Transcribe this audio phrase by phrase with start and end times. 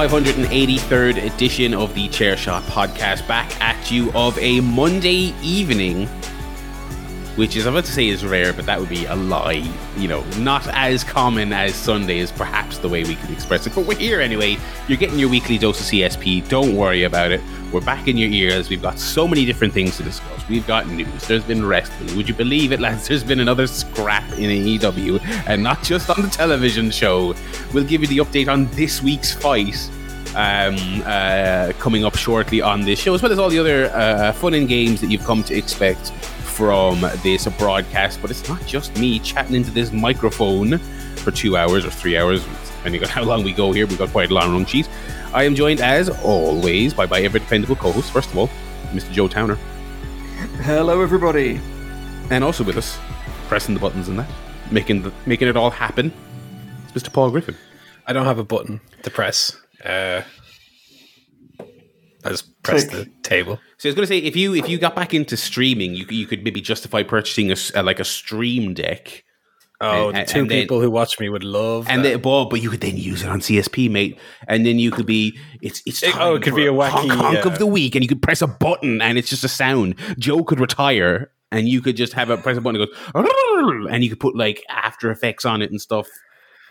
[0.00, 4.60] It is the 583rd edition of the Chair Shot podcast, back at you of a
[4.60, 6.08] Monday evening,
[7.40, 9.66] which is, I'm about to say is rare, but that would be a lie.
[9.96, 13.74] You know, not as common as Sunday is perhaps the way we could express it.
[13.74, 14.58] But we're here anyway.
[14.88, 16.46] You're getting your weekly dose of CSP.
[16.50, 17.40] Don't worry about it.
[17.72, 18.68] We're back in your ears.
[18.68, 20.46] We've got so many different things to discuss.
[20.50, 21.26] We've got news.
[21.26, 22.14] There's been wrestling.
[22.14, 23.08] Would you believe it, lads?
[23.08, 27.34] There's been another scrap in AEW, and not just on the television show.
[27.72, 29.90] We'll give you the update on this week's fight
[30.34, 30.76] um,
[31.06, 34.52] uh, coming up shortly on this show, as well as all the other uh, fun
[34.52, 36.12] and games that you've come to expect
[36.60, 38.20] from this broadcast.
[38.20, 40.76] But it's not just me chatting into this microphone
[41.16, 42.44] for two hours or three hours,
[42.76, 43.86] depending on how long we go here.
[43.86, 44.86] We've got quite a long run sheet.
[45.32, 48.50] I am joined, as always, by my ever dependable co host, first of all,
[48.92, 49.10] Mr.
[49.10, 49.54] Joe Towner.
[50.64, 51.58] Hello, everybody.
[52.28, 52.98] And also with us,
[53.48, 54.28] pressing the buttons and that,
[54.70, 56.12] making, the, making it all happen,
[56.84, 57.10] it's Mr.
[57.10, 57.56] Paul Griffin.
[58.06, 59.56] I don't have a button to press.
[59.82, 60.20] Uh,
[62.24, 63.06] I just press Click.
[63.06, 63.58] the table.
[63.78, 66.06] So I was going to say, if you if you got back into streaming, you,
[66.10, 69.24] you could maybe justify purchasing a, uh, like a stream deck,
[69.82, 71.86] Oh, And- the two and then- people who watch me would love.
[71.88, 72.08] and that.
[72.10, 75.06] then, well, but you could then use it on CSP, mate, and then you could
[75.06, 77.64] be it's it's It- oh, it could be a wacky, honk, honk uh, of the
[77.66, 79.94] week, and you could press a button, and it's just a sound.
[80.18, 84.04] Joe could retire, and you could just have a press a button, and goes, and
[84.04, 86.06] you could put like After Effects on it and stuff.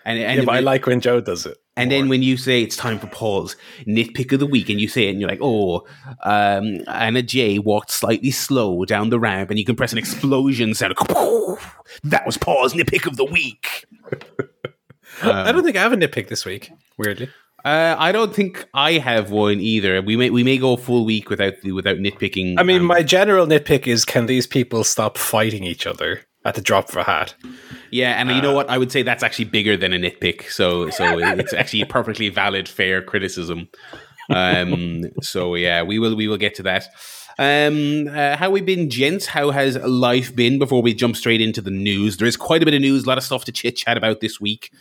[0.09, 1.55] And, and yeah, but I like when Joe does it.
[1.77, 4.87] And then when you say it's time for Paul's nitpick of the week, and you
[4.87, 5.85] say it, and you're like, "Oh,
[6.23, 10.73] um, Anna J walked slightly slow down the ramp," and you can press an explosion
[10.73, 10.95] sound.
[12.03, 13.85] That was Paul's nitpick of the week.
[15.21, 16.71] I don't think I have a nitpick this week.
[16.97, 17.29] Weirdly,
[17.63, 20.01] Uh, I don't think I have one either.
[20.01, 22.55] We may we may go a full week without without nitpicking.
[22.57, 26.55] I mean, um, my general nitpick is: can these people stop fighting each other at
[26.55, 27.35] the drop of a hat?
[27.91, 28.69] yeah, and you know what?
[28.69, 30.49] I would say that's actually bigger than a nitpick.
[30.49, 33.69] So so it's actually a perfectly valid, fair criticism.
[34.29, 36.87] Um, so yeah, we will we will get to that.
[37.39, 39.25] Um, uh, how we been, gents?
[39.25, 40.59] How has life been?
[40.59, 43.07] Before we jump straight into the news, there is quite a bit of news, a
[43.07, 44.71] lot of stuff to chit chat about this week.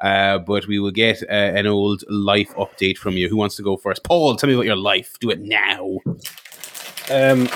[0.00, 3.28] Uh, but we will get uh, an old life update from you.
[3.28, 4.02] Who wants to go first?
[4.02, 5.16] Paul, tell me about your life.
[5.20, 6.00] Do it now.
[7.08, 7.48] Um,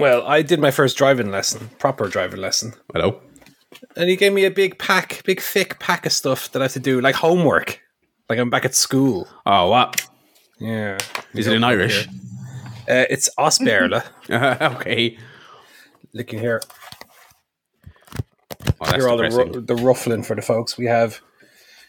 [0.00, 3.20] well, I did my first driving lesson, proper driving lesson, Hello.
[3.96, 6.72] and he gave me a big pack, big thick pack of stuff that I have
[6.72, 7.80] to do, like homework,
[8.28, 9.28] like I'm back at school.
[9.46, 10.06] Oh, what
[10.58, 10.98] Yeah,
[11.34, 12.06] is it in Irish?
[12.88, 14.02] Uh, it's Osberla.
[14.76, 15.16] okay.
[16.12, 16.60] Looking here,
[18.80, 20.76] Oh, are all the, ru- the ruffling for the folks.
[20.76, 21.20] We have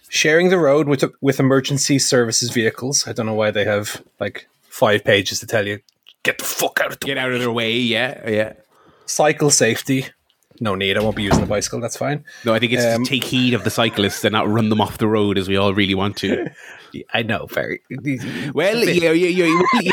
[0.10, 3.08] sharing the road with with emergency services vehicles.
[3.08, 5.80] I don't know why they have like five pages to tell you
[6.24, 7.78] get the fuck out of the Get out of their way.
[7.78, 8.54] Yeah, yeah.
[9.06, 10.06] cycle safety.
[10.60, 10.96] No need.
[10.96, 11.80] I won't be using the bicycle.
[11.80, 12.24] That's fine.
[12.46, 14.80] No, I think it's Um, to take heed of the cyclists and not run them
[14.80, 16.52] off the road as we all really want to.
[17.14, 17.48] I know.
[17.48, 17.82] Very.
[18.54, 19.92] Well, you, you, you, you, you,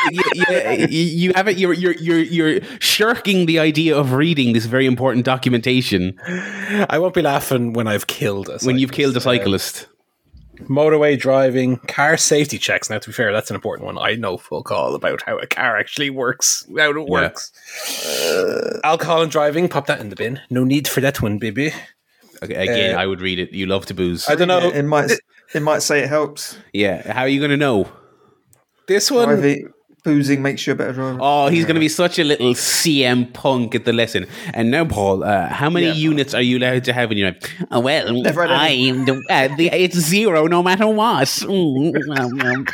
[0.89, 1.57] you, you have it.
[1.57, 7.15] You're, you're, you're, you're shirking the idea of reading this very important documentation I won't
[7.15, 9.77] be laughing when I've killed a when you've killed a cyclist.
[9.77, 9.98] cyclist.
[10.61, 12.91] Motorway driving, car safety checks.
[12.91, 13.99] Now, to be fair, that's an important one.
[13.99, 17.53] I know full call about how a car actually works, how it works.
[18.07, 20.41] Uh, alcohol and driving, pop that in the bin.
[20.51, 21.73] No need for that one, baby.
[22.43, 23.53] Okay, Again, Uh, I would read it.
[23.53, 24.29] You love to booze.
[24.29, 24.59] I don't know.
[24.71, 25.11] it might
[25.55, 26.57] it might say it helps.
[26.73, 27.13] Yeah.
[27.13, 27.89] How are you going to know?
[28.87, 29.73] this one, Driving,
[30.05, 31.19] boozing makes you a better driver.
[31.21, 34.27] Oh, he's going to be such a little CM punk at the lesson.
[34.55, 35.93] And now, Paul, uh, how many Yeah.
[35.95, 37.43] units are you allowed to have in your life?
[37.71, 38.93] Oh, well, Never I, any.
[38.93, 41.29] the, uh, the, it's zero no matter what.
[41.29, 42.69] Mm.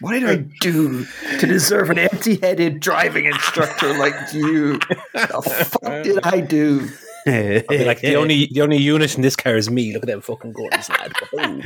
[0.00, 1.04] What did I do
[1.40, 4.78] to deserve an empty-headed driving instructor like you?
[5.14, 6.88] the fuck did I do?
[7.24, 9.92] Be like the only the only unit in this car is me.
[9.92, 11.12] Look at them fucking guns, lad.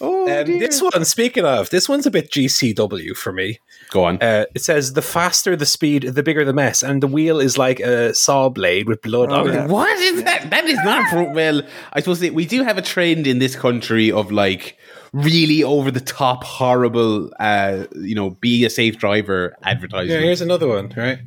[0.00, 0.58] Oh, um, dear.
[0.58, 3.60] this one, speaking of, this one's a bit GCW for me.
[3.90, 4.22] Go on.
[4.22, 7.56] Uh, it says the faster the speed, the bigger the mess, and the wheel is
[7.58, 9.64] like a saw blade with blood Oh, on yeah.
[9.64, 9.70] it.
[9.70, 10.50] What is that?
[10.50, 11.62] That is not pro- well.
[11.92, 14.76] I suppose that we do have a trend in this country of like
[15.12, 20.12] really over the top, horrible, uh, you know, be a safe driver advertising.
[20.14, 20.92] Yeah, here's another one.
[20.96, 21.18] Right,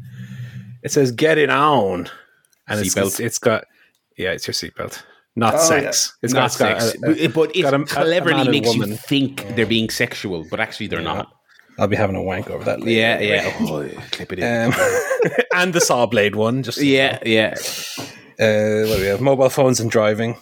[0.83, 2.09] it says "Get it on,"
[2.67, 3.05] and it's, Seatbelt.
[3.07, 3.65] it's, it's got
[4.17, 5.01] yeah, it's your seatbelt,
[5.39, 6.15] not Oh, sex.
[6.21, 8.41] It's not got, sex, a- a- but- but it got a- a- a cleverly man
[8.41, 8.97] and makes you woman.
[8.97, 11.31] think they're being sexual, but actually they're not.
[11.79, 12.81] I'll be having a wank over that.
[12.81, 12.91] Later.
[12.91, 13.53] Yeah, yeah.
[13.61, 14.73] Oh, clip it in.
[14.73, 14.73] Um,
[15.55, 16.61] and the saw blade one.
[16.61, 17.53] Just so you yeah, yeah.
[18.37, 19.21] Uh, what do we have?
[19.21, 20.35] Mobile phones and driving.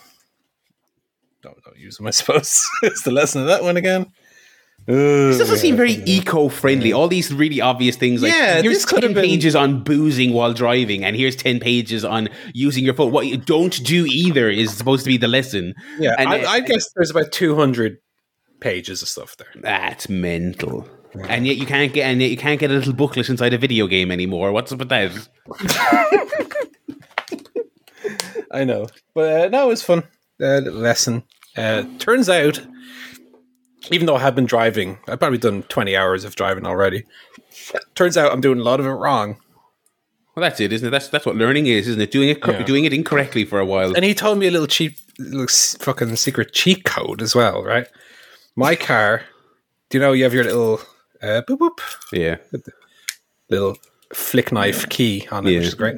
[1.44, 2.66] Don't, don't use them, I suppose.
[2.84, 4.12] it's the lesson of that one again.
[4.88, 6.94] This doesn't seem very eco-friendly.
[6.94, 10.54] All these really obvious things, like Yeah, here's this ten been- pages on boozing while
[10.54, 13.12] driving, and here's ten pages on using your phone.
[13.12, 15.74] What you don't do either is supposed to be the lesson.
[16.00, 17.98] Yeah, And, I, I guess there's about 200
[18.62, 19.48] pages of stuff there.
[19.56, 20.88] That's mental.
[21.28, 23.57] And yet you can't get and yet you can't get a little booklet inside a
[23.57, 24.51] video game anymore.
[24.51, 25.12] What's up with that?
[28.51, 30.04] I know, but uh, no, it was fun.
[30.42, 31.24] Uh, lesson.
[31.57, 32.62] Uh, turns out,
[33.91, 37.03] even though I have been driving, I've probably done twenty hours of driving already.
[37.95, 39.38] Turns out I'm doing a lot of it wrong.
[40.35, 40.91] Well, that's it, isn't it?
[40.91, 42.12] That's that's what learning is, isn't it?
[42.12, 42.63] Doing it, Yeah.
[42.63, 43.95] doing it incorrectly for a while.
[43.95, 47.88] And he told me a little cheap, little fucking secret cheat code as well, right?
[48.56, 49.24] My car,
[49.89, 50.79] do you know you have your little
[51.24, 51.79] uh, boop boop,
[52.12, 52.38] Yeah,
[53.50, 53.77] little
[54.13, 55.57] flick knife key on it, Yeah.
[55.59, 55.95] which is great.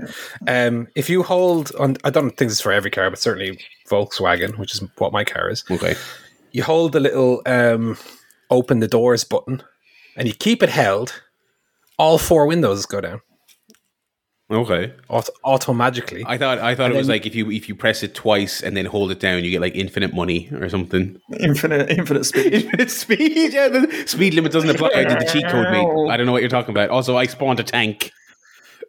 [0.47, 3.59] Um, if you hold on, I don't think this is for every car, but certainly
[3.89, 5.63] Volkswagen, which is what my car is.
[5.69, 5.95] okay.
[6.51, 7.97] You hold the little um,
[8.49, 9.63] open the doors button,
[10.15, 11.21] and you keep it held.
[11.97, 13.21] All four windows go down
[14.51, 14.91] Okay.
[15.09, 16.23] auto, auto magically.
[16.25, 18.63] I thought I thought And it was like if you if you press it twice
[18.63, 21.21] and then hold it down, you get like infinite money or something.
[21.39, 22.53] Infinite, infinite speed.
[22.53, 23.53] Infinite speed.
[23.53, 24.89] Yeah, the speed limit doesn't apply.
[24.95, 25.87] I did the cheat code, mate.
[26.09, 26.89] I don't know what you're talking about.
[26.89, 28.11] Also, I spawned a tank.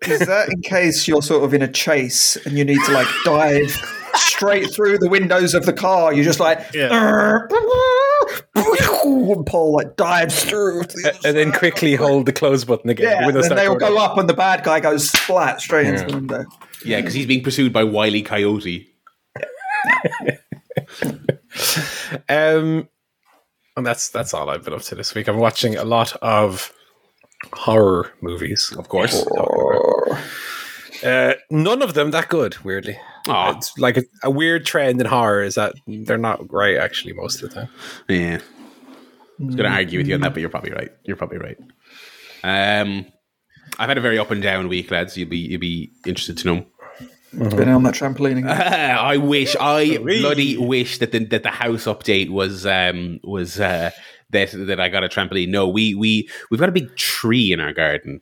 [0.07, 3.07] Is that in case you're sort of in a chase and you need to like
[3.25, 3.71] dive
[4.15, 6.13] straight through the windows of the car?
[6.13, 6.59] You're just like,
[8.55, 10.85] and Paul like dives through.
[10.85, 13.11] to the other and then quickly hold the close button again.
[13.11, 15.87] yeah, The and they will going go up, and the bad guy goes flat straight
[15.87, 16.45] into the window.
[16.85, 18.87] Yeah, because he's being pursued by Wiley Coyote.
[22.29, 22.89] Um,
[23.77, 25.29] and that's that's all I've been up to this week.
[25.29, 26.73] I'm watching a lot of
[27.53, 28.73] horror movies.
[28.77, 29.27] Of course.
[31.03, 32.63] Uh, none of them that good.
[32.65, 32.99] Weirdly,
[33.29, 33.57] Aw.
[33.57, 37.43] it's like a, a weird trend in horror is that they're not great actually most
[37.43, 37.69] of the time.
[38.09, 38.41] Yeah.
[39.41, 40.91] I was going to argue with you on that, but you're probably right.
[41.05, 41.57] You're probably right.
[42.45, 43.07] Um,
[43.79, 45.17] I've had a very up and down week, lads.
[45.17, 46.67] You'll be you'll be interested to know.
[47.33, 48.49] Been on that trampoline again.
[48.99, 53.93] I wish I bloody wish that the that the house update was um was uh
[54.31, 55.49] that that I got a trampoline.
[55.49, 58.21] No, we we we've got a big tree in our garden.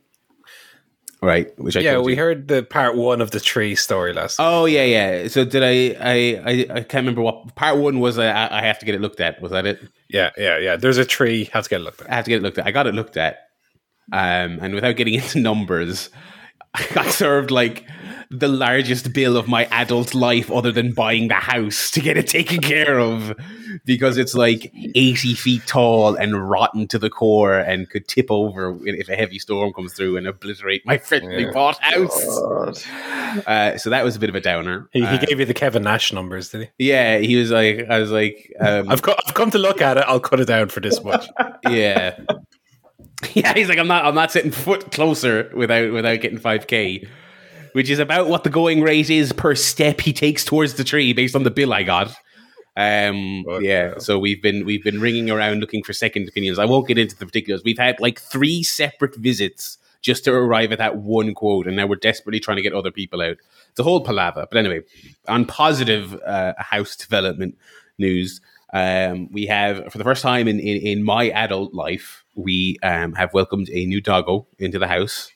[1.21, 4.37] Right, which I yeah, we heard the part one of the tree story last.
[4.39, 5.27] Oh yeah, yeah.
[5.27, 5.97] So did I?
[5.99, 8.17] I I, I can't remember what part one was.
[8.17, 9.41] I, I have to get it looked at.
[9.41, 9.81] Was that it?
[10.07, 10.77] Yeah, yeah, yeah.
[10.77, 11.49] There's a tree.
[11.51, 12.09] Have to get it looked at.
[12.09, 12.65] I have to get it looked at.
[12.65, 13.39] I got it looked at.
[14.13, 16.09] Um, and without getting into numbers,
[16.73, 17.85] I got served like
[18.31, 22.27] the largest bill of my adult life, other than buying the house to get it
[22.27, 23.35] taken care of,
[23.85, 28.77] because it's like eighty feet tall and rotten to the core, and could tip over
[28.85, 31.51] if a heavy storm comes through and obliterate my freshly Yeah.
[31.51, 32.85] bought house.
[33.47, 34.87] Uh, so that was a bit of a downer.
[34.93, 36.85] He, he Uh, gave you the Kevin Nash numbers, did he?
[36.87, 39.97] yeah, he was like, I was like, um, I've, co- I've come to look at
[39.97, 40.03] it.
[40.07, 41.27] I'll cut it down for this much.
[41.69, 42.19] yeah,
[43.33, 43.53] yeah.
[43.55, 47.07] He's like, I'm not, I'm not sitting foot closer without without getting five k,
[47.73, 51.13] which is about what the going rate is per step he takes towards the tree
[51.13, 52.15] based on the bill I got.
[52.75, 53.97] Um, yeah.
[53.97, 56.59] So we've been we've been ringing around looking for second opinions.
[56.59, 57.61] I won't get into the particulars.
[57.63, 61.85] We've had like three separate visits just to arrive at that one quote, and now
[61.85, 63.37] we're desperately trying to get other people out.
[63.69, 64.47] It's a whole palaver.
[64.49, 64.81] But anyway,
[65.27, 67.57] on positive uh, house development
[67.97, 68.39] news,
[68.71, 73.13] um, we have for the first time in in, in my adult life, we um,
[73.13, 75.31] have welcomed a new doggo into the house.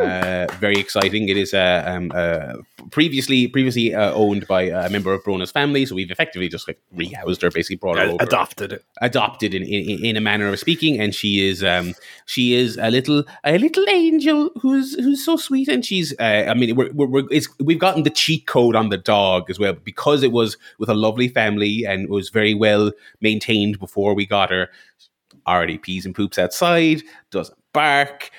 [0.00, 1.28] Uh, very exciting.
[1.28, 2.54] It is uh, um, uh,
[2.90, 6.80] previously previously uh, owned by a member of Brona's family, so we've effectively just like
[6.96, 8.84] rehoused her, basically brought her over Adopted it.
[9.00, 11.94] adopted in, in, in a manner of speaking, and she is um
[12.26, 16.54] she is a little a little angel who's who's so sweet, and she's uh, I
[16.54, 19.74] mean we're, we're, we're it's, we've gotten the cheat code on the dog as well
[19.74, 24.50] because it was with a lovely family and was very well maintained before we got
[24.50, 24.70] her.
[25.46, 28.30] Already pees and poops outside, doesn't bark.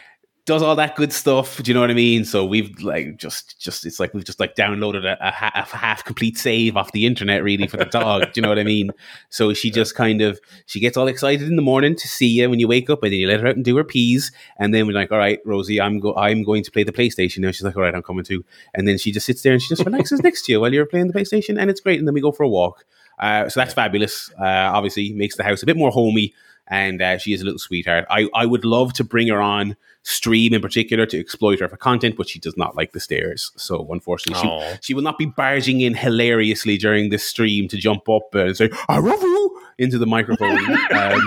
[0.46, 1.62] Does all that good stuff?
[1.64, 2.24] Do you know what I mean?
[2.24, 5.64] So we've like just, just it's like we've just like downloaded a, a, ha- a
[5.64, 8.22] half complete save off the internet, really, for the dog.
[8.22, 8.92] Do you know what I mean?
[9.30, 12.48] So she just kind of she gets all excited in the morning to see you
[12.48, 14.72] when you wake up, and then you let her out and do her peas, and
[14.72, 17.50] then we're like, "All right, Rosie, I'm go I'm going to play the PlayStation." now.
[17.50, 19.70] she's like, "All right, I'm coming too," and then she just sits there and she
[19.70, 21.98] just relaxes next to you while you're playing the PlayStation, and it's great.
[21.98, 22.86] And then we go for a walk.
[23.18, 24.32] Uh, so that's fabulous.
[24.40, 26.34] Uh, obviously, makes the house a bit more homey,
[26.68, 28.06] and uh, she is a little sweetheart.
[28.10, 31.78] I I would love to bring her on stream in particular to exploit her for
[31.78, 33.52] content, but she does not like the stairs.
[33.58, 38.08] So unfortunately, she, she will not be barging in hilariously during this stream to jump
[38.10, 40.58] up and say "I love you" into the microphone.
[40.92, 41.22] um,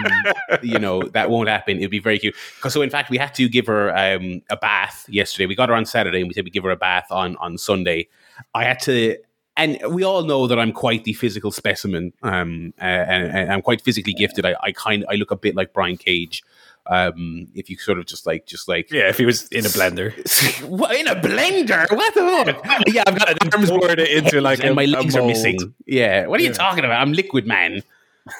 [0.63, 1.79] you know that won't happen.
[1.79, 2.35] It'd be very cute.
[2.61, 5.47] 'Cause So in fact, we had to give her um, a bath yesterday.
[5.47, 7.59] We got her on Saturday, and we said we give her a bath on on
[7.59, 8.09] Sunday.
[8.55, 9.17] I had to.
[9.59, 13.61] And we all know that I'm quite the physical specimen, um, uh, and, and I'm
[13.61, 14.47] quite physically gifted.
[14.47, 16.43] I, I kind, I look a bit like Brian Cage.
[16.87, 19.69] Um, if you sort of just like, just like Yeah, if he was in a
[19.69, 20.15] blender.
[20.99, 21.91] in a blender?
[21.95, 22.83] What the fuck?
[22.87, 25.75] Yeah, I've got arms poured it into like and a- my legs are missing.
[25.87, 27.03] Yeah, what are you talking about?
[27.03, 27.83] I'm liquid man.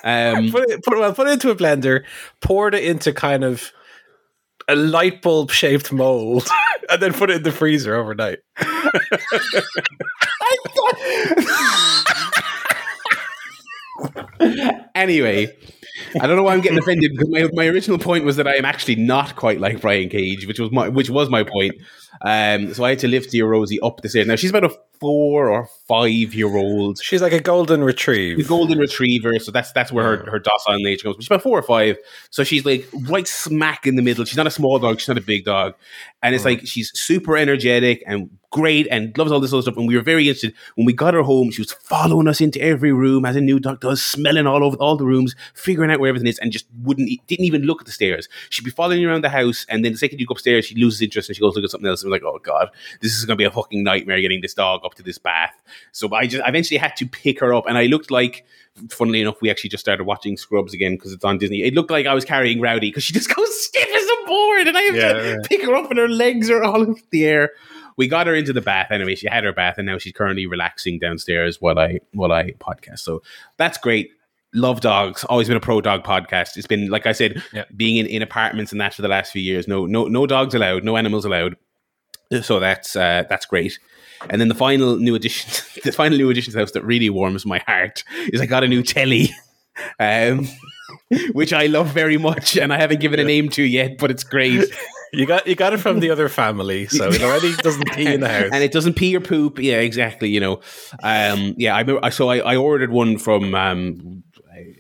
[0.05, 2.05] Um, put it, put, well, put it into a blender,
[2.41, 3.73] poured it into kind of
[4.69, 6.49] a light bulb shaped mold,
[6.91, 8.39] and then put it in the freezer overnight.
[14.95, 15.55] anyway,
[16.21, 18.55] I don't know why I'm getting offended because my, my original point was that I
[18.55, 21.75] am actually not quite like Brian Cage, which was my which was my point.
[22.23, 24.27] Um, so I had to lift your Rosie up the stairs.
[24.27, 27.01] Now she's about a four or five year old.
[27.03, 28.43] She's like a golden retriever.
[28.43, 31.17] The golden retriever, so that's that's where her, her docile age goes.
[31.17, 31.97] But she's about four or five,
[32.31, 34.25] so she's like right smack in the middle.
[34.25, 35.75] She's not a small dog, she's not a big dog,
[36.23, 39.77] and it's like she's super energetic and great and loves all this other stuff.
[39.77, 41.51] And we were very interested when we got her home.
[41.51, 44.77] She was following us into every room as a new dog does, smelling all over
[44.77, 47.87] all the rooms, figuring out where everything is, and just wouldn't didn't even look at
[47.87, 48.29] the stairs.
[48.51, 50.75] She'd be following you around the house, and then the second you go upstairs, she
[50.75, 52.05] loses interest and she goes look at something else.
[52.11, 52.69] Like, oh god,
[53.01, 55.61] this is going to be a fucking nightmare getting this dog up to this bath.
[55.93, 58.45] So I just I eventually had to pick her up, and I looked like.
[58.91, 61.65] Funnily enough, we actually just started watching Scrubs again because it's on Disney.
[61.65, 64.69] It looked like I was carrying Rowdy because she just goes stiff as a board,
[64.69, 65.37] and I have Yeah, to yeah.
[65.45, 67.51] pick her up, and her legs are all in the air.
[67.97, 69.17] We got her into the bath anyway.
[69.17, 73.01] She had her bath, and now she's currently relaxing downstairs while I while I podcast.
[73.01, 73.21] So
[73.57, 74.11] that's great.
[74.55, 75.25] Love dogs.
[75.25, 76.57] Always been a pro dog podcast.
[76.57, 77.65] It's been like I said, Yeah.
[77.77, 79.67] being in, in apartments and that for the last few years.
[79.67, 80.85] No no no dogs allowed.
[80.85, 81.57] No animals allowed.
[82.43, 83.79] So that's uh, that's great.
[84.29, 87.11] And then the final new addition, the final new addition to the house that really
[87.11, 89.31] warms my heart is I got a new telly,
[90.01, 90.49] um,
[91.33, 94.25] which I love very much, and I haven't given a name to yet, but it's
[94.25, 94.65] great.
[95.13, 98.21] You got you got it from the other family, so it already doesn't pee in
[98.21, 98.51] the house.
[98.53, 99.59] and it doesn't pee or poop.
[99.59, 100.29] Yeah, exactly.
[100.29, 100.61] You know,
[101.03, 101.75] um, yeah.
[101.75, 104.23] I remember, so I, I ordered one from um,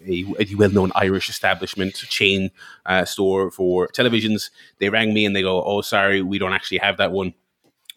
[0.06, 2.50] a, a well-known Irish establishment chain
[2.86, 4.50] uh, store for televisions.
[4.78, 7.34] They rang me and they go, "Oh, sorry, we don't actually have that one."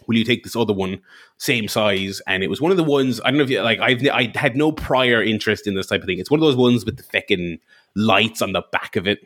[0.08, 1.02] Will you take this other one,
[1.38, 2.22] same size?
[2.26, 3.80] And it was one of the ones I don't know if you like.
[3.80, 6.20] I've I had no prior interest in this type of thing.
[6.20, 7.60] It's one of those ones with the fucking
[7.96, 9.20] lights on the back of it.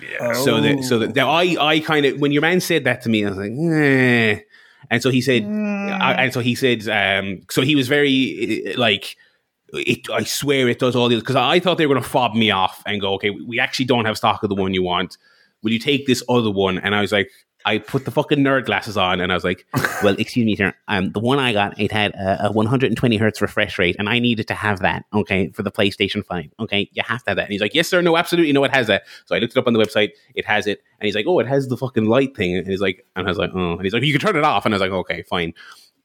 [0.00, 0.32] yeah.
[0.32, 3.08] So that so that now I I kind of when your man said that to
[3.08, 4.40] me, I was like, eh.
[4.90, 9.16] and so he said, I, and so he said, um, so he was very like.
[9.72, 12.34] It, I swear it does all this because I thought they were going to fob
[12.34, 15.18] me off and go, okay, we actually don't have stock of the one you want.
[15.62, 16.78] Will you take this other one?
[16.78, 17.30] And I was like,
[17.66, 19.66] I put the fucking nerd glasses on and I was like,
[20.02, 20.72] well, excuse me, sir.
[20.86, 24.20] Um, the one I got, it had a, a 120 hertz refresh rate and I
[24.20, 26.44] needed to have that, okay, for the PlayStation 5.
[26.60, 27.46] Okay, you have to have that.
[27.46, 28.00] And he's like, yes, sir.
[28.00, 28.52] No, absolutely.
[28.52, 29.02] No, it has that.
[29.24, 30.10] So I looked it up on the website.
[30.36, 30.80] It has it.
[31.00, 32.56] And he's like, oh, it has the fucking light thing.
[32.56, 33.72] And he's like, and I was like, oh.
[33.72, 34.64] And he's like, you can turn it off.
[34.64, 35.52] And I was like, okay, fine.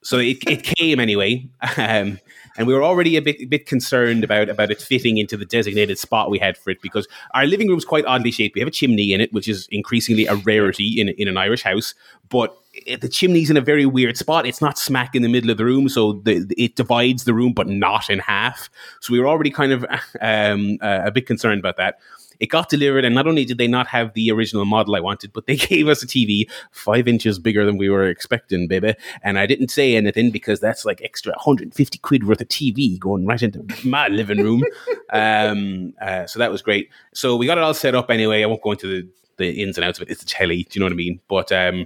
[0.03, 1.47] So it, it came anyway.
[1.77, 2.19] Um,
[2.57, 5.45] and we were already a bit a bit concerned about about it fitting into the
[5.45, 8.55] designated spot we had for it because our living room's quite oddly shaped.
[8.55, 11.63] We have a chimney in it, which is increasingly a rarity in in an Irish
[11.63, 11.93] house,
[12.29, 14.45] but it, the chimney's in a very weird spot.
[14.45, 17.53] It's not smack in the middle of the room, so the, it divides the room,
[17.53, 18.69] but not in half.
[18.99, 19.85] So we were already kind of
[20.21, 21.99] um, uh, a bit concerned about that.
[22.41, 25.31] It got delivered, and not only did they not have the original model I wanted,
[25.31, 28.95] but they gave us a TV five inches bigger than we were expecting, baby.
[29.23, 33.27] And I didn't say anything because that's like extra 150 quid worth of TV going
[33.27, 34.63] right into my living room.
[35.13, 36.89] um, uh, so that was great.
[37.13, 38.41] So we got it all set up anyway.
[38.41, 40.11] I won't go into the, the ins and outs of it.
[40.11, 41.19] It's a telly, do you know what I mean?
[41.27, 41.85] But um,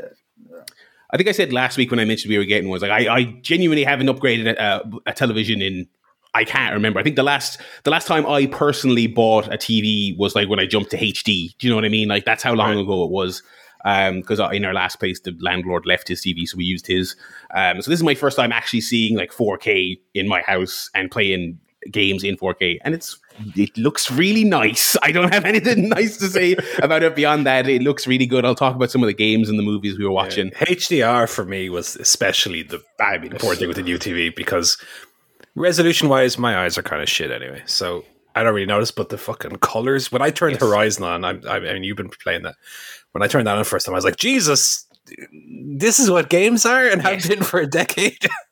[1.11, 3.13] I think I said last week when I mentioned we were getting was like I,
[3.13, 5.87] I genuinely haven't upgraded a, a television in
[6.35, 6.99] I can't remember.
[6.99, 10.59] I think the last the last time I personally bought a TV was like when
[10.59, 11.55] I jumped to HD.
[11.57, 12.07] Do you know what I mean?
[12.09, 12.81] Like that's how long Right.
[12.81, 13.41] ago it was.
[13.83, 17.15] Because in our last place, the landlord left his TV, so we used his.
[17.53, 21.11] Um, so this is my first time actually seeing like 4K in my house and
[21.11, 21.59] playing
[21.91, 23.19] games in 4K, and it's
[23.55, 24.97] it looks really nice.
[25.03, 27.69] I don't have anything nice to say about it beyond that.
[27.69, 28.43] It looks really good.
[28.43, 30.49] I'll talk about some of the games and the movies we were watching.
[30.61, 34.77] HDR for me was especially the I mean, important thing with the new TV because
[35.55, 37.63] resolution wise, my eyes are kind of shit anyway.
[37.65, 40.11] So I don't really notice, but the fucking colors.
[40.11, 40.61] When I turned Yes.
[40.61, 42.55] Horizon on, I, I mean, you've been playing that.
[43.13, 44.85] When I turned that on the first time, I was like, Jesus,
[45.77, 48.17] this is what games are and I've been for a decade.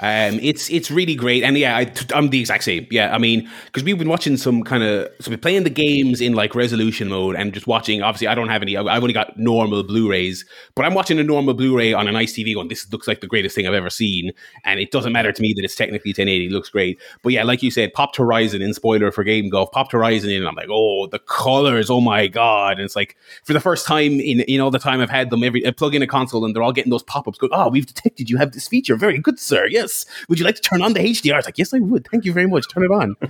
[0.00, 2.86] Um, it's it's really great, and yeah, I, I'm the exact same.
[2.88, 6.20] Yeah, I mean, because we've been watching some kind of so we're playing the games
[6.20, 8.00] in like resolution mode, and just watching.
[8.00, 8.76] Obviously, I don't have any.
[8.76, 10.44] I've only got normal Blu-rays,
[10.76, 13.26] but I'm watching a normal Blu-ray on a nice TV, going, "This looks like the
[13.26, 14.30] greatest thing I've ever seen,"
[14.64, 16.46] and it doesn't matter to me that it's technically 1080.
[16.46, 19.72] It looks great, but yeah, like you said, popped Horizon in spoiler for Game Guff,
[19.72, 21.90] popped Horizon in, and I'm like, "Oh, the colors!
[21.90, 25.00] Oh my god!" And it's like for the first time in in all the time
[25.00, 27.38] I've had them, every I plug in a console and they're all getting those pop-ups.
[27.38, 28.94] Go, "Oh, we've detected you have this feature.
[28.94, 29.66] Very good, sir.
[29.66, 29.87] Yes.
[30.28, 32.06] Would you like to turn on the HDR?" I was like, "Yes, I would.
[32.10, 32.66] Thank you very much.
[32.68, 33.16] Turn it on."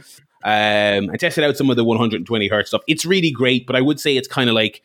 [0.45, 2.83] um, I tested out some of the 120 hertz stuff.
[2.87, 4.83] It's really great, but I would say it's kind of like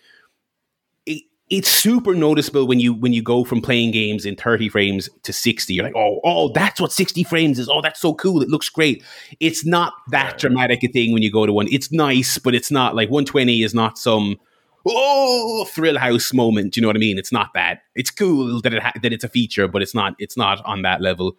[1.05, 5.09] it, it's super noticeable when you when you go from playing games in 30 frames
[5.23, 8.41] to 60 you're like oh oh that's what 60 frames is oh that's so cool
[8.41, 9.03] it looks great
[9.39, 12.71] it's not that dramatic a thing when you go to one it's nice but it's
[12.71, 14.37] not like 120 is not some
[14.85, 17.17] oh thrill house moment Do you know what i mean?
[17.17, 20.15] It's not that it's cool that it ha- that it's a feature but it's not
[20.19, 21.37] it's not on that level.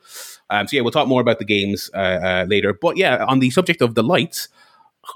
[0.51, 2.73] Um, so yeah we'll talk more about the games uh, uh, later.
[2.73, 4.49] But yeah on the subject of the lights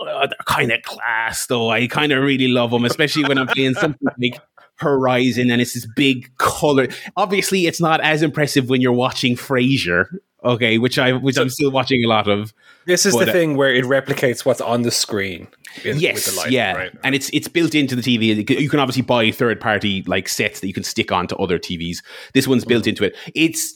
[0.01, 1.71] uh, they're kind of class though.
[1.71, 4.41] I kind of really love them especially when i'm playing something like
[4.77, 6.89] horizon and it's this big color.
[7.17, 10.07] Obviously it's not as impressive when you're watching frasier
[10.45, 12.55] okay which i which i'm still watching a lot of
[12.87, 15.47] This is But, the thing where it replicates what's on the screen.
[15.85, 16.93] in- yes, with the light, yeah, right?
[17.05, 18.35] and it's it's built into the TV.
[18.61, 21.99] You can- obviously buy third party like sets that you can stick onto other TVs.
[22.33, 22.89] This one's built Mm.
[22.89, 23.17] into it.
[23.35, 23.75] It's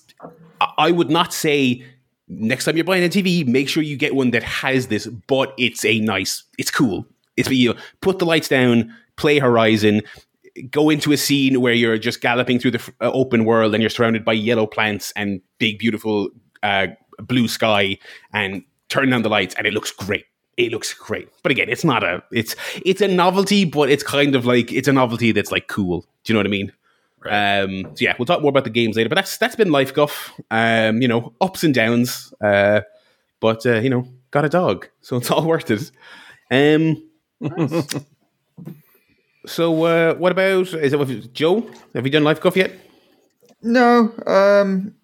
[0.79, 1.83] I- would not say
[2.29, 5.53] next time you're buying a TV, make sure you get one that has this, but
[5.59, 7.05] it's a nice, it's cool.
[7.37, 7.75] It's you.
[8.01, 10.03] Put the lights down, play Horizon.
[10.71, 13.91] Go into a scene where you're just galloping through the uh, open world and you're
[13.91, 16.29] surrounded by yellow plants and big, beautiful
[16.63, 16.87] uh,
[17.19, 17.99] blue sky,
[18.33, 21.29] and turn down the lights, and it looks great it looks great.
[21.43, 24.89] But again, it's not a it's it's a novelty, but it's kind of like it's
[24.89, 26.03] a novelty that's like cool.
[26.25, 26.73] Do you know what I mean?
[27.25, 29.09] Um, so yeah, we'll talk more about the games later.
[29.09, 30.33] But that's that's been life guff.
[30.51, 32.35] Um, you know, ups and downs.
[32.41, 32.83] Uh,
[33.41, 35.91] but uh, you know, got a dog, so it's all worth it.
[36.51, 37.09] Um.
[39.47, 41.67] so uh, what about is it with Joe?
[41.95, 42.73] Have you done life guff yet?
[43.63, 44.13] No.
[44.27, 44.95] Um,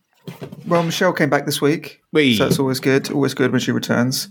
[0.66, 2.36] well, Michelle came back this week, Wait.
[2.36, 3.10] so it's always good.
[3.10, 4.28] Always good when she returns.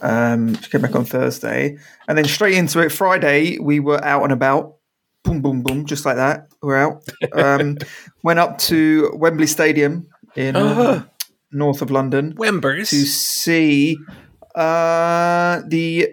[0.00, 1.76] Um, she came back on Thursday,
[2.08, 2.90] and then straight into it.
[2.90, 4.76] Friday, we were out and about.
[5.22, 6.48] Boom, boom, boom, just like that.
[6.62, 7.02] We're out.
[7.32, 7.78] Um,
[8.22, 11.10] went up to Wembley Stadium in um,
[11.50, 12.88] north of London Wembers.
[12.90, 13.98] to see
[14.54, 16.08] uh, the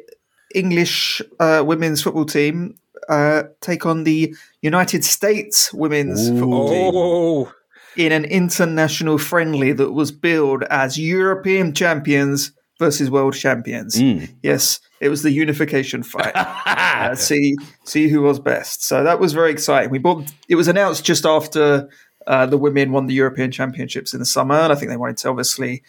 [0.56, 2.76] English uh, women's football team
[3.10, 7.54] uh, take on the United States women's football team Oh,
[7.96, 14.00] in an international friendly that was billed as European champions versus world champions.
[14.42, 16.34] Yes, it was the unification fight.
[16.36, 18.84] uh, see, see who was best.
[18.84, 19.90] So that was very exciting.
[19.90, 20.32] We bought.
[20.48, 21.90] It was announced just after
[22.28, 25.18] uh, the women won the European Championships in the summer, and I think they wanted
[25.18, 25.84] to obviously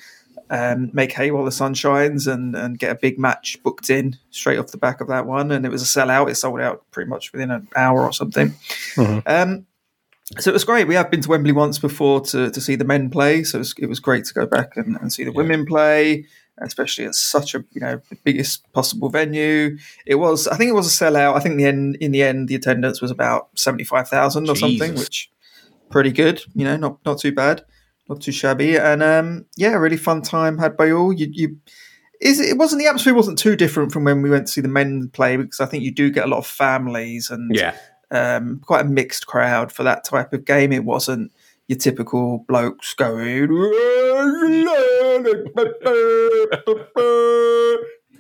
[0.50, 4.16] um, make hay while the sun shines and and get a big match booked in
[4.30, 5.50] straight off the back of that one.
[5.50, 6.30] And it was a sellout.
[6.30, 8.54] It sold out pretty much within an hour or something.
[9.26, 9.66] Um,
[10.38, 10.88] so it was great.
[10.88, 13.60] We have been to Wembley once before to, to see the men play, so it
[13.60, 16.26] was, it was great to go back and, and see the women play,
[16.58, 19.76] especially at such a you know the biggest possible venue.
[20.06, 21.36] It was, I think, it was a sellout.
[21.36, 24.56] I think the end in the end the attendance was about seventy five thousand or
[24.56, 25.30] something, which
[25.90, 26.42] pretty good.
[26.54, 27.62] You know, not not too bad,
[28.08, 31.12] not too shabby, and um, yeah, really fun time had by all.
[31.12, 31.58] You you.
[32.20, 34.68] Is, it wasn't the atmosphere wasn't too different from when we went to see the
[34.68, 37.76] men play because I think you do get a lot of families and yeah,
[38.10, 40.72] um, quite a mixed crowd for that type of game.
[40.72, 41.32] It wasn't
[41.68, 43.48] your typical blokes going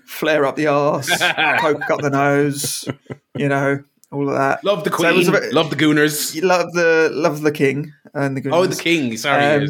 [0.06, 1.08] flare up the arse,
[1.58, 2.88] poke up the nose,
[3.36, 4.62] you know, all of that.
[4.64, 6.40] love the So queen, a bit- love the Gooners.
[6.42, 8.52] Love the love the king and the gooners.
[8.54, 9.16] Oh, the king.
[9.16, 9.68] Sorry, Um.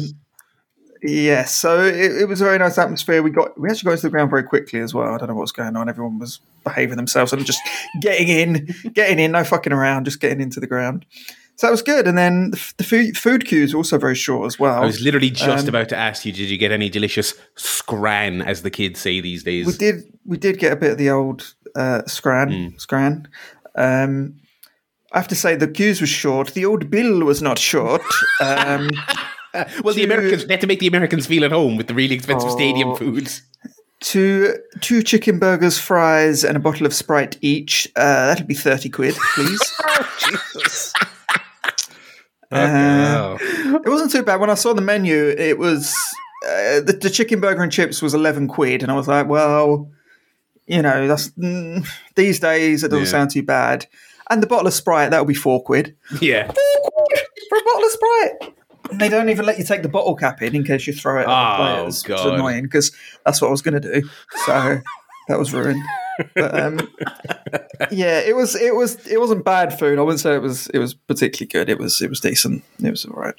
[1.07, 3.21] Yeah, so it, it was a very nice atmosphere.
[3.21, 5.13] We got we actually got into the ground very quickly as well.
[5.13, 5.87] I don't know what was going on.
[5.87, 7.61] Everyone was behaving themselves and just
[8.01, 11.05] getting in, getting in, no fucking around, just getting into the ground.
[11.57, 12.07] So that was good.
[12.07, 14.81] And then the, the food, food queues were also very short as well.
[14.81, 18.41] I was literally just um, about to ask you, did you get any delicious scran,
[18.41, 19.65] as the kids say these days?
[19.65, 23.27] we did we did get a bit of the old uh, scran scran.
[23.75, 24.37] Um,
[25.13, 26.53] I have to say the queues were short.
[26.53, 28.01] The old bill was not short.
[28.41, 28.89] Um,
[29.83, 32.15] well, the Americans, they had to make the Americans feel at home with the really
[32.15, 32.95] expensive stadium Oh.
[32.95, 33.41] foods.
[34.01, 37.87] two two chicken burgers, fries, and a bottle of Sprite each.
[37.95, 39.59] Uh, that'll be thirty quid, please.
[40.53, 40.93] Jesus.
[42.51, 44.39] Uh, It wasn't too bad.
[44.39, 45.93] When I saw the menu, it was
[46.45, 49.91] uh, the, the chicken burger and chips was eleven quid, and I was like, well,
[50.67, 53.11] you know, that's mm, these days it doesn't Yeah.
[53.11, 53.87] sound too bad.
[54.29, 55.95] And the bottle of Sprite that would be four quid.
[56.21, 56.45] Yeah.
[56.51, 58.53] Four quid for a bottle of Sprite.
[58.91, 61.19] And they don't even let you take the bottle cap in in case you throw
[61.19, 61.93] it at Oh, the players.
[61.95, 62.33] It's God.
[62.35, 62.91] annoying because
[63.25, 64.07] that's what I was going to do.
[64.45, 64.79] So
[65.27, 65.83] that was ruined.
[66.33, 66.79] But um,
[67.91, 69.99] yeah, it was it was it wasn't bad food.
[69.99, 71.69] I wouldn't say it was it was particularly good.
[71.69, 72.63] It was it was decent.
[72.81, 73.35] It was all right.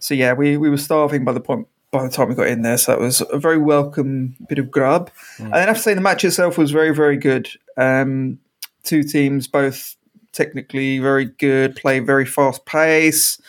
[0.00, 2.62] So yeah, we we were starving by the point by the time we got in
[2.62, 2.78] there.
[2.78, 5.10] So that was a very welcome bit of grub.
[5.38, 7.48] And then I have to say the match itself was very very good.
[7.76, 8.38] Um,
[8.82, 9.94] two teams both
[10.32, 13.40] technically very good, play very fast pace.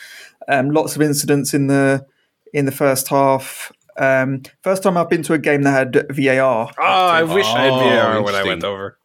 [0.48, 2.06] Um, lots of incidents in the
[2.54, 3.72] in the first half.
[3.98, 7.64] Um, first time I've been to a game that had VAR Oh, I wish I
[7.64, 8.98] had Oh, VR when I went over.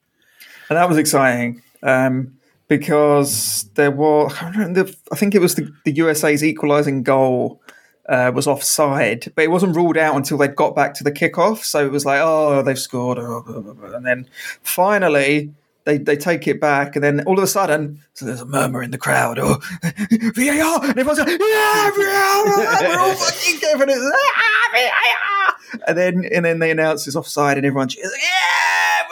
[0.69, 2.35] and that was exciting um,
[2.69, 7.61] because there was I, remember, I think it was the, the USA's equalising goal
[8.09, 11.65] uh, was offside, but it wasn't ruled out until they got back to the kickoff.
[11.65, 13.97] So it was like, oh, they've scored, oh, blah, blah, blah.
[13.97, 14.29] and then
[14.63, 18.47] finally they they take it back, and then all of a sudden, so there's a
[18.47, 22.47] murmur in the crowd, or VAR, and everyone's like, yeah, VAR,
[22.83, 27.57] we're all fucking giving it, ah, VAR, and then and then they announce it's offside,
[27.57, 29.03] and everyone cheers, yeah,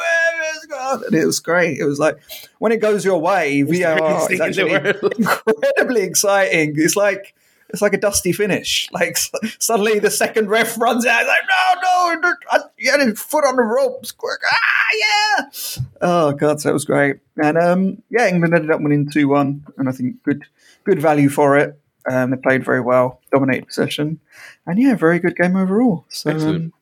[1.06, 1.78] and it was great.
[1.78, 2.18] It was like
[2.58, 6.74] when it goes your way, VAR is actually incredibly exciting.
[6.76, 7.34] It's like
[7.72, 8.88] it's like a dusty finish.
[9.00, 9.16] Like
[9.58, 13.62] suddenly the second ref runs out, like no, no, you had his foot on the
[13.62, 14.58] ropes, quick, ah,
[14.98, 15.82] yeah.
[16.02, 17.16] Oh god, so that was great.
[17.42, 20.44] And um, yeah, England ended up winning two one, and I think good,
[20.84, 21.80] good value for it.
[22.10, 24.20] Um, they played very well, dominated possession,
[24.66, 26.04] and yeah, very good game overall.
[26.08, 26.72] So um,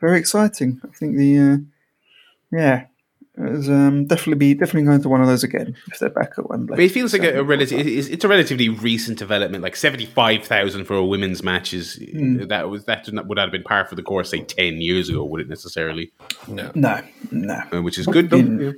[0.00, 0.80] very exciting.
[0.84, 1.56] I think the uh,
[2.52, 2.86] yeah,
[3.40, 6.48] it's, um, definitely be definitely going to one of those again if they're back at
[6.48, 6.76] Wembley.
[6.76, 7.86] But it feels like so, a, a relative.
[7.86, 9.62] It's, it's, a relatively recent development.
[9.62, 12.48] Like seventy five thousand for a women's match is mm.
[12.48, 15.24] that was that would have been par for the course say ten years ago.
[15.24, 16.12] Would it necessarily?
[16.48, 17.62] No, no, no.
[17.72, 18.32] Uh, which is good.
[18.32, 18.76] In,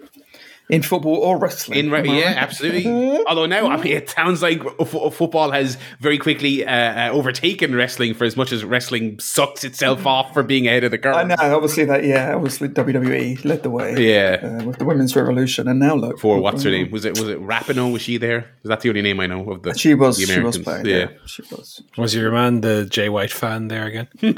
[0.72, 1.78] in football or wrestling.
[1.78, 2.87] In re- yeah, absolutely.
[3.26, 7.74] Although now, I mean, it sounds like f- football has very quickly uh, uh, overtaken
[7.74, 11.16] wrestling for as much as wrestling sucks itself off for being ahead of the curve.
[11.16, 12.04] I know, obviously that.
[12.04, 13.96] Yeah, obviously WWE led the way.
[13.98, 16.18] Yeah, uh, with the women's revolution, and now look.
[16.18, 16.90] For what's her name?
[16.90, 17.92] Was it was it Rapinoe?
[17.92, 18.50] Was she there?
[18.62, 19.74] Was that the only name I know of the?
[19.74, 20.18] She was.
[20.18, 20.54] The Americans?
[20.54, 20.87] She was playing.
[20.87, 20.96] Yeah.
[20.96, 21.83] yeah, she was.
[21.96, 24.09] Was your man the Jay White fan there again?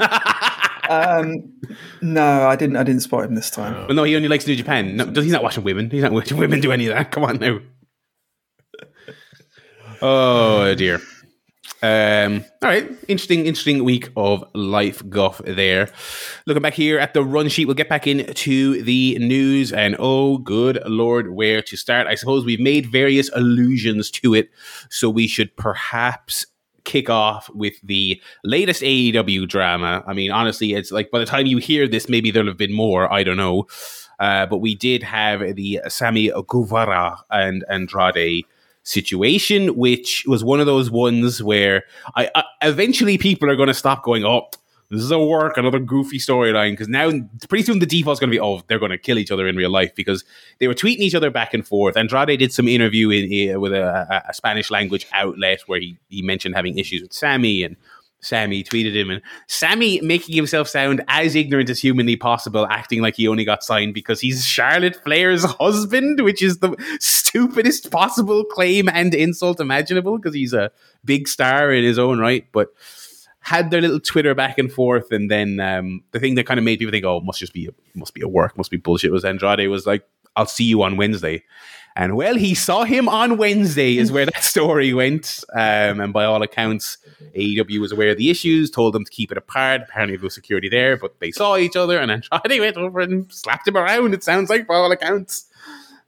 [0.89, 1.53] um,
[2.01, 2.75] no, I didn't.
[2.75, 3.73] I didn't spot him this time.
[3.87, 4.97] Well, no, he only likes New Japan.
[4.97, 5.89] No, he's not watching women.
[5.89, 7.11] He's not watching women do any of that.
[7.11, 7.59] Come on now.
[10.01, 11.01] oh dear.
[11.83, 15.89] Um, all right, interesting, interesting week of life guff there.
[16.45, 20.37] Looking back here at the run sheet, we'll get back into the news, and oh,
[20.37, 22.07] good lord, where to start?
[22.07, 24.49] I suppose we've made various allusions to it,
[24.89, 26.45] so we should perhaps
[26.83, 30.03] kick off with the latest AEW drama.
[30.07, 32.73] I mean, honestly, it's like by the time you hear this, maybe there'll have been
[32.73, 33.11] more.
[33.11, 33.67] I don't know.
[34.19, 38.45] Uh, but we did have the Sammy Guevara and Andrade
[38.83, 41.83] situation, which was one of those ones where
[42.15, 44.49] I, I eventually people are going to stop going, oh,
[44.93, 46.71] this is a work, another goofy storyline.
[46.71, 47.11] Because now,
[47.49, 49.55] pretty soon, the default's going to be, oh, they're going to kill each other in
[49.55, 50.23] real life because
[50.59, 51.97] they were tweeting each other back and forth.
[51.97, 56.55] Andrade did some interview in, with a, a, Spanish language outlet where he, he mentioned
[56.55, 57.75] having issues with Sammy and.
[58.21, 63.17] Sammy tweeted him, and Sammy making himself sound as ignorant as humanly possible, acting like
[63.17, 68.87] he only got signed because he's Charlotte Flair's husband, which is the stupidest possible claim
[68.87, 70.71] and insult imaginable because he's a
[71.03, 72.47] big star in his own right.
[72.53, 72.69] But
[73.43, 76.63] had their little Twitter back and forth, and then um, the thing that kind of
[76.63, 79.25] made people think, "Oh, must just be must be a work, must be bullshit." Was
[79.25, 80.03] Andrade was like,
[80.35, 81.43] "I'll see you on Wednesday,"
[81.95, 85.43] and well, he saw him on Wednesday, is where that story went.
[85.53, 86.97] Um, and by all accounts,
[87.35, 89.81] AEW was aware of the issues, told them to keep it apart.
[89.83, 93.31] Apparently, there was security there, but they saw each other, and Andrade went over and
[93.31, 94.13] slapped him around.
[94.13, 95.45] It sounds like, by all accounts.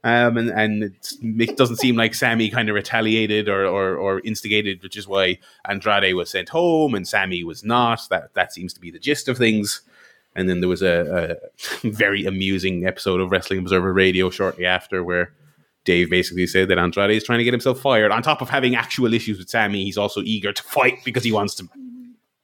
[0.06, 4.80] Um, and and it doesn't seem like Sammy kind of retaliated or, or, or instigated,
[4.84, 8.02] which is why Andrade was sent home and Sammy was not.
[8.08, 9.80] That that seems to be the gist of things.
[10.36, 11.40] And then there was a,
[11.82, 15.32] a very amusing episode of Wrestling Observer Radio shortly after where
[15.84, 18.12] Dave basically said that Andrade is trying to get himself fired.
[18.12, 21.32] On top of having actual issues with Sammy, he's also eager to fight because he
[21.32, 21.68] wants to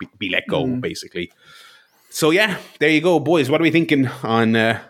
[0.01, 0.81] be, be let go, mm.
[0.81, 1.31] basically.
[2.11, 3.49] So yeah, there you go, boys.
[3.49, 4.81] What are we thinking on uh,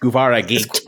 [0.00, 0.84] Guevara Gate?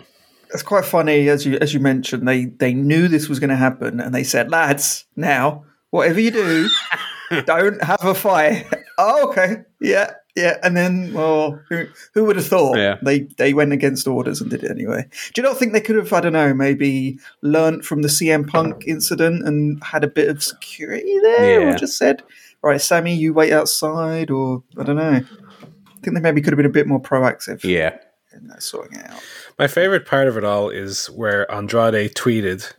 [0.57, 2.27] It's quite funny as you as you mentioned.
[2.27, 6.31] They they knew this was going to happen, and they said, "Lads, now whatever you
[6.31, 6.69] do,
[7.45, 8.67] don't have a fight."
[8.99, 10.57] oh, okay, yeah, yeah.
[10.63, 12.79] And then, well, who, who would have thought?
[12.79, 12.97] Yeah.
[13.03, 15.07] They they went against orders and did it anyway.
[15.35, 16.11] Do you not think they could have?
[16.15, 16.55] I don't know.
[16.55, 21.75] Maybe learnt from the CM Punk incident and had a bit of security there, yeah.
[21.75, 22.23] or just said,
[22.63, 25.21] "Right, Sammy, you wait outside," or I don't know.
[25.21, 27.63] I think they maybe could have been a bit more proactive.
[27.63, 27.99] Yeah.
[28.33, 29.23] In that sorting it out.
[29.59, 32.73] My favorite part of it all is where Andrade tweeted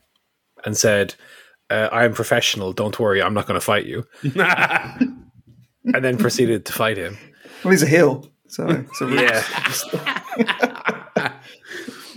[0.64, 1.16] and said,
[1.70, 2.72] uh, "I'm professional.
[2.74, 5.22] Don't worry, I'm not going to fight you," and
[5.84, 7.18] then proceeded to fight him.
[7.64, 9.44] Well, he's a heel, so, so yeah.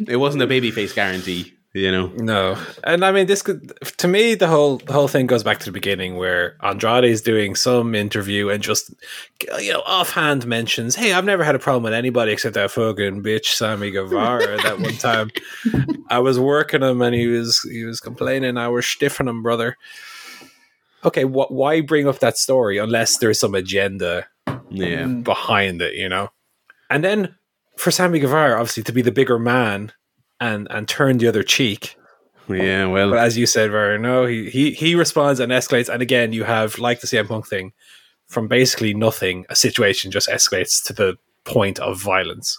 [0.06, 2.08] it wasn't a babyface guarantee you know?
[2.16, 2.58] No.
[2.84, 5.66] And i mean this could to me the whole the whole thing goes back to
[5.66, 8.92] the beginning where andrade is doing some interview and just
[9.58, 13.22] you know offhand mentions hey i've never had a problem with anybody except that fucking
[13.22, 15.30] bitch sammy guevara that one time.
[16.08, 18.56] I was working him and he was he was complaining.
[18.56, 19.76] I was stiffing him brother.
[21.04, 24.26] Okay wh- why bring up that story unless there's some agenda
[24.70, 25.06] yeah.
[25.06, 26.30] behind it you know?
[26.88, 27.36] And then
[27.76, 29.92] for sammy guevara obviously to be the bigger man
[30.40, 31.96] and and turn the other cheek
[32.48, 36.02] Yeah, well, but as you said, Vera, no, he, he he responds and escalates, and
[36.02, 37.72] again, you have like the CM Punk thing,
[38.26, 42.58] from basically nothing, a situation just escalates to the point of violence.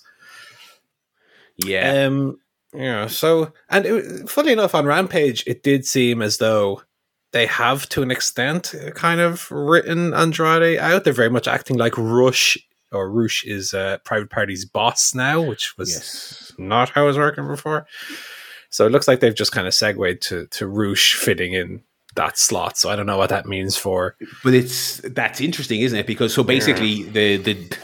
[1.58, 2.06] Yeah.
[2.06, 2.40] Um.
[2.74, 3.08] Yeah.
[3.08, 6.84] So, and it, funny enough, on Rampage, it did seem as though
[7.34, 11.04] they have, to an extent, kind of written Andrade out.
[11.04, 12.58] They're very much acting like Rush
[12.92, 16.54] or Rush is uh, Private Party's boss now, which was yes.
[16.58, 17.86] not how it was working before.
[18.70, 21.84] So it looks like they've just kind of segued to to Rush fitting in
[22.16, 22.78] that slot.
[22.78, 24.16] So I don't know what that means for.
[24.44, 26.08] But it's that's interesting, isn't it?
[26.08, 27.12] Because so basically yeah.
[27.12, 27.78] the the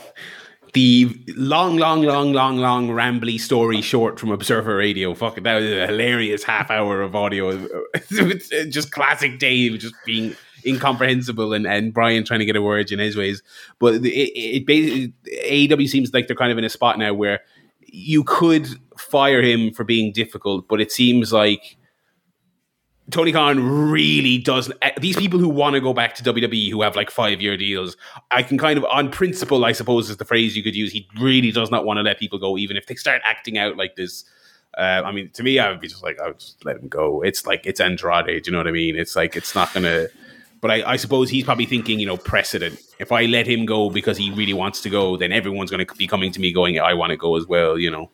[0.73, 5.13] the long, long, long, long, long, rambly story short from Observer Radio.
[5.13, 7.67] Fuck it, that was a hilarious half hour of audio.
[8.69, 10.35] just classic Dave, just being
[10.67, 13.41] incomprehensible, and, and Brian trying to get a word in his ways.
[13.79, 17.41] But it, it basically AEW seems like they're kind of in a spot now where
[17.81, 21.77] you could fire him for being difficult, but it seems like
[23.09, 24.71] Tony Khan really does.
[24.81, 27.55] Eh, these people who want to go back to WWE who have like five year
[27.55, 27.95] deals,
[28.31, 30.91] I can kind of, on principle, I suppose is the phrase you could use.
[30.91, 33.77] He really does not want to let people go, even if they start acting out
[33.77, 34.25] like this.
[34.77, 36.87] Uh, I mean, to me, I would be just like, I would just let him
[36.87, 37.21] go.
[37.21, 38.43] It's like it's Andrade.
[38.43, 38.95] Do you know what I mean?
[38.95, 40.07] It's like it's not gonna.
[40.59, 42.79] But I, I suppose he's probably thinking, you know, precedent.
[42.99, 45.95] If I let him go because he really wants to go, then everyone's going to
[45.95, 47.77] be coming to me going, I want to go as well.
[47.77, 48.09] You know.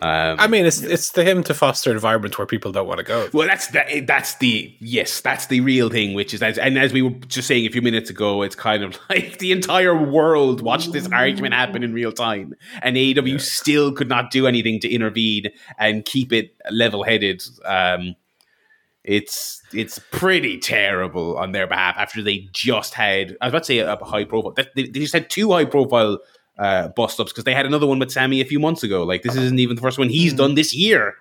[0.00, 2.98] Um, I mean, it's it's to him to foster an environment where people don't want
[2.98, 3.28] to go.
[3.32, 6.14] Well, that's the, that's the yes, that's the real thing.
[6.14, 8.98] Which is, and as we were just saying a few minutes ago, it's kind of
[9.10, 13.38] like the entire world watched this argument happen in real time, and AEW yeah.
[13.38, 17.42] still could not do anything to intervene and keep it level headed.
[17.64, 18.14] Um,
[19.08, 23.64] it's it's pretty terrible on their behalf after they just had I was about to
[23.64, 24.52] say a high profile.
[24.52, 26.18] They, they just had two high profile
[26.58, 29.04] uh, bust ups because they had another one with Sammy a few months ago.
[29.04, 30.38] Like this isn't even the first one he's mm.
[30.38, 31.14] done this year.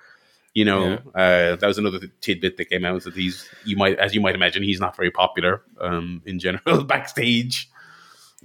[0.54, 1.22] You know, yeah.
[1.22, 4.36] uh, that was another tidbit that came out that he's you might as you might
[4.36, 7.70] imagine he's not very popular um, in general backstage.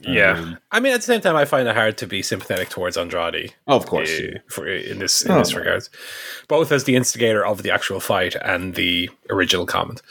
[0.02, 2.68] Yeah, um, I mean, at the same time, I find it hard to be sympathetic
[2.68, 3.54] towards Andrade.
[3.66, 5.88] Oh, of course, uh, for, in this in oh, this regard,
[6.48, 10.02] both as the instigator of the actual fight and the original comment.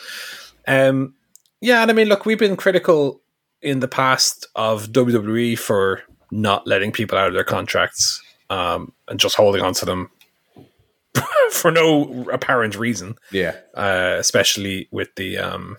[0.68, 1.16] Um,
[1.60, 3.22] yeah, and I mean, look, we've been critical
[3.62, 6.02] in the past of WWE for
[6.32, 10.10] not letting people out of their contracts um, and just holding on to them
[11.52, 13.16] for no apparent reason.
[13.32, 15.78] Yeah, uh, especially with the um,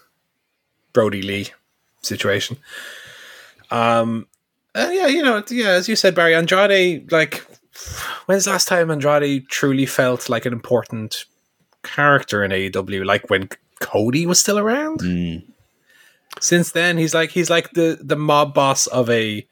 [0.92, 1.48] Brodie Lee
[2.02, 2.58] situation.
[3.72, 4.26] Um,
[4.74, 7.10] uh, yeah, you know, yeah, as you said, Barry Andrade.
[7.10, 7.44] Like,
[8.26, 11.24] when's the last time Andrade truly felt like an important
[11.82, 13.04] character in AEW?
[13.04, 13.48] Like when
[13.80, 15.00] Cody was still around.
[15.00, 15.44] Mm.
[16.40, 19.46] Since then, he's like he's like the the mob boss of a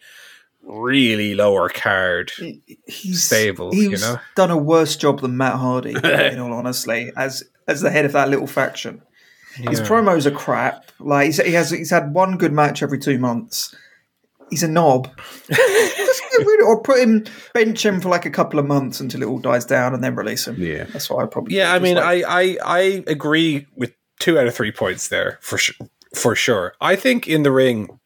[0.62, 2.32] really lower card
[2.86, 3.72] he's, stable.
[3.72, 5.94] He's you know, done a worse job than Matt Hardy.
[5.94, 9.02] in all honesty, as as the head of that little faction,
[9.58, 9.70] yeah.
[9.70, 10.90] his promos are crap.
[10.98, 13.74] Like he's, he has, he's had one good match every two months.
[14.50, 15.08] He's a knob.
[15.48, 19.00] Just get rid of, or put him, bench him for like a couple of months
[19.00, 20.56] until it all dies down, and then release him.
[20.58, 21.56] Yeah, that's what I probably.
[21.56, 25.38] Yeah, I mean, like, I, I I agree with two out of three points there
[25.40, 25.88] for sure.
[26.14, 28.00] For sure, I think in the ring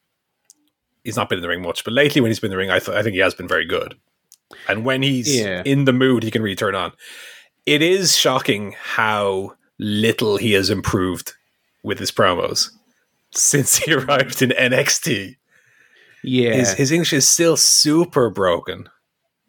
[1.05, 2.71] he's not been in the ring much, but lately when he's been in the ring,
[2.71, 3.95] I, th- I think he has been very good.
[4.69, 5.63] And when he's yeah.
[5.65, 6.93] in the mood, he can really turn on.
[7.67, 11.35] It is shocking how little he has improved
[11.83, 12.71] with his promos
[13.33, 15.37] since he arrived in NXT.
[16.25, 18.89] Yeah, his, his English is still super broken.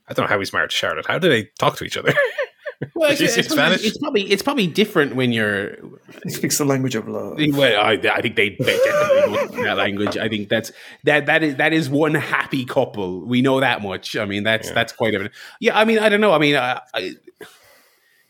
[0.08, 1.08] I don't know how he's married to Charlotte.
[1.08, 2.14] How do they talk to each other?
[2.94, 5.78] Well, it's, it's, probably, it's, probably, it's probably different when you're.
[6.24, 7.40] He speaks the language of love.
[7.54, 10.18] Well, I, I think they, they definitely that language.
[10.18, 10.72] I think that's
[11.06, 13.22] that that is that is one happy couple.
[13.26, 14.18] We know that much.
[14.18, 14.74] I mean, that's yeah.
[14.74, 15.34] that's quite evident.
[15.60, 16.34] Yeah, I mean, I don't know.
[16.34, 17.14] I mean, I, I,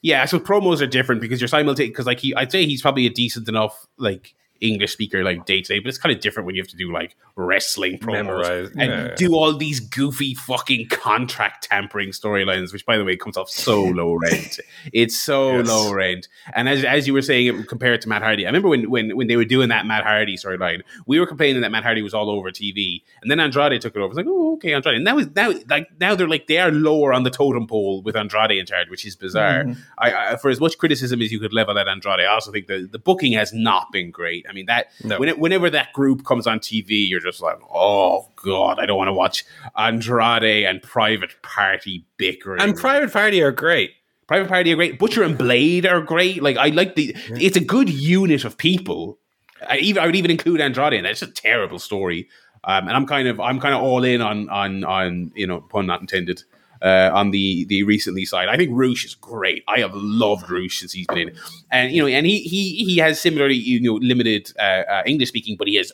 [0.02, 1.92] yeah, so promos are different because you're simultaneous.
[1.92, 5.62] Because like he, I'd say he's probably a decent enough like English speaker like day
[5.62, 8.74] to day, but it's kind of different when you have to do like wrestling promos
[8.78, 13.50] and do all these goofy fucking contract tampering storylines, which by the way comes off
[13.50, 14.60] so low rent.
[14.94, 15.68] It's so yes.
[15.68, 16.28] low rent.
[16.54, 19.28] And as, as you were saying, compared to Matt Hardy, I remember when when when
[19.28, 22.30] they were doing that Matt Hardy storyline, we were complaining that Matt Hardy was all
[22.30, 24.08] over TV, and then Andrade took it over.
[24.08, 24.96] It's like, oh, okay, Andrade.
[24.96, 28.16] And now now like now they're like they are lower on the totem pole with
[28.16, 29.64] Andrade in charge, which is bizarre.
[29.64, 29.82] Mm-hmm.
[29.98, 32.68] I, I, for as much criticism as you could level at Andrade, I also think
[32.68, 34.45] the the booking has not been great.
[34.50, 35.20] I mean that no.
[35.20, 38.98] when it, whenever that group comes on TV, you're just like, oh god, I don't
[38.98, 39.46] want to watch
[39.78, 42.62] Andrade and Private Party bickering.
[42.62, 43.92] And Private Party are great.
[44.28, 44.98] Private Party are great.
[44.98, 46.42] Butcher and Blade are great.
[46.42, 47.16] Like I like the.
[47.30, 47.38] Yeah.
[47.40, 49.20] It's a good unit of people.
[49.68, 51.12] I even I would even include Andrade in that.
[51.12, 52.28] It's a terrible story.
[52.64, 55.62] Um, and I'm kind of I'm kind of all in on on on you know
[55.62, 56.44] pun not intended
[56.86, 58.48] uh, on the the recently side.
[58.48, 59.64] I think Rush is great.
[59.68, 61.36] I have loved Rush since he's been in,
[61.72, 65.30] and you know, and he he he has similarly you know limited uh, uh, English
[65.30, 65.92] speaking, but he has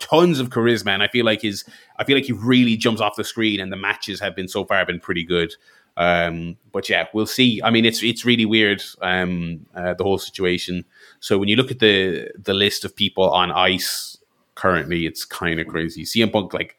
[0.00, 1.64] tons of charisma, and I feel like his
[1.98, 4.64] I feel like he really jumps off the screen, and the matches have been so
[4.64, 5.54] far have been pretty good.
[5.96, 7.60] Um, but yeah, we'll see.
[7.62, 10.84] I mean, it's it's really weird um, uh, the whole situation.
[11.20, 14.18] So when you look at the the list of people on ice
[14.56, 16.02] currently, it's kind of crazy.
[16.02, 16.76] CM Punk like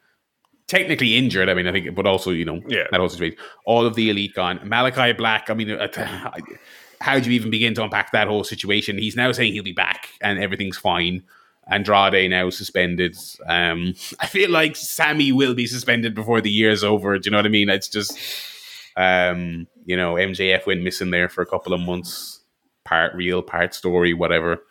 [0.73, 1.49] technically injured.
[1.49, 2.85] I mean, I think, but also you know, Yeah.
[2.91, 3.37] that whole situation.
[3.65, 4.59] All of the elite gone.
[4.63, 5.49] Malachi Black.
[5.49, 5.87] I mean, uh,
[7.01, 8.97] how do you even begin to unpack that whole situation?
[8.97, 11.23] He's now saying he'll be back and everything's fine.
[11.67, 13.15] Andrade now suspended.
[13.47, 17.17] Um, I feel like Sammy will be suspended before the year's over.
[17.19, 17.69] Do you know what I mean?
[17.69, 18.17] It's just,
[18.97, 22.41] um, you know, MJF went missing there for a couple of months.
[22.83, 24.61] Part real, part story, whatever.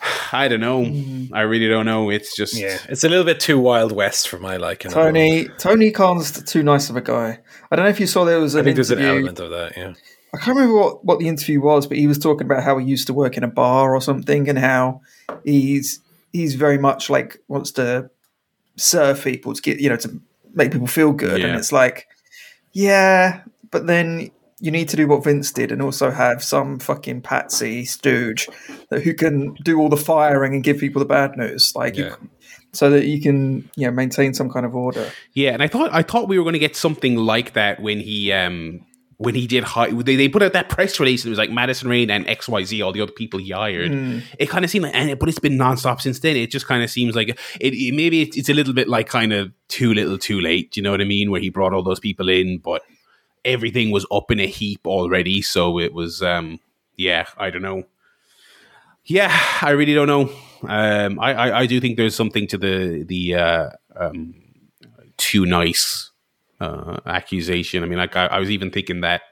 [0.32, 0.84] I don't know.
[0.84, 1.30] Mm.
[1.32, 2.10] I really don't know.
[2.10, 4.90] It's just Yeah, it's a little bit too Wild West for my liking.
[4.90, 7.38] Tony Tony Khan's too nice of a guy.
[7.70, 9.50] I don't know if you saw there was an I think there's an element of
[9.50, 9.76] that.
[9.76, 9.94] Yeah,
[10.34, 12.86] I can't remember what, what the interview was, but he was talking about how he
[12.86, 15.00] used to work in a bar or something, and how
[15.44, 16.00] he's
[16.32, 18.10] he's very much like wants to
[18.76, 20.20] serve people to get you know to
[20.54, 22.08] make people feel good, and it's like,
[22.72, 27.22] yeah, but then you need to do what Vince did, and also have some fucking
[27.22, 28.48] patsy stooge
[28.90, 32.14] that who can do all the firing and give people the bad news, like Yeah.
[32.20, 32.30] you,
[32.72, 35.10] so that you can you know maintain some kind of order.
[35.32, 38.00] Yeah, and I thought I thought we were going to get something like that when
[38.00, 38.84] he um
[39.20, 41.50] when he did hi- they, they put out that press release and it was like
[41.50, 43.90] Madison Rayne and XYZ all the other people he hired.
[44.38, 46.36] It kind of seemed like and it, but it's been nonstop since then.
[46.36, 49.08] It just kind of seems like it, it maybe it's, it's a little bit like
[49.08, 51.82] kind of too little too late, you know what I mean, where he brought all
[51.82, 52.82] those people in but
[53.44, 56.60] everything was up in a heap already, so it was um
[56.96, 57.84] yeah, I don't know.
[59.04, 60.30] Yeah, I really don't know.
[60.68, 64.34] Um, I, I, I do think there's something to the the uh, um,
[65.16, 66.10] too nice
[66.60, 67.82] uh, accusation.
[67.82, 69.22] I mean, like I, I was even thinking that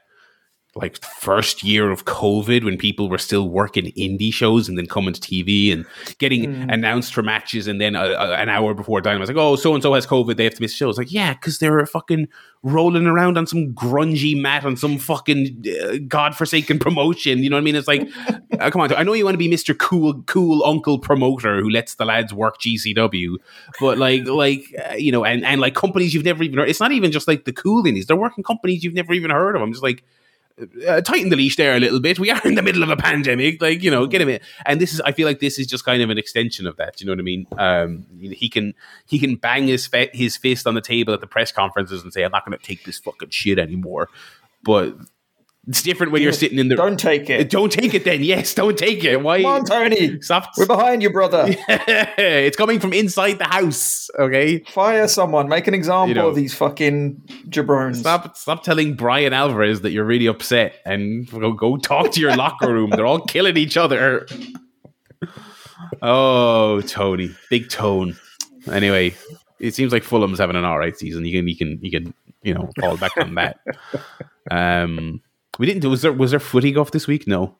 [0.77, 5.13] like first year of COVID when people were still working indie shows and then coming
[5.13, 5.85] to TV and
[6.17, 9.55] getting announced for matches and then uh, uh, an hour before Dynamite was like, oh,
[9.55, 10.97] so and so has COVID, they have to miss shows.
[10.97, 12.27] Like, yeah, because they were fucking
[12.63, 17.39] rolling around on some grungy mat on some fucking uh, godforsaken promotion.
[17.39, 17.75] You know what I mean?
[17.75, 18.09] It's like,
[18.59, 21.69] uh, come on, I know you want to be Mister Cool, cool uncle promoter who
[21.69, 23.35] lets the lads work GCW,
[23.79, 26.69] but like, like uh, you know, and and like companies you've never even heard.
[26.69, 29.55] It's not even just like the cool indies; they're working companies you've never even heard
[29.55, 29.61] of.
[29.61, 30.03] I'm just like
[30.87, 32.19] uh, tighten the leash there a little bit.
[32.19, 34.39] We are in the middle of a pandemic, like you know, get him in.
[34.65, 36.99] And this is, I feel like this is just kind of an extension of that.
[36.99, 37.47] You know what I mean?
[37.57, 38.73] Um, he can
[39.05, 42.11] he can bang his fe- his fist on the table at the press conferences and
[42.11, 44.09] say, "I'm not going to take this fucking shit anymore."
[44.63, 44.95] But
[45.67, 46.75] it's different when you're sitting in the.
[46.75, 47.49] Don't take it.
[47.49, 48.23] Don't take it then.
[48.23, 49.21] Yes, don't take it.
[49.21, 49.41] Why?
[49.41, 50.21] Come on, Tony.
[50.21, 50.51] Stop.
[50.57, 51.45] We're behind you, brother.
[51.67, 54.09] it's coming from inside the house.
[54.17, 54.59] Okay.
[54.69, 55.49] Fire someone.
[55.49, 56.29] Make an example You know.
[56.29, 57.97] of these fucking jabrones.
[57.97, 58.37] Stop!
[58.37, 62.71] Stop telling Bryan Alvarez that you're really upset, and go, go talk to your locker
[62.71, 62.89] room.
[62.91, 64.25] They're all killing each other.
[66.01, 68.17] Oh, Tony, big tone.
[68.71, 69.15] Anyway,
[69.59, 71.25] it seems like Fulham's having an all right season.
[71.25, 73.57] You can, you can, you can, you know, fall back on that.
[74.49, 75.21] Um,
[75.57, 75.89] we didn't do.
[75.89, 77.27] Was there was there footy golf this week?
[77.27, 77.55] No.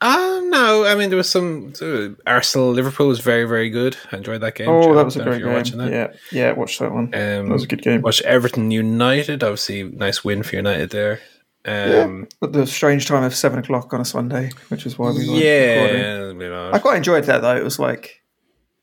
[0.00, 3.96] Uh, no, I mean there was some uh, Arsenal Liverpool was very very good.
[4.12, 4.68] I enjoyed that game.
[4.68, 4.94] Oh, Joe.
[4.94, 5.90] that was a Don't know if great you're watching game.
[5.90, 6.16] that.
[6.30, 7.06] Yeah, yeah, watch that one.
[7.06, 7.10] Um,
[7.48, 8.02] that was a good game.
[8.02, 9.42] Watch Everton United.
[9.42, 11.20] Obviously, nice win for United there.
[11.64, 15.28] Um, But the strange time of seven o'clock on a Sunday, which is why we
[15.28, 16.40] were recording.
[16.40, 17.56] yeah, you I quite enjoyed that though.
[17.56, 18.22] It was like,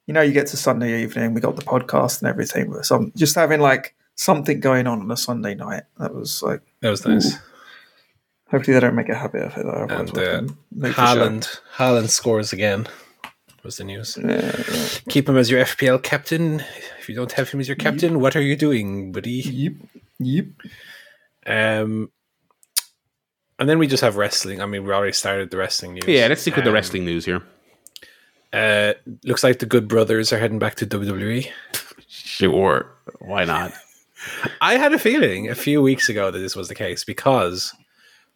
[0.07, 3.13] you know, you get to Sunday evening, we got the podcast and everything, but some
[3.15, 5.83] just having like something going on on a Sunday night.
[5.97, 7.37] That was like, that was nice.
[8.55, 9.63] Hopefully they don't make a habit of it.
[9.63, 11.01] Though, otherwise And we'll uh, have to make the.
[11.01, 12.87] Haaland, Haaland scores again.
[13.63, 14.17] Was the news?
[14.21, 14.87] Yeah, yeah.
[15.09, 16.63] Keep him as your FPL captain.
[16.99, 19.41] If you don't have him as your captain, what are you doing, buddy?
[19.41, 19.73] Yep,
[20.19, 20.45] yep.
[21.47, 22.11] Um,
[23.57, 24.61] and then we just have wrestling.
[24.61, 26.05] I mean, we already started the wrestling news.
[26.07, 27.41] Yeah, let's stick with the Um, wrestling news here.
[28.53, 31.49] Uh, looks like the Good Brothers are heading back to WWE.
[32.07, 33.73] Sure, why not?
[34.61, 37.73] I had a feeling a few weeks ago that this was the case because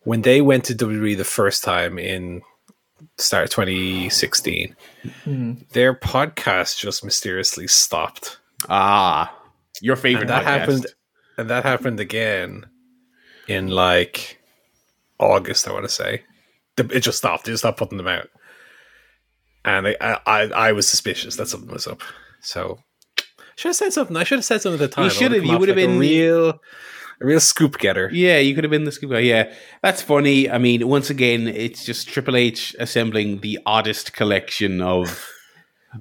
[0.04, 2.42] when they went to WWE the first time in
[3.18, 4.76] start of 2016,
[5.74, 8.40] their podcast just mysteriously stopped.
[8.70, 9.34] Ah,
[9.82, 10.22] your favorite.
[10.22, 10.46] And that podcast.
[10.60, 10.86] happened
[11.38, 12.66] and that happened again
[13.48, 14.40] in like
[15.20, 16.24] August, I want to say.
[16.78, 17.46] It just stopped.
[17.46, 18.30] They just stopped putting them out.
[19.66, 22.02] And I, I, I- I was suspicious that something was up.
[22.42, 22.80] So
[23.56, 24.16] should have said something.
[24.16, 25.04] I should have said something at the time.
[25.06, 25.44] You should have.
[25.46, 26.60] You would have like been- real,
[27.22, 28.10] a real scoop getter.
[28.14, 29.20] Yeah, you could have been the scoop guy.
[29.20, 30.50] Yeah, that's funny.
[30.50, 35.30] I mean, once again, it's just Triple H assembling the oddest collection of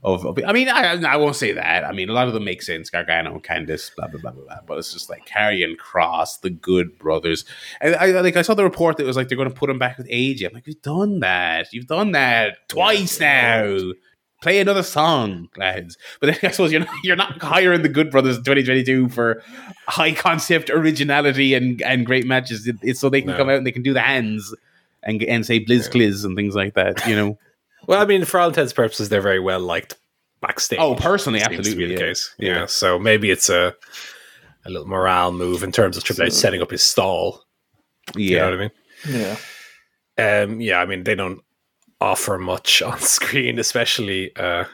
[0.02, 1.84] of, of I mean, I, I won't say that.
[1.84, 2.90] I mean, a lot of them make sense.
[2.90, 4.58] Gargano, Candice, blah blah blah blah blah.
[4.66, 7.44] But it's just like Karrion Kross, the Good Brothers,
[7.80, 9.78] and I like I saw the report that was like they're going to put them
[9.78, 10.46] back with AJ.
[10.46, 11.72] I'm like, you've done that.
[11.72, 13.92] You've done that twice now.
[14.40, 15.96] Play another song, lads.
[16.20, 19.42] But then I suppose you're not, you're not hiring the Good Brothers 2022 for
[19.88, 22.66] high concept originality and, and great matches.
[22.68, 23.36] It, it's so they can No.
[23.36, 24.54] come out and they can do the hands
[25.02, 27.06] and and say blizz cliz and things like that.
[27.06, 27.38] You know.
[27.86, 29.94] Well, I mean, for all intents and purposes, they're very well liked
[30.42, 30.78] backstage.
[30.78, 31.98] Oh, personally, seems to be absolutely, the yeah.
[32.08, 32.34] case.
[32.38, 32.52] Yeah.
[32.54, 32.66] Yeah.
[32.66, 33.74] so maybe it's a
[34.66, 37.44] a little morale move in terms of Triple H setting up his stall.
[38.14, 38.20] yeah.
[38.30, 39.36] You know what I mean?
[40.18, 40.42] Yeah.
[40.42, 41.40] Um, yeah, I mean they don't
[42.00, 44.64] offer much on screen, especially uh,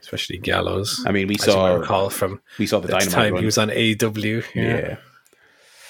[0.00, 1.04] especially Gallows.
[1.06, 3.42] I mean, we As you might saw recall from we saw the time run.
[3.42, 4.62] he was on AEW, yeah.
[4.62, 4.96] yeah.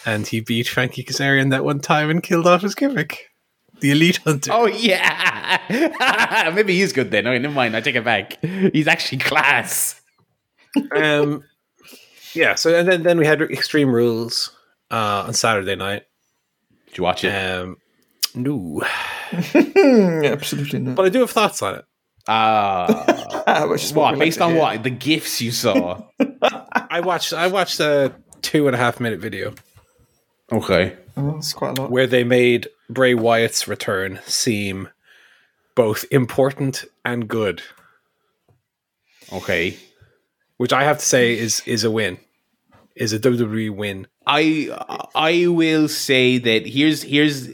[0.05, 3.31] and he beat Frankie Kazarian that one time and killed off his gimmick,
[3.81, 4.51] the Elite Hunter.
[4.53, 7.27] Oh yeah, maybe he's good then.
[7.27, 7.77] Okay, never mind.
[7.77, 8.43] I take it back.
[8.45, 10.01] He's actually class.
[10.95, 11.45] um,
[12.35, 12.55] yeah.
[12.55, 14.55] So and then then we had Extreme Rules
[14.91, 16.05] uh, on Saturday night.
[16.89, 17.31] Did you watch it?
[17.31, 17.77] Um,
[18.35, 18.83] no,
[19.33, 20.97] absolutely not.
[20.97, 21.85] but I do have thoughts on it.
[22.29, 24.15] Ah, which is what?
[24.15, 24.83] we Based on what?
[24.83, 26.03] The gifs you saw.
[26.91, 28.13] I watched I watched a
[28.43, 29.55] two and a half minute video
[30.53, 30.97] okay.
[31.17, 31.91] Oh, that's quite a lot.
[31.91, 34.89] where they made Bray Wyatt's return seem
[35.75, 37.63] both important and good,
[39.33, 39.77] Okay.
[40.57, 42.19] which I have to say is is a win,
[42.97, 44.07] is a WWE win.
[44.27, 44.69] I
[45.15, 47.49] I will say that here's here's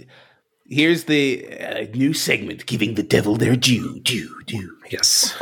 [0.68, 4.76] here's the uh, new segment giving the devil their due due due.
[4.90, 5.34] Yes,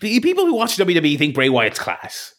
[0.00, 2.34] P- People who watch WWE think Bray Wyatt's class.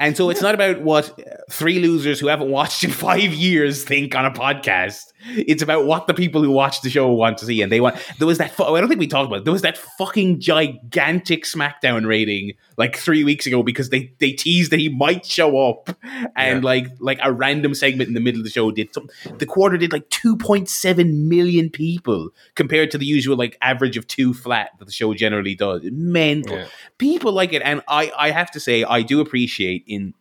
[0.00, 1.18] And so it's not about what
[1.50, 5.12] three losers who haven't watched in five years think on a podcast.
[5.28, 7.60] It's about what the people who watch the show want to see.
[7.62, 9.44] And they want, there was that, fu- I don't think we talked about it.
[9.44, 14.70] There was that fucking gigantic SmackDown rating like three weeks ago because they, they teased
[14.72, 15.96] that he might show up.
[16.36, 16.66] And Yeah.
[16.66, 19.08] like, like a random segment in the middle of the show did some,
[19.38, 24.32] the quarter did like 2.7 million people compared to the usual like average of two
[24.34, 25.82] flat that the show generally does.
[25.84, 26.66] Mental Yeah.
[26.98, 30.14] people like it and i i have to say i do appreciate in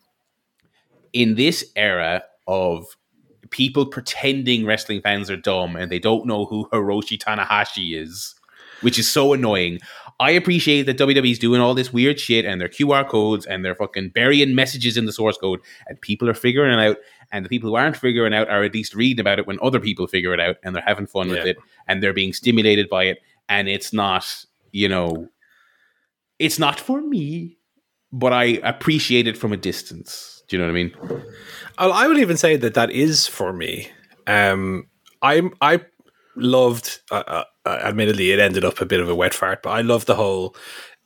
[1.14, 2.86] in this era of
[3.50, 8.36] people pretending wrestling fans are dumb and they don't know who hiroshi tanahashi is
[8.82, 9.80] which is so annoying.
[10.20, 13.76] I appreciate that wwe's doing all this weird shit and their qr codes and they're
[13.76, 16.98] fucking burying messages in the source code and people are figuring it out
[17.32, 19.58] and the people who aren't figuring it out are at least reading about it when
[19.62, 22.90] other people figure it out and they're having fun with it and they're being stimulated
[22.90, 23.22] by it.
[23.50, 25.30] And it's not you know
[26.40, 27.58] it's not for me,
[28.16, 30.44] but I appreciate it from a distance.
[30.48, 31.24] Do you know what I mean?
[31.78, 33.90] I would even say that that is for me.
[34.28, 34.88] Um,
[35.22, 35.82] I I
[36.36, 37.02] loved.
[37.12, 39.82] Uh, uh, uh, admittedly, it ended up a bit of a wet fart, but I
[39.82, 40.56] loved the whole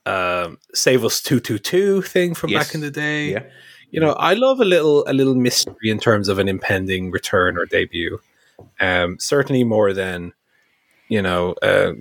[0.05, 2.67] um, "Save Us Two Two Two" thing from Yes.
[2.67, 3.31] back in the day.
[3.31, 3.43] Yeah.
[3.91, 7.57] You know, I love a little a little mystery in terms of an impending return
[7.57, 8.19] or debut.
[8.79, 10.33] Um, certainly more than
[11.09, 11.91] you know, uh,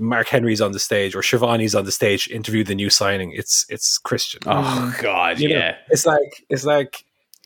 [0.00, 3.32] Mark Henry's on the stage or Schiavone's on the stage interview the new signing.
[3.32, 4.40] It's it's Christian.
[4.46, 5.76] Oh God, You know, yeah.
[5.88, 7.04] it's like it's like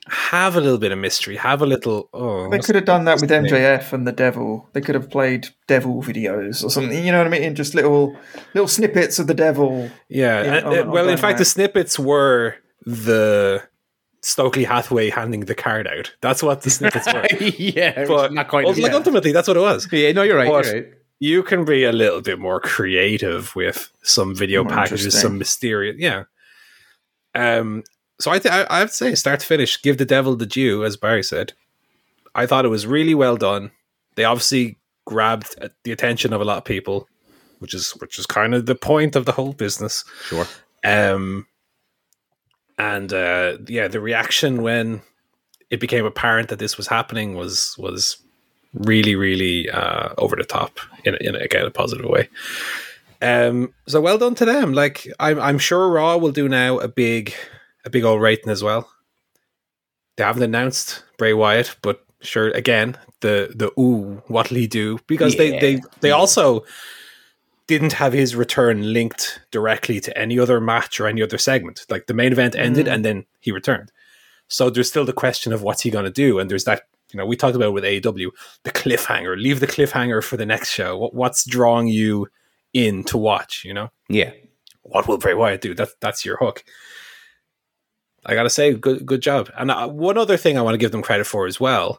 [0.08, 1.36] have a little bit of mystery.
[1.36, 2.08] Have a little.
[2.12, 3.56] Oh, They could have done that with what's the?
[3.56, 4.68] MJF and the Devil.
[4.72, 7.04] They could have played Devil videos or something.
[7.04, 7.54] You know what I mean?
[7.54, 8.16] Just little
[8.54, 9.90] little snippets of the Devil.
[10.08, 10.42] Yeah.
[10.42, 13.62] Yeah, and- on- uh, on well, in fact, the snippets were the
[14.22, 16.12] Stokely Hathaway handing the card out.
[16.20, 17.26] That's what the snippets were.
[17.40, 18.66] yeah, but not quite.
[18.66, 18.88] like yeah.
[18.88, 19.86] ultimately, that's what it was.
[19.92, 20.48] yeah, no, you're right.
[20.48, 20.92] But- you're right.
[21.22, 25.94] You can be a little bit more creative with some video More packages, some mysterious.
[25.96, 26.24] Yeah.
[27.32, 27.84] Um.
[28.18, 30.96] So I, th- I to say, start to finish, give the devil the due, as
[30.96, 31.52] Barry said.
[32.34, 33.70] I thought it was really well done.
[34.16, 37.06] They obviously grabbed uh, the attention of a lot of people,
[37.60, 40.04] which is which is kind of the point of the whole business.
[40.24, 40.46] Sure.
[40.82, 41.46] Um,
[42.78, 45.02] and uh, yeah, the reaction when
[45.70, 48.16] it became apparent that this was happening was was
[48.74, 52.28] really, really uh, over the top in, in again a positive way.
[53.20, 54.72] Um, so well done to them.
[54.72, 57.34] Like I'm, I'm sure Raw will do now a big,
[57.84, 58.90] a big old rating as well.
[60.16, 64.98] They haven't announced Bray Wyatt, but sure, again the the ooh, what'll he do?
[65.06, 66.64] Because they they they also
[67.66, 71.86] didn't have his return linked directly to any other match or any other segment.
[71.88, 73.90] Like the main event ended and then he returned.
[74.48, 76.38] So there's still the question of what's he going to do.
[76.38, 76.82] And there's that,
[77.12, 78.30] you know, we talked about with AEW,
[78.64, 79.36] the cliffhanger.
[79.40, 80.96] Leave the cliffhanger for the next show.
[80.96, 82.28] What, what's drawing you
[82.72, 83.90] in to watch, you know?
[84.08, 84.32] Yeah.
[84.82, 85.74] What will Bray Wyatt do?
[85.74, 86.64] That, that's your hook.
[88.24, 89.50] I got to say, good, good job.
[89.56, 91.98] And uh, one other thing I want to give them credit for as well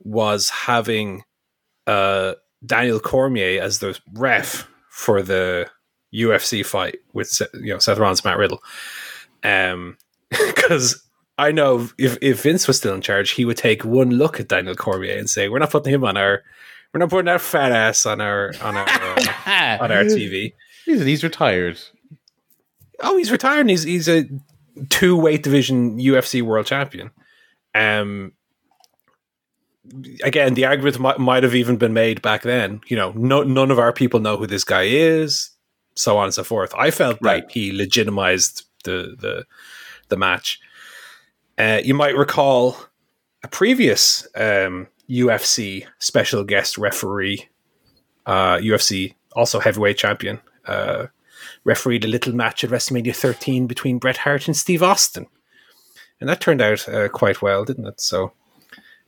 [0.00, 1.22] was having
[1.86, 2.34] uh,
[2.64, 5.68] Daniel Cormier as the ref for the
[6.14, 8.60] UFC fight with you know Seth Rollins, Matt Riddle,
[9.44, 9.96] um,
[10.30, 11.02] because
[11.40, 14.48] I know if if Vince was still in charge, he would take one look at
[14.48, 16.42] Daniel Cormier and say, "We're not putting him on our,
[16.92, 20.52] we're not putting that fat ass on our on our uh, on our TV."
[20.84, 21.80] He's, he's retired.
[23.00, 23.70] Oh, he's retired.
[23.70, 24.26] he's he's a
[24.90, 27.10] two weight division UFC world champion.
[27.74, 28.32] Um,
[30.22, 32.82] again, the argument might, might have even been made back then.
[32.88, 35.50] You know, no, none of our people know who this guy is,
[35.94, 36.74] so on and so forth.
[36.76, 37.42] I felt right.
[37.42, 39.46] that he legitimized the the
[40.08, 40.60] the match.
[41.60, 42.74] Uh, you might recall
[43.44, 47.50] a previous um, UFC special guest referee,
[48.24, 51.08] uh, UFC also heavyweight champion, uh,
[51.64, 55.26] refereed a little match at WrestleMania 13 between Bret Hart and Steve Austin,
[56.18, 58.00] and that turned out uh, quite well, didn't it?
[58.00, 58.32] So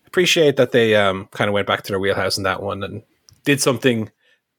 [0.06, 3.02] appreciate that they um, kind of went back to their wheelhouse in that one and
[3.44, 4.10] did something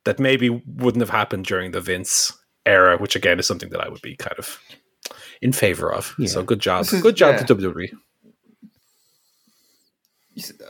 [0.06, 2.32] that maybe wouldn't have happened during the Vince
[2.66, 4.58] era, which again is something that I would be kind of
[5.44, 6.16] in favor of.
[6.18, 6.28] Yeah.
[6.28, 7.44] So good job, is, good job yeah.
[7.44, 7.90] to WWE.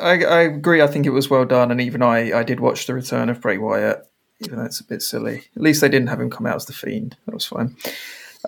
[0.02, 0.82] I, I, agree.
[0.82, 3.40] I think it was well done, and even I, I did watch the return of
[3.40, 4.06] Bray Wyatt,
[4.42, 5.44] even though it's a bit silly.
[5.56, 7.16] At least they didn't have him come out as the Fiend.
[7.26, 7.78] That was fine.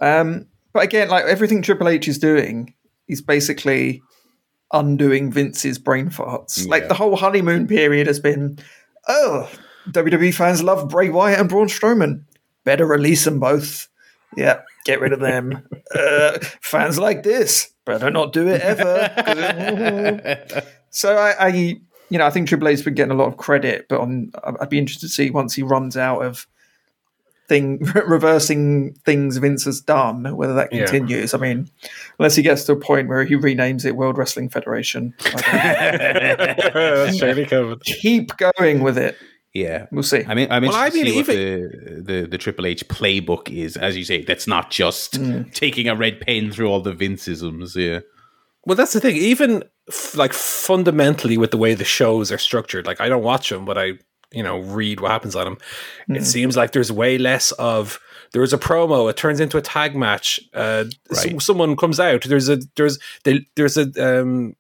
[0.01, 2.73] Um, but again, like everything Triple H is doing,
[3.07, 4.01] is basically
[4.73, 6.65] undoing Vince's brain farts.
[6.65, 6.71] Yeah.
[6.71, 8.57] Like the whole honeymoon period has been,
[9.07, 9.49] oh,
[9.91, 12.23] WWE fans love Bray Wyatt and Braun Strowman.
[12.63, 13.87] Better release them both.
[14.35, 15.67] Yeah, get rid of them.
[15.95, 17.71] uh, fans like this.
[17.85, 19.11] Better not do it ever.
[20.89, 23.87] so I, I, you know, I think Triple H's been getting a lot of credit,
[23.87, 26.47] but on, I'd be interested to see once he runs out of
[27.47, 31.33] thing reversing things Vince has done, whether that continues.
[31.33, 31.39] Yeah.
[31.39, 31.69] I mean,
[32.19, 35.13] unless he gets to a point where he renames it World Wrestling Federation.
[37.83, 39.15] Keep going with it.
[39.55, 40.21] Yeah, we'll see.
[40.27, 43.77] I mean, I mean, well, I mean, even the, the the Triple H playbook is,
[43.77, 45.51] as you say, that's not just mm.
[45.53, 47.73] taking a red pen through all the Vinceisms.
[47.73, 48.01] Yeah.
[48.65, 49.15] Well, that's the thing.
[49.15, 53.49] Even f- like fundamentally, with the way the shows are structured, like I don't watch
[53.49, 53.93] them, but I
[54.33, 55.57] you know read what happens on them.
[56.09, 56.17] Mm.
[56.17, 57.97] It seems like there's way less of
[58.33, 59.09] there's a promo.
[59.09, 60.37] It turns into a tag match.
[60.53, 61.31] Uh, right.
[61.31, 62.25] so, someone comes out.
[62.25, 64.57] There's a there's they, there's a um,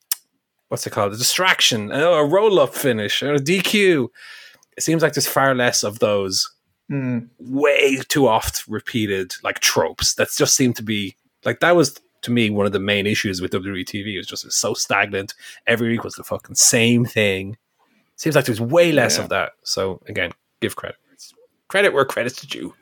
[0.69, 1.11] what's it called?
[1.11, 1.91] A distraction.
[1.91, 3.21] A roll up finish.
[3.21, 4.07] A DQ
[4.77, 6.51] it seems like there's far less of those
[6.91, 7.27] mm.
[7.39, 12.31] way too oft repeated like tropes that just seem to be like that was to
[12.31, 14.15] me one of the main issues with WWE TV.
[14.15, 15.33] It was just so stagnant.
[15.67, 17.57] Every week was the fucking same thing.
[18.17, 19.23] Seems like there's way less yeah.
[19.23, 19.51] of that.
[19.63, 20.97] So again, give credit.
[21.67, 22.73] Credit where credit's due.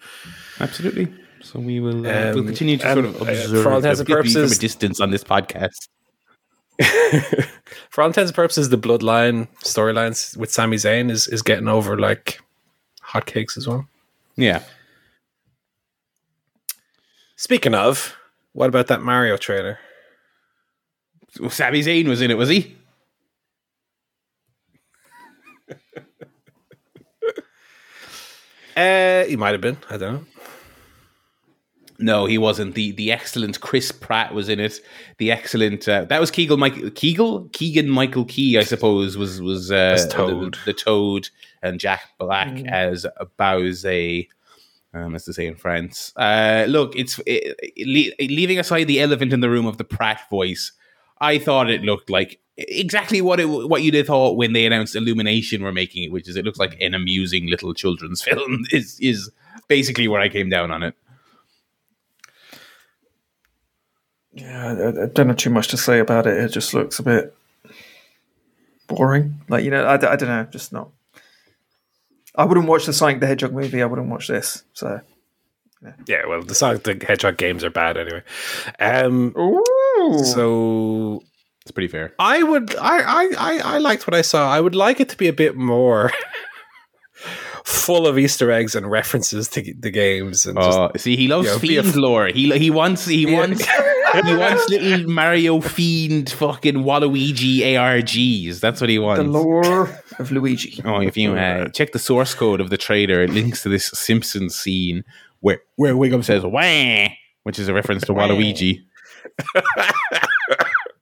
[0.59, 1.13] Absolutely.
[1.41, 3.99] So we will uh, um, we'll continue to sort of observe uh, for all intents
[3.99, 5.89] and purposes from a distance on this podcast.
[7.89, 11.97] for all intents and purposes, the bloodline storylines with Sami Zayn is, is getting over
[11.97, 12.39] like
[13.03, 13.87] hotcakes as well.
[14.35, 14.63] Yeah.
[17.35, 18.15] Speaking of,
[18.53, 19.79] what about that Mario trailer?
[21.39, 22.75] Well, Sami Zayn was in it, was he?
[28.77, 29.77] uh, he might have been.
[29.89, 30.25] I don't know.
[31.99, 32.75] No, he wasn't.
[32.75, 34.79] the The excellent Chris Pratt was in it.
[35.17, 39.71] The excellent uh, that was Keegan Michael Kegel Keegan Michael Key, I suppose, was was
[39.71, 40.55] uh, Toad.
[40.55, 41.29] The, the, Toad
[41.61, 42.71] and Jack Black mm.
[42.71, 43.05] as
[43.37, 44.23] Bowser.
[44.95, 46.13] Um, as to say in France.
[46.15, 50.21] Uh, look, it's it, it, leaving aside the elephant in the room of the Pratt
[50.29, 50.71] voice.
[51.19, 54.95] I thought it looked like exactly what it what you'd have thought when they announced
[54.95, 58.65] Illumination were making it, which is it looks like an amusing little children's film.
[58.71, 59.31] Is is
[59.67, 60.95] basically where I came down on it.
[64.33, 66.37] Yeah, I, I, don't know too much to say about it.
[66.37, 67.35] It just looks a bit
[68.87, 69.41] boring.
[69.47, 70.89] Like you know, I, I don't know, just not.
[72.35, 73.81] I wouldn't watch the Sonic the Hedgehog movie.
[73.81, 74.63] I wouldn't watch this.
[74.73, 75.01] So.
[75.83, 75.93] Yeah.
[76.07, 78.23] yeah well, the Sonic the Hedgehog games are bad anyway.
[78.79, 79.33] Um,
[80.23, 81.23] so
[81.61, 82.13] it's pretty fair.
[82.17, 82.75] I would.
[82.75, 83.31] I, I.
[83.37, 83.61] I.
[83.75, 84.51] I liked what I saw.
[84.51, 86.11] I would like it to be a bit more.
[87.63, 90.45] full of Easter eggs and references to the games.
[90.45, 92.27] And oh, just, see, he loves you know, fiend f- lore.
[92.27, 93.37] He he wants he yeah.
[93.37, 98.59] wants he wants little Mario fiend fucking Waluigi ARGs.
[98.59, 99.23] That's what he wants.
[99.23, 99.89] The lore
[100.19, 100.81] of Luigi.
[100.85, 103.87] Oh, if you uh, check the source code of the trailer, it links to this
[103.87, 105.03] Simpsons scene
[105.39, 107.07] where where Wiggum says "wah,"
[107.43, 108.83] which is a reference to Waluigi.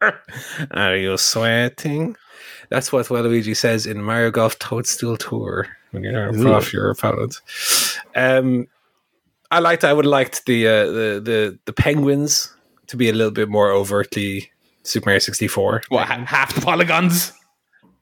[0.72, 2.16] Are you sweating?
[2.70, 7.42] That's what Waluigi says in Mario Golf Toadstool Tour when you're off your opponent.
[8.16, 8.68] Um,
[9.50, 9.84] I liked.
[9.84, 12.54] I would have liked the uh, the the the penguins
[12.88, 14.50] to be a little bit more overtly
[14.84, 15.84] Super Mario 64.
[15.90, 17.34] What, half the polygons?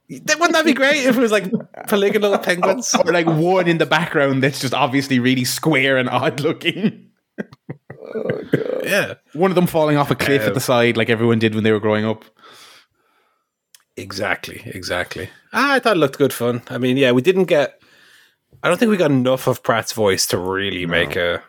[0.09, 1.51] Wouldn't that be great if it was like
[1.87, 6.39] polygonal penguins, or like one in the background that's just obviously really square and odd
[6.39, 7.09] looking.
[7.39, 8.81] Oh god.
[8.85, 11.53] yeah, One of them falling off a cliff at Um, the side, like everyone did
[11.53, 12.25] when they were growing up.
[13.97, 15.29] exactly, exactly.
[15.53, 16.61] Ah, I thought it looked good fun.
[16.69, 17.78] I mean, yeah, we didn't get.
[18.61, 21.41] I don't think we got enough of Pratt's voice to really make a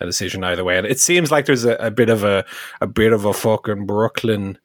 [0.00, 0.76] a decision either way.
[0.76, 2.44] And it seems like there's a, a bit of a
[2.80, 4.58] a bit of a fucking Brooklyn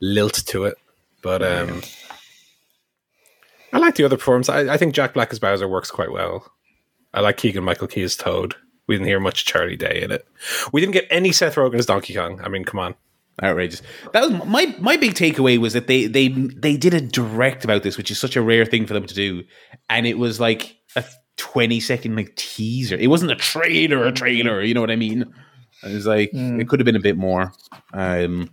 [0.00, 0.76] lilt to it,
[1.22, 1.82] but um.
[3.74, 4.50] I like the other performance.
[4.50, 6.52] I, I think Jack Black as Bowser works quite well.
[7.14, 8.54] I like Keegan Michael Key as Toad.
[8.86, 10.26] We didn't hear much Charlie Day in it.
[10.72, 12.38] We didn't get any Seth Rogen as Donkey Kong.
[12.44, 12.94] I mean, come on.
[13.42, 13.82] Outrageous.
[14.12, 17.82] That was my my big takeaway was that they they they did a direct about
[17.82, 19.42] this, which is such a rare thing for them to do,
[19.90, 21.04] and it was like a
[21.36, 22.96] twenty second like teaser.
[22.96, 24.62] It wasn't a trailer, a trailer.
[24.62, 25.22] You know what I mean?
[25.82, 27.52] It was like it could have been a bit more.
[27.92, 28.50] Um,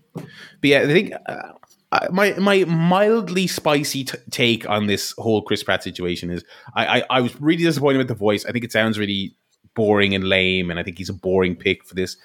[0.61, 5.63] but yeah, I think uh, my my mildly spicy t- take on this whole Chris
[5.63, 6.43] Pratt situation is
[6.75, 8.45] I, I I was really disappointed with the voice.
[8.45, 9.35] I think it sounds really
[9.75, 12.17] boring and lame, and I think he's a boring pick for this.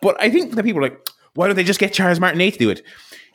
[0.00, 2.58] But I think that people are like, why don't they just get Charles Martinet to
[2.58, 2.82] do it?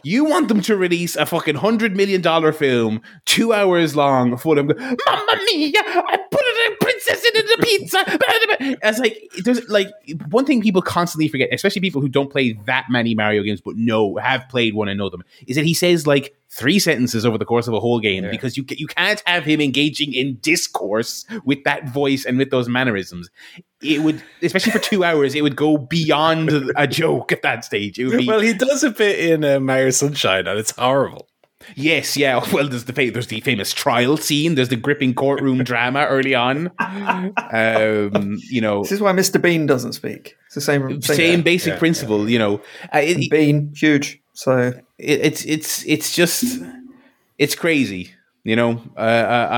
[0.04, 4.60] You want them to release a fucking hundred million dollar film, two hours long, full
[4.60, 5.82] of "Mamma mia!
[5.86, 9.90] I put a princess in the pizza." As like, there's like
[10.30, 13.76] one thing people constantly forget, especially people who don't play that many Mario games, but
[13.76, 17.38] know have played one and know them, is that he says like three sentences over
[17.38, 21.26] the course of a whole game because you you can't have him engaging in discourse
[21.44, 23.30] with that voice and with those mannerisms.
[23.82, 28.00] It would, especially for two hours, it would go beyond a joke at that stage.
[28.00, 31.28] It would be Well, he does a bit in uh, Mario Sunshine, and it's horrible.
[31.76, 32.44] Yes, yeah.
[32.54, 34.56] Well, there's the fa- there's the famous trial scene.
[34.56, 36.72] There's the gripping courtroom drama early on.
[36.80, 39.42] Um, you know, This is why Mr.
[39.42, 40.36] Bean doesn't speak.
[40.48, 42.30] It's the same same, same, basic yeah, principle.
[42.30, 42.62] You know,
[42.94, 44.22] uh, it, Bean, huge.
[44.34, 46.62] So it, it's it's it's just
[47.38, 48.14] it's crazy.
[48.44, 49.02] You know, uh,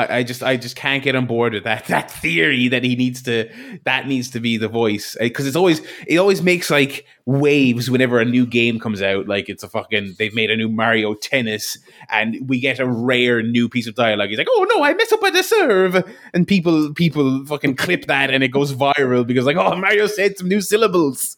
[0.09, 2.95] I, I just I just can't get on board with that that theory that he
[2.95, 3.47] needs to
[3.83, 8.19] that needs to be the voice because it's always it always makes like waves whenever
[8.19, 9.27] a new game comes out.
[9.27, 11.77] Like it's a fucking they've made a new Mario Tennis
[12.09, 14.29] and we get a rare new piece of dialogue.
[14.29, 18.07] He's like, oh no, I mess up at the serve, and people people fucking clip
[18.07, 21.37] that and it goes viral because like oh Mario said some new syllables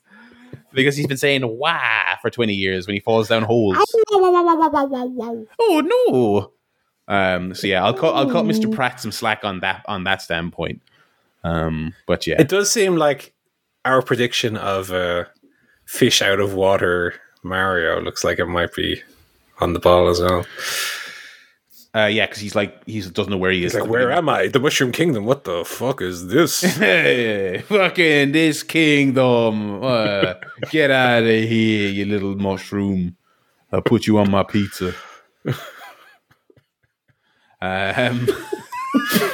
[0.74, 3.78] because he's been saying wah for 20 years when he falls down holes.
[5.60, 6.52] Oh
[7.08, 7.14] no.
[7.14, 8.74] Um so yeah, I'll cut I'll cut Mr.
[8.74, 10.82] Pratt some slack on that on that standpoint.
[11.44, 12.40] Um but yeah.
[12.40, 13.34] It does seem like
[13.84, 15.26] our prediction of uh,
[15.86, 19.02] fish out of water Mario looks like it might be
[19.60, 20.46] on the ball as well.
[21.94, 23.74] Uh yeah, cuz he's like he doesn't know where he is.
[23.76, 24.48] It's like, where am I?
[24.48, 25.26] The Mushroom Kingdom.
[25.26, 26.62] What the fuck is this?
[26.62, 29.84] Hey, fucking this kingdom.
[29.84, 30.36] Uh,
[30.70, 33.18] get out of here, you little mushroom.
[33.72, 34.94] I'll put you on my pizza.
[37.62, 38.28] Um,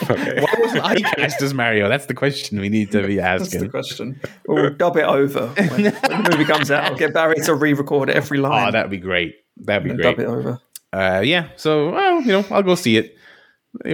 [0.09, 0.41] okay.
[0.41, 1.87] why wasn't I cast as Mario?
[1.87, 4.19] That's the question we need to be that's the question.
[4.47, 6.83] We'll dub it over when, when the movie comes out.
[6.83, 9.35] I'll get Barry to re-record every line Oh, that'd be great.
[9.55, 10.03] That'd be great.
[10.03, 10.59] dub it over.
[10.93, 13.15] Uh, yeah, so well, you know, I'll go see it.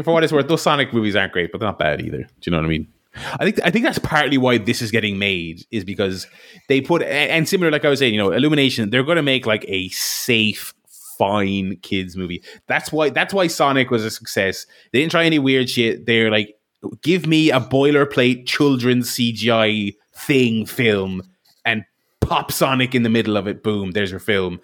[0.03, 2.19] For what it's worth, those Sonic movies aren't great, but they're not bad either.
[2.19, 2.87] Do you know what I mean?
[3.15, 6.25] I think I think that's partly why this is getting made is because
[6.67, 9.45] they put and similar, like I was saying, you know, Illumination, they're going to make
[9.45, 10.73] like a safe,
[11.17, 12.43] fine kids movie.
[12.67, 14.65] That's why that's why Sonic was a success.
[14.91, 16.05] They didn't try any weird shit.
[16.05, 16.55] They're like,
[17.01, 21.21] give me a boilerplate children's CGI thing film
[21.65, 21.83] and
[22.19, 23.63] pop Sonic in the middle of it.
[23.63, 24.59] Boom, there's your film.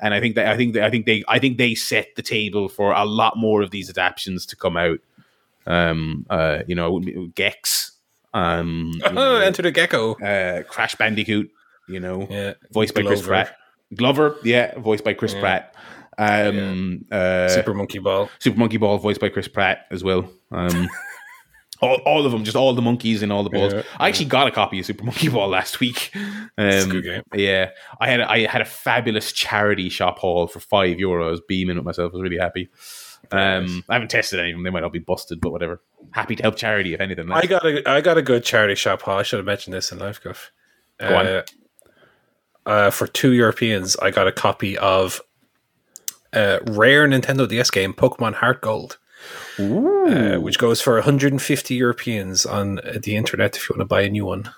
[0.00, 2.22] And I think that I think that I think they I think they set the
[2.22, 4.98] table for a lot more of these adaptations to come out.
[5.66, 7.00] Um, uh, you know,
[7.34, 7.92] Gex,
[8.34, 10.14] um, you Oh, know, Enter the Gecko.
[10.14, 11.50] uh, Crash Bandicoot,
[11.88, 12.54] you know, Yeah.
[12.72, 13.56] voiced by Chris Pratt.
[13.94, 15.40] Glover, yeah, voiced by Chris Yeah.
[15.40, 15.74] Pratt.
[16.18, 18.28] Um, uh, Super Monkey Ball.
[18.38, 20.30] Super Monkey Ball, voiced by Chris Pratt as well.
[20.52, 20.88] Um,
[21.80, 23.72] all, all of them, just all the monkeys and all the balls.
[23.72, 26.10] Yeah, I actually got a copy of Super Monkey Ball last week.
[26.14, 27.22] Um, a good game.
[27.34, 27.70] Yeah,
[28.00, 31.40] I had I had a fabulous charity shop haul for five euros.
[31.48, 32.12] Beaming with myself.
[32.12, 32.68] I was really happy.
[33.32, 34.64] Um, I haven't tested any of them.
[34.64, 35.80] They might all be busted, but whatever.
[36.12, 37.30] Happy to help charity if anything.
[37.32, 39.18] I got a I got a good charity shop haul.
[39.18, 40.52] I should have mentioned this in Life Guff.
[40.98, 41.26] Go on.
[41.26, 41.42] Uh,
[42.66, 45.20] uh, for two Europeans, I got a copy of
[46.32, 48.98] uh, rare Nintendo DS game Pokemon Heart Gold,
[49.58, 54.10] uh, which goes for 150 Europeans on the internet if you want to buy a
[54.10, 54.50] new one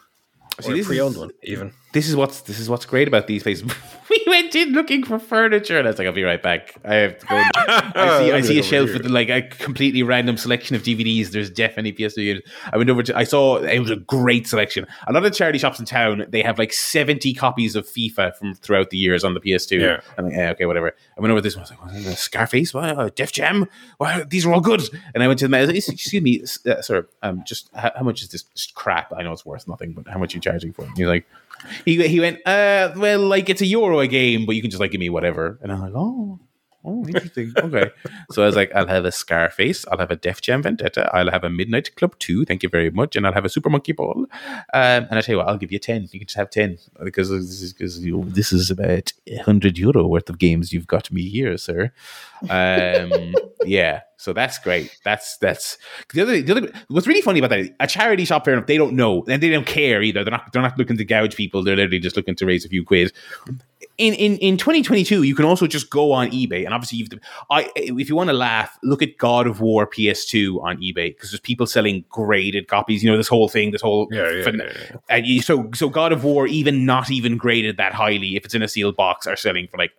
[0.60, 1.72] See, or a pre-owned is- one, even.
[1.96, 3.64] This is what's this is what's great about these places.
[4.10, 6.74] we went in looking for furniture, and I was like, "I'll be right back.
[6.84, 10.36] I have to go." I see, I see a shelf with like a completely random
[10.36, 11.30] selection of DVDs.
[11.30, 12.42] There's definitely PS2 games.
[12.70, 13.16] I went over to.
[13.16, 14.86] I saw it was a great selection.
[15.06, 18.54] A lot of charity shops in town they have like 70 copies of FIFA from
[18.54, 19.80] throughout the years on the PS2.
[19.80, 20.00] Yeah.
[20.18, 20.94] I'm like, yeah, okay, whatever.
[21.16, 21.60] I went over this one.
[21.60, 22.20] I was like, what is this?
[22.20, 22.84] Scarface, what?
[22.84, 23.66] Uh, Def Jam.
[23.98, 24.82] Wow, these are all good.
[25.14, 25.62] And I went to the man.
[25.62, 27.08] I was like, Excuse me, uh, sir.
[27.22, 28.44] Um, just how, how much is this
[28.74, 29.14] crap?
[29.16, 30.88] I know it's worth nothing, but how much are you charging for it?
[30.88, 31.26] And he's like,
[31.84, 34.90] he he went, uh, well, like it's a euro game, but you can just like
[34.90, 35.58] give me whatever.
[35.62, 36.40] And I'm like, oh.
[36.86, 37.52] Oh, interesting.
[37.56, 37.90] Okay.
[38.30, 41.30] so I was like, I'll have a Scarface, I'll have a Def Jam Vendetta, I'll
[41.30, 43.92] have a Midnight Club 2, thank you very much, and I'll have a Super Monkey
[43.92, 44.26] Ball.
[44.72, 46.08] Um, and I tell you what, I'll give you 10.
[46.12, 49.78] You can just have 10 because this is, because you know, this is about 100
[49.78, 51.90] euro worth of games you've got me here, sir.
[52.48, 53.34] Um,
[53.64, 54.02] yeah.
[54.18, 54.96] So that's great.
[55.04, 55.76] That's that's
[56.14, 56.72] the other, the other.
[56.88, 57.74] What's really funny about that?
[57.80, 58.66] A charity shop, fair enough.
[58.66, 60.24] They don't know and they don't care either.
[60.24, 60.52] They're not.
[60.52, 61.62] They're not looking to gouge people.
[61.62, 63.12] They're literally just looking to raise a few quid.
[63.98, 67.08] In in in 2022, you can also just go on eBay and obviously you've.
[67.50, 71.30] I if you want to laugh, look at God of War PS2 on eBay because
[71.30, 73.02] there's people selling graded copies.
[73.02, 74.96] You know this whole thing, this whole Yeah, yeah, fin- yeah, yeah.
[75.08, 78.54] and you, so so God of War, even not even graded that highly, if it's
[78.54, 79.92] in a sealed box, are selling for like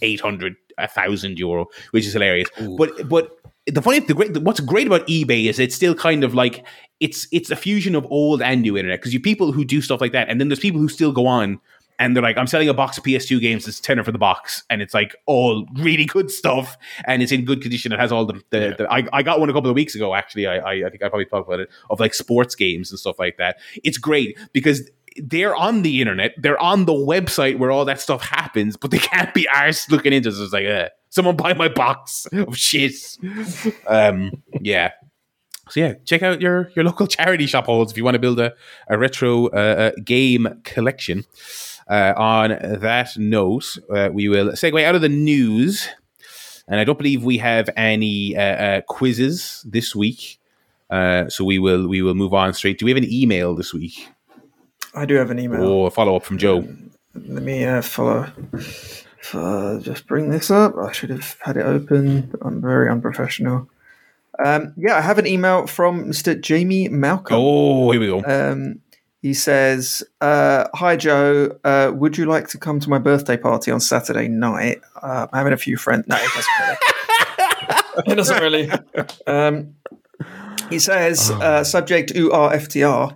[0.00, 4.86] 800 a thousand euro which is hilarious but but the funny the great what's great
[4.86, 6.64] about ebay is it's still kind of like
[7.00, 10.00] it's it's a fusion of old and new internet because you people who do stuff
[10.00, 11.60] like that and then there's people who still go on
[11.98, 14.62] and they're like i'm selling a box of ps2 games it's tenner for the box
[14.70, 16.76] and it's like all really good stuff
[17.06, 19.50] and it's in good condition it has all the, the, the I, I got one
[19.50, 21.70] a couple of weeks ago actually I, I i think i probably talked about it
[21.90, 26.34] of like sports games and stuff like that it's great because they're on the internet,
[26.38, 30.12] they're on the website where all that stuff happens, but they can't be arsed looking
[30.12, 30.32] into it.
[30.32, 32.94] So it's like, uh, someone buy my box of shit.
[33.86, 34.92] Um, yeah.
[35.70, 38.38] So yeah, check out your your local charity shop holds if you want to build
[38.38, 38.52] a,
[38.88, 41.24] a retro uh, uh, game collection.
[41.88, 45.88] Uh, on that note, uh, we will segue out of the news,
[46.66, 50.40] and I don't believe we have any uh, uh, quizzes this week.
[50.90, 52.78] Uh, so we will we will move on straight.
[52.78, 54.08] Do we have an email this week?
[54.94, 55.62] I do have an email.
[55.62, 56.66] Or a follow up from Joe?
[57.14, 58.30] Let me uh, follow.
[59.80, 60.76] Just bring this up.
[60.76, 62.32] I should have had it open.
[62.42, 63.68] I'm very unprofessional.
[64.42, 66.40] Um, yeah, I have an email from Mr.
[66.40, 67.36] Jamie Malcolm.
[67.38, 68.22] Oh, here we go.
[68.24, 68.80] Um,
[69.24, 73.70] he says, uh, "Hi Joe, uh, would you like to come to my birthday party
[73.70, 74.82] on Saturday night?
[75.02, 76.04] Uh, I'm having a few friends.
[76.06, 76.78] No, it doesn't really.
[78.12, 78.70] it doesn't really.
[79.26, 79.76] Um,
[80.68, 83.14] he says, uh, subject URFTR.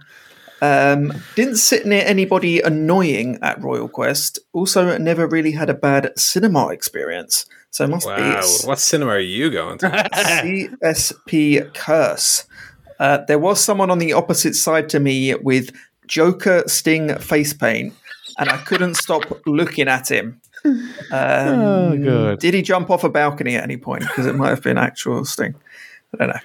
[0.62, 4.38] Um, didn't sit near anybody annoying at Royal Quest.
[4.54, 7.44] Also, never really had a bad cinema experience.
[7.70, 8.38] So must be Wow.
[8.38, 9.88] it's What cinema are you going to?
[10.14, 12.46] CSP Curse.
[12.98, 15.70] Uh, there was someone on the opposite side to me with
[16.09, 17.94] Joker Sting face paint,
[18.38, 20.40] and I couldn't stop looking at him.
[20.64, 20.82] Um,
[21.12, 22.40] Oh, God.
[22.40, 24.02] Did he jump off a balcony at any point?
[24.02, 25.54] Because it might have been actual Sting.
[26.14, 26.40] I don't know.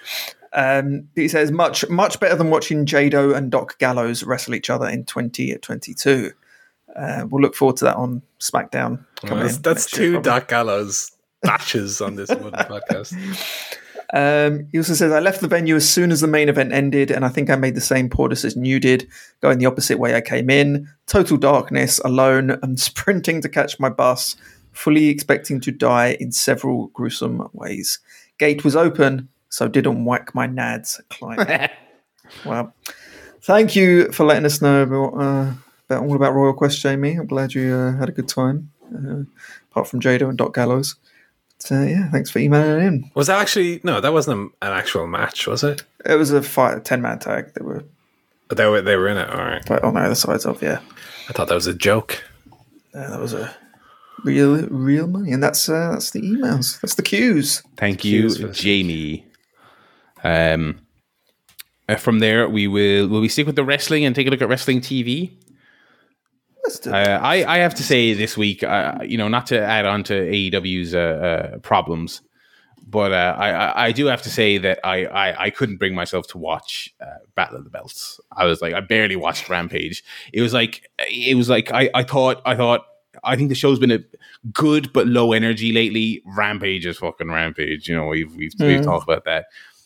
[0.56, 4.88] Um, he says much much better than watching Jado and Doc Gallows wrestle each other
[4.88, 6.32] in 2022.
[6.96, 9.04] Uh, we'll look forward to that on SmackDown.
[9.26, 10.22] coming that's that's next year, two.
[10.22, 11.12] Doc Gallows
[11.42, 13.16] batches on this one podcast.
[14.14, 17.10] Um, he also says, I left the venue as soon as the main event ended,
[17.10, 19.08] and I think I made the same poor decision you did,
[19.42, 20.88] going the opposite way I came in.
[21.08, 24.36] Total darkness, alone, and sprinting to catch my bus,
[24.72, 28.00] fully expecting to die in several gruesome ways.
[28.38, 31.70] Gate was open, so didn't whack my nads climbing.
[32.46, 32.72] well,
[33.42, 35.54] thank you for letting us know about, uh,
[35.90, 37.16] about all about Royal Quest, Jamie.
[37.16, 39.24] I'm glad you uh, had a good time, uh,
[39.72, 40.98] apart from Jado and Doc Gallows.
[41.64, 43.12] So, yeah, thanks for emailing in.
[43.16, 44.02] Was that actually no?
[44.02, 45.84] That wasn't an actual match, was it?
[46.06, 47.54] It was a fight, a ten man tag.
[47.54, 47.86] They were
[48.50, 49.30] They were they were in it.
[49.30, 49.70] All right.
[49.70, 50.82] like on the other sides of yeah.
[51.30, 52.22] I thought that was a joke.
[52.94, 53.56] Uh, that was a
[54.26, 56.82] real, real money, and that's uh, that's the emails.
[56.82, 57.64] That's the cues.
[57.78, 58.60] Thank you, Cues.
[58.60, 59.26] Jamie.
[60.22, 60.82] Um,
[61.88, 64.42] uh, from there, we will will we stick with the wrestling and take a look
[64.42, 65.32] at wrestling TV.
[66.74, 67.08] Let's do it.
[67.08, 70.04] Uh, I I have to say this week, uh, you know, not to add on
[70.06, 71.00] to AEW's uh,
[71.56, 72.22] uh, problems,
[72.88, 75.94] but uh, I I- I do have to say that I I, I couldn't bring
[75.96, 77.06] myself to watch uh,
[77.36, 78.20] Battle of the Belts.
[78.36, 80.04] I was like, I barely watched Rampage.
[80.34, 82.82] It was like it was like I I thought I thought.
[83.24, 84.00] I think the show's been a
[84.52, 86.24] good but low energy lately.
[86.26, 87.88] Rampage is fucking rampage.
[87.88, 88.84] You know, we've we've, we've Mm.
[88.84, 89.46] talked about that.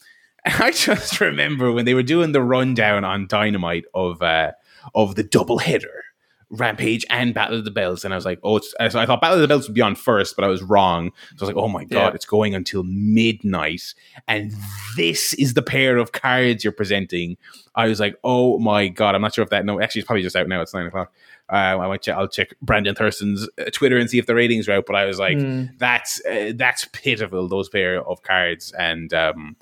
[0.45, 4.53] I just remember when they were doing the rundown on Dynamite of uh,
[4.95, 6.03] of the double header
[6.49, 9.19] Rampage and Battle of the Belts, and I was like, oh, it's, so I thought
[9.21, 11.11] Battle of the Belts would be on first, but I was wrong.
[11.35, 12.11] So I was like, oh my god, Yeah.
[12.13, 13.93] it's going until midnight,
[14.27, 14.53] and
[14.95, 17.37] this is the pair of cards you're presenting.
[17.75, 19.65] I was like, oh my god, I'm not sure if that.
[19.65, 20.61] No, actually, it's probably just out now.
[20.61, 21.11] It's nine o'clock.
[21.51, 22.15] Uh, I might check.
[22.17, 24.85] I'll check Brandon Thurston's uh, Twitter and see if the ratings are out.
[24.85, 25.65] But I was like, Hmm.
[25.77, 27.47] that's uh, that's pitiful.
[27.47, 29.55] Those pair of cards, and um,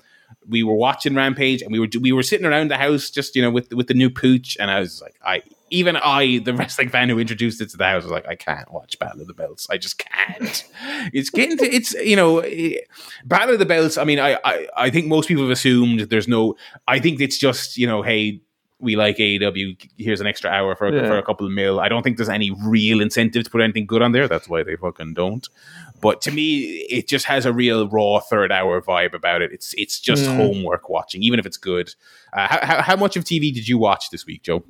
[0.48, 3.42] we were watching Rampage, and we were we were sitting around the house, just you
[3.42, 6.88] know, with with the new pooch, and I was like, I even I, the wrestling
[6.88, 9.34] fan who introduced it to the house, was like, I can't watch Battle of the
[9.34, 9.66] Belts.
[9.70, 10.64] I just can't.
[11.12, 12.78] it's getting to it's you know, eh,
[13.24, 13.96] Battle of the Belts.
[13.98, 16.56] I mean, I I, I think most people have assumed there's no.
[16.86, 18.40] I think it's just you know, hey.
[18.78, 19.88] We like AEW.
[19.96, 21.06] Here's an extra hour for, Yeah.
[21.08, 21.80] for a couple of mil.
[21.80, 24.28] I don't think there's any real incentive to put anything good on there.
[24.28, 25.48] That's why they fucking don't.
[26.02, 26.58] But to me,
[26.90, 29.50] it just has a real raw third hour vibe about it.
[29.50, 30.36] It's it's just Mm.
[30.36, 31.94] homework watching, even if it's good.
[32.34, 34.62] Uh, how, how, how much of TV did you watch this week, Joe?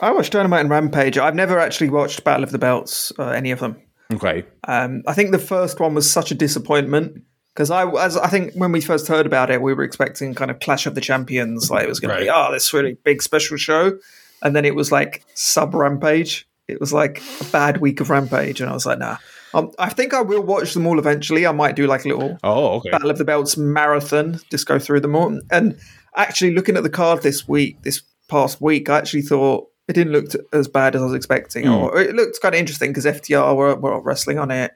[0.00, 1.18] I watched Dynamite and Rampage.
[1.18, 3.76] I've never actually watched Battle of the Belts, uh, any of them.
[4.12, 7.22] Okay, Um, I think the first one was such a disappointment
[7.54, 10.50] because I, as I think when we first heard about it, we were expecting kind
[10.50, 13.22] of Clash of the Champions, like it was going to be oh this really big
[13.22, 13.98] special show,
[14.42, 16.48] and then it was like sub Rampage.
[16.66, 19.18] It was like a bad week of Rampage, and I was like, nah.
[19.52, 21.46] Um, I think I will watch them all eventually.
[21.46, 24.78] I might do like a little oh okay, Battle of the Belts marathon, just go
[24.80, 25.38] through them all.
[25.52, 25.78] And
[26.16, 30.12] actually, looking at the card this week, this past week, I actually thought it didn't
[30.12, 31.72] look as bad as I was expecting, Hmm.
[31.72, 34.72] or it looked kind of interesting because FTR were, were wrestling on it.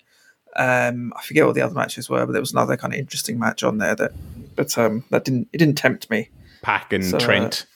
[0.56, 3.38] Um, I forget what the other matches were, but there was another kind of interesting
[3.38, 4.12] match on there that,
[4.54, 6.30] but um, that didn't it didn't tempt me.
[6.62, 7.66] PAC and So, uh, Trent.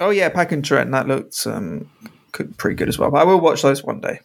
[0.00, 1.90] Oh yeah, PAC and Trent, that looked um,
[2.32, 3.10] good, pretty good as well.
[3.10, 4.20] But I will watch those one day,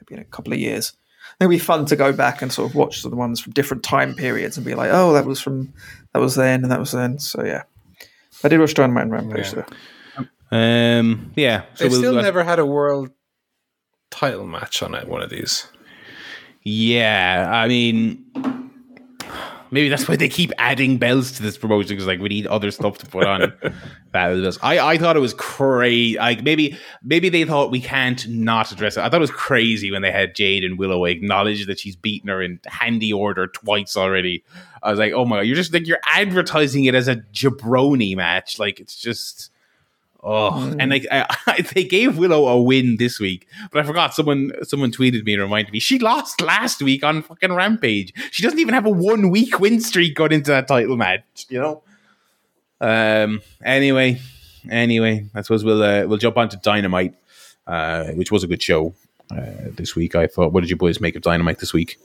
[0.00, 0.92] maybe in a couple of years.
[1.38, 4.14] It'll be fun to go back and sort of watch the ones from different time
[4.14, 5.72] periods and be like, oh, that was from
[6.12, 7.18] that was then and that was then.
[7.18, 7.62] So yeah,
[8.42, 9.48] I did watch Dynamite and Rampage.
[9.52, 9.62] Yeah.
[9.68, 9.76] though.
[10.52, 13.10] Um, yeah, so They've we'll- still never had a world
[14.10, 15.08] title match on it.
[15.08, 15.66] One of these.
[16.62, 18.22] Yeah, I mean,
[19.70, 22.70] maybe that's why they keep adding bells to this promotion because like we need other
[22.70, 23.52] stuff to put on.
[24.14, 26.18] I I thought it was crazy.
[26.18, 29.00] Like maybe maybe they thought we can't not address it.
[29.00, 32.28] I thought it was crazy when they had Jade and Willow acknowledge that she's beaten
[32.28, 34.44] her in handy order twice already.
[34.82, 38.16] I was like, oh my god, you're just like you're advertising it as a jabroni
[38.16, 38.58] match.
[38.58, 39.50] Like it's just.
[40.22, 44.14] Oh, and like I, I, they gave Willow a win this week, but I forgot
[44.14, 48.12] someone someone tweeted me and reminded me she lost last week on fucking Rampage.
[48.30, 51.60] She doesn't even have a one week win streak going into that title match, you
[51.60, 51.82] know.
[52.82, 53.40] Um.
[53.64, 54.20] Anyway,
[54.68, 57.14] anyway, I suppose we'll uh, we'll jump on to Dynamite,
[57.66, 58.94] uh, which was a good show
[59.30, 60.14] uh, this week.
[60.14, 60.52] I thought.
[60.52, 61.98] What did you boys make of Dynamite this week?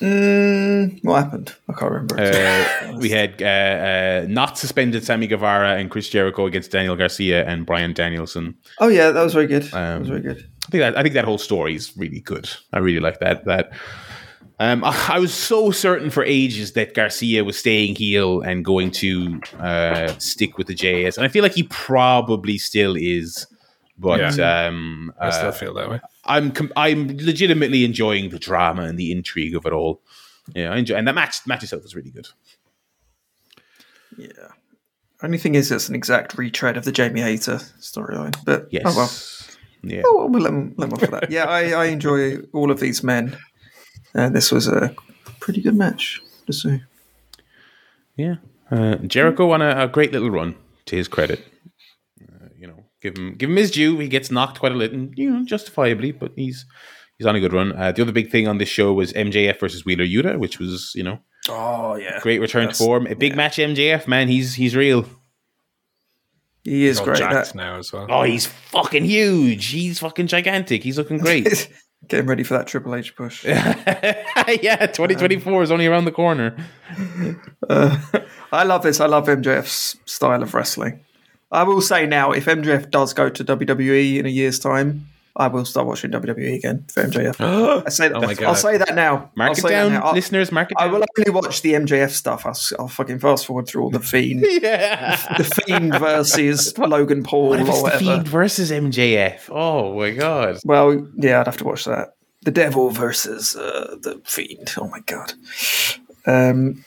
[0.00, 1.54] Mm, what happened?
[1.68, 2.16] I can't remember.
[2.18, 7.46] Uh, we had uh, uh, not suspended Sammy Guevara and Chris Jericho against Daniel Garcia
[7.46, 8.54] and Brian Danielson.
[8.78, 9.64] oh yeah, that was very good.
[9.64, 10.38] that Um, was very good.
[10.66, 12.48] I think that I think that whole story is really good.
[12.72, 13.44] I really like that.
[13.44, 13.72] That
[14.58, 18.90] um, I, I was so certain for ages that Garcia was staying heel and going
[18.92, 23.46] to uh, stick with the JS, and I feel like he probably still is.
[23.98, 26.00] But um, I still uh, feel that way.
[26.30, 30.00] I'm com- I'm legitimately enjoying the drama and the intrigue of it all.
[30.54, 32.28] Yeah, I enjoy, and that match match itself was really good.
[34.16, 34.48] Yeah.
[35.22, 38.34] Only thing is, it's an exact retread of the Jamie Hayter storyline.
[38.44, 38.82] But Yes.
[38.86, 39.10] oh well.
[39.82, 40.02] Yeah.
[40.06, 41.30] Oh, we'll let them, let them off for that.
[41.30, 43.36] Yeah, I, I enjoy all of these men.
[44.14, 44.94] And this was a
[45.40, 46.82] pretty good match to see.
[48.16, 48.36] Yeah.
[48.70, 50.54] Uh, Jericho on a, a great little run,
[50.86, 51.46] to his credit.
[53.04, 53.98] Uh, you know, give him give him his due.
[53.98, 56.66] He gets knocked quite a little, and, you know, justifiably, but he's
[57.18, 57.72] he's on a good run.
[57.72, 60.92] Uh, the other big thing on this show was MJF versus Wheeler Yuta, which was
[60.94, 62.20] you know Oh, yeah.
[62.20, 63.06] great return to form.
[63.06, 64.28] A big match, MJF man.
[64.28, 65.06] He's he's real.
[66.62, 67.20] He is All great.
[67.20, 68.06] That, now as well.
[68.10, 69.66] Oh, he's fucking huge.
[69.66, 70.82] He's fucking gigantic.
[70.82, 71.70] He's looking great.
[72.08, 73.44] getting ready for that Triple H push.
[73.44, 76.56] yeah, 2024 is only around the corner.
[77.70, 79.00] I love this.
[79.00, 81.04] I love MJF's style of wrestling.
[81.52, 85.46] I will say now, if MJF does go to WWE in a year's time, I
[85.48, 87.40] will start watching WWE again for MJF.
[87.86, 88.16] I say that.
[88.16, 88.48] Oh my God.
[88.48, 89.30] I'll say that now.
[89.36, 90.02] Mark I'll it down, now.
[90.02, 90.52] I'll- listeners.
[90.52, 92.44] Mark it I will only watch the MJF stuff.
[92.46, 95.16] I'll, I'll fucking fast forward through all the Fiend, yeah.
[95.38, 97.98] the Fiend versus Logan Paul What or whatever.
[98.04, 99.48] Fiend versus MJF?
[99.50, 100.58] Oh my god.
[100.64, 102.14] Well, yeah, I'd have to watch that.
[102.42, 104.72] The Devil versus uh, the Fiend.
[104.78, 105.32] Oh my god.
[106.26, 106.84] Um,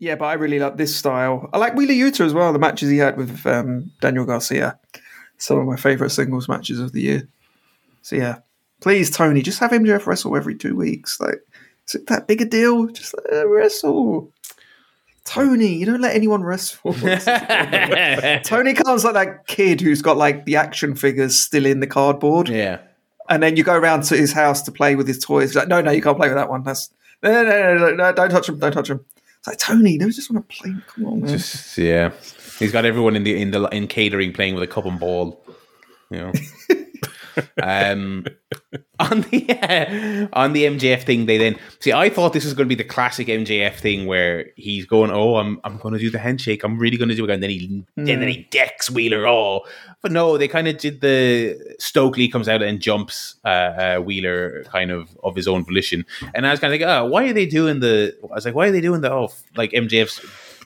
[0.00, 1.48] yeah, but I really like this style.
[1.52, 2.52] I like Wheeler Yuta as well.
[2.54, 4.78] The matches he had with um, Daniel Garcia,
[5.36, 7.28] some of my favorite singles matches of the year.
[8.00, 8.38] So yeah,
[8.80, 11.20] please, Tony, just have MJF wrestle every two weeks.
[11.20, 11.40] Like,
[11.86, 12.86] is it that big a deal?
[12.86, 14.32] Just let him wrestle.
[15.24, 16.94] Tony, you don't let anyone wrestle.
[16.94, 22.48] Tony Khan's like that kid who's got like the action figures still in the cardboard.
[22.48, 22.80] Yeah.
[23.28, 25.50] And then you go around to his house to play with his toys.
[25.50, 26.62] He's like, no, no, you can't play with that one.
[26.62, 26.90] That's
[27.22, 29.04] no, no, no, no, no, don't touch him, don't touch him.
[29.40, 30.74] It's like Tony, they just want to play.
[30.88, 31.30] Come on, man.
[31.30, 32.12] Just yeah.
[32.58, 35.42] He's got everyone in the in the in catering playing with a cup and ball.
[36.10, 36.32] You know.
[37.62, 38.26] um,
[38.98, 39.50] on the
[40.32, 41.92] uh, on the MJF thing, they then see.
[41.92, 45.36] I thought this was going to be the classic MJF thing where he's going, "Oh,
[45.36, 46.64] I'm I'm going to do the handshake.
[46.64, 47.84] I'm really going to do it," and then he mm.
[47.96, 49.26] and then he decks Wheeler.
[49.26, 49.62] Oh,
[50.02, 54.64] but no, they kind of did the Stokely comes out and jumps uh, uh, Wheeler
[54.64, 57.32] kind of of his own volition, and I was kind of like, "Oh, why are
[57.32, 60.20] they doing the?" I was like, "Why are they doing the oh like MJF's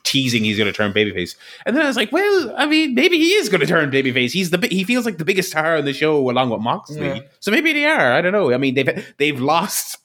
[0.05, 1.35] teasing he's going to turn babyface.
[1.65, 4.31] And then I was like, well, I mean, maybe he is going to turn babyface.
[4.31, 7.07] He's the he feels like the biggest star on the show along with Moxley.
[7.07, 7.19] Yeah.
[7.41, 8.13] So maybe they are.
[8.13, 8.53] I don't know.
[8.53, 9.97] I mean, they've they've lost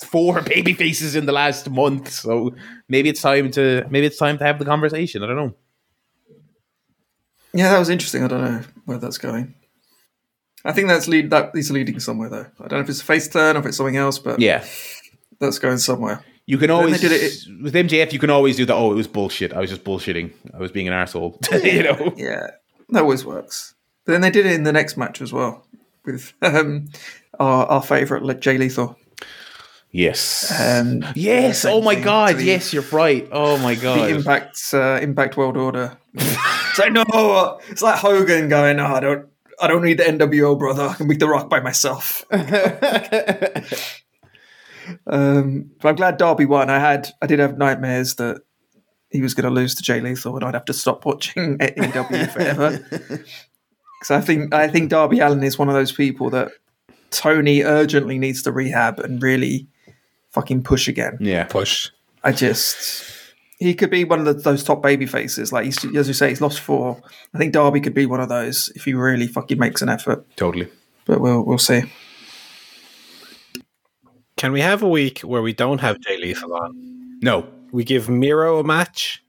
[0.00, 2.54] four baby faces in the last month, so
[2.88, 5.22] maybe it's time to maybe it's time to have the conversation.
[5.22, 5.54] I don't know.
[7.52, 8.24] Yeah, that was interesting.
[8.24, 9.54] I don't know where that's going.
[10.64, 12.46] I think that's lead that is leading somewhere though.
[12.60, 14.64] I don't know if it's a face turn or if it's something else, but yeah,
[15.38, 16.24] that's going somewhere.
[16.48, 18.10] You can always it, it, with MJF.
[18.10, 18.74] You can always do that.
[18.74, 19.52] Oh, it was bullshit.
[19.52, 20.32] I was just bullshitting.
[20.54, 21.38] I was being an asshole.
[21.62, 22.14] you know.
[22.16, 22.52] Yeah,
[22.88, 23.74] that always works.
[24.06, 25.66] But then they did it in the next match as well
[26.06, 26.88] with um,
[27.38, 28.98] our, our favorite Jay Lethal.
[29.90, 30.50] Yes.
[30.58, 31.66] Um, yes.
[31.66, 32.36] Oh my god.
[32.36, 33.28] The, yes, you're right.
[33.30, 34.08] Oh my god.
[34.08, 35.98] The Impact uh, Impact World Order.
[36.14, 37.60] it's like no.
[37.68, 38.80] It's like Hogan going.
[38.80, 39.28] Oh, I don't.
[39.60, 40.84] I don't need the NWO, brother.
[40.84, 42.24] I can beat the Rock by myself.
[45.06, 46.70] Um, but I'm glad Darby won.
[46.70, 48.42] I had, I did have nightmares that
[49.10, 52.30] he was going to lose to Jay Lethal, and I'd have to stop watching AEW
[52.30, 53.24] forever.
[53.98, 56.52] Because I think, I think Darby Allin is one of those people that
[57.10, 59.66] Tony urgently needs to rehab and really
[60.30, 61.18] fucking push again.
[61.20, 61.90] Yeah, push.
[62.22, 63.04] I just.
[63.58, 65.52] He could be one of the, those top baby faces.
[65.52, 67.02] Like he's, as you say, he's lost four.
[67.34, 70.24] I think Darby could be one of those if he really fucking makes an effort.
[70.36, 70.68] Totally.
[71.04, 71.82] But we'll we'll see.
[74.38, 77.18] Can we have a week where we don't have Jay Lethal on?
[77.20, 77.48] No.
[77.72, 79.20] We give Miro a match?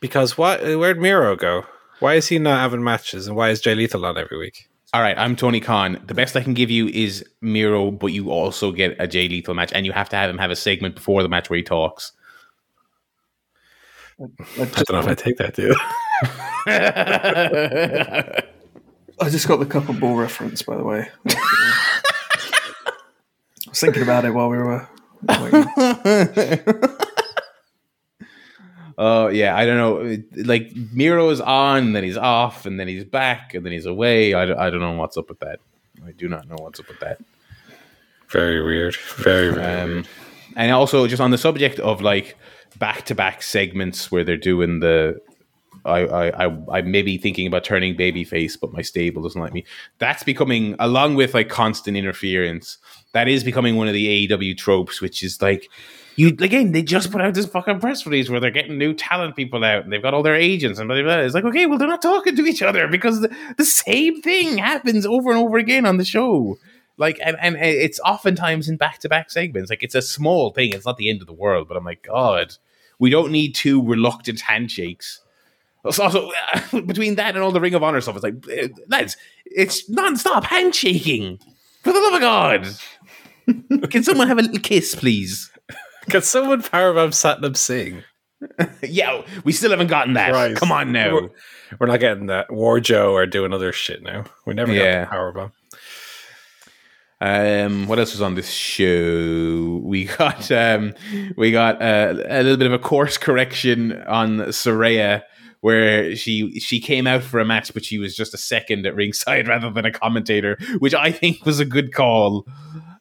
[0.00, 0.62] Because what?
[0.62, 1.66] Where'd Miro go?
[2.00, 4.70] Why is he not having matches, and why is Jay Lethal on every week?
[4.94, 6.02] All right, I'm Tony Khan.
[6.06, 9.54] The best I can give you is Miro, but you also get a Jay Lethal
[9.54, 11.62] match, and you have to have him have a segment before the match where he
[11.62, 12.12] talks.
[14.18, 14.24] I
[14.56, 15.76] don't know if I take that, dude.
[19.20, 21.10] I just got the cup and ball reference, by the way.
[23.76, 24.88] was thinking about it while we were.
[28.98, 30.16] Oh uh, yeah, I don't know.
[30.42, 34.32] Like Miro's on, then he's off, and then he's back, and then he's away.
[34.32, 35.60] I, I don't know what's up with that.
[36.06, 37.18] I do not know what's up with that.
[38.30, 38.96] Very weird.
[39.18, 40.08] Very, very um, weird.
[40.56, 42.38] And also, just on the subject of like
[42.78, 45.20] back to back segments where they're doing the
[45.86, 49.52] I, I, I, I may be thinking about turning babyface, but my stable doesn't like
[49.52, 49.64] me.
[49.98, 52.78] That's becoming, along with like constant interference,
[53.16, 55.70] that is becoming one of the AEW tropes, which is like,
[56.16, 59.36] you again, they just put out this fucking press release where they're getting new talent
[59.36, 61.22] people out and they've got all their agents and blah, blah, blah.
[61.22, 64.58] It's like, okay, well, they're not talking to each other because the, the same thing
[64.58, 66.58] happens over and over again on the show.
[66.98, 69.70] Like, and, and it's oftentimes in back to back segments.
[69.70, 72.02] Like, it's a small thing, it's not the end of the world, but I'm like,
[72.02, 72.54] God,
[72.98, 75.22] we don't need two reluctant handshakes
[75.84, 76.32] also,
[76.86, 80.42] between that and all the Ring of Honor stuff, it's like, eh, lads, it's non-stop
[80.42, 81.38] handshaking.
[81.86, 82.66] For the love of God.
[83.90, 85.50] Can someone have a little kiss, please?
[86.10, 88.02] Can someone powerbomb Satnam Singh?
[88.82, 90.30] yeah, we still haven't gotten that.
[90.30, 90.56] Christ.
[90.56, 91.14] Come on now.
[91.14, 91.28] We're,
[91.80, 92.52] we're, not getting that.
[92.52, 94.24] War Joe are doing other shit now.
[94.46, 95.04] We never yeah.
[95.04, 95.52] got the powerbomb.
[97.18, 99.80] Um, what else was on this show?
[99.82, 100.94] We got um,
[101.36, 105.22] we got uh, a little bit of a course correction on Saraya,
[105.62, 108.94] where she she came out for a match, but she was just a second at
[108.94, 112.46] ringside rather than a commentator, which I think was a good call.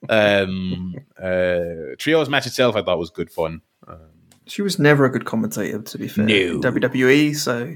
[0.09, 3.61] Um, uh, trios match itself, I thought was good fun.
[3.87, 3.97] Um,
[4.47, 6.25] she was never a good commentator, to be fair.
[6.25, 6.59] No.
[6.59, 7.75] WWE, so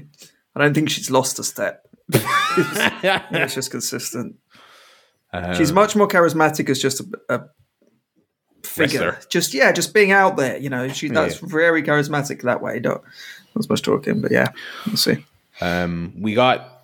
[0.54, 1.86] I don't think she's lost a step.
[2.12, 4.36] yeah, it's just consistent.
[5.32, 7.40] Um, she's much more charismatic as just a, a
[8.66, 9.12] figure.
[9.12, 9.28] Wrestler.
[9.28, 10.56] Just yeah, just being out there.
[10.56, 11.48] You know, she that's yeah.
[11.48, 12.80] very charismatic that way.
[12.80, 13.02] Don't
[13.58, 14.48] as much talking, but yeah,
[14.86, 15.24] we'll see.
[15.60, 16.79] Um, we got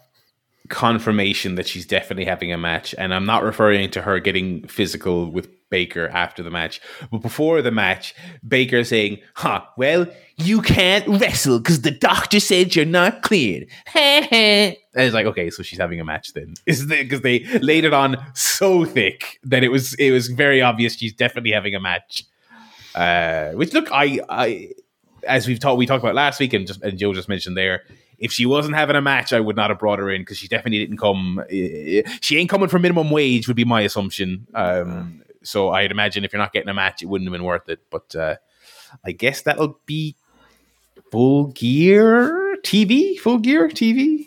[0.68, 5.30] confirmation that she's definitely having a match, and I'm not referring to her getting physical
[5.30, 8.14] with Baker after the match, but before the match,
[8.46, 10.06] Baker saying, "Huh, well,
[10.36, 15.62] you can't wrestle because the doctor said you're not cleared." and it's like, okay, so
[15.62, 19.64] she's having a match then, is it because they laid it on so thick that
[19.64, 22.24] it was it was very obvious she's definitely having a match.
[22.94, 24.70] Uh, which look, I I
[25.26, 27.82] as we've talked, we talked about last week, and just and Joe just mentioned there.
[28.18, 30.48] If she wasn't having a match, I would not have brought her in because she
[30.48, 31.42] definitely didn't come.
[31.50, 34.46] eh, She ain't coming for minimum wage, would be my assumption.
[34.54, 37.68] Um, so I'd imagine if you're not getting a match, it wouldn't have been worth
[37.68, 37.80] it.
[37.90, 38.36] But uh,
[39.04, 40.16] I guess that'll be
[41.10, 44.26] full gear TV, full gear TV.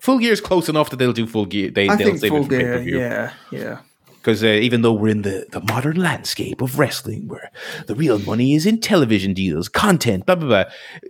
[0.00, 1.70] Full gear is close enough that they'll do full gear.
[1.70, 2.80] They, I they'll think full gear.
[2.82, 3.80] Yeah, yeah.
[4.20, 7.50] Because uh, even though we're in the, the modern landscape of wrestling where
[7.86, 10.64] the real money is in television deals content blah blah blah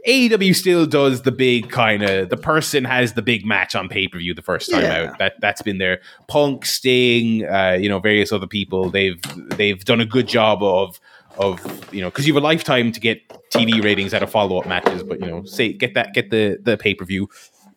[0.07, 4.35] aew still does the big kind of the person has the big match on pay-per-view
[4.35, 5.03] the first time Yeah.
[5.11, 9.21] out that that's been there punk sting uh, you know various other people they've
[9.57, 11.01] they've done a good job of
[11.39, 11.61] of
[11.93, 15.03] you know because you have a lifetime to get tv ratings out of follow-up matches
[15.03, 17.29] but you know say get that get the the pay-per-view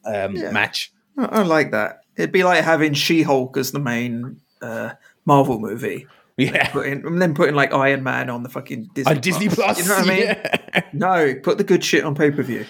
[0.06, 0.52] um, Yeah.
[0.52, 2.02] match I, I like that.
[2.18, 4.94] It'd be like having She-Hulk as the main uh,
[5.26, 6.08] Marvel movie,
[6.38, 9.80] yeah putting and then putting like Iron Man on the fucking Disney on disney plus
[9.80, 10.24] You know what I mean?
[10.24, 10.82] yeah.
[10.94, 12.66] No, put the good shit on pay per view.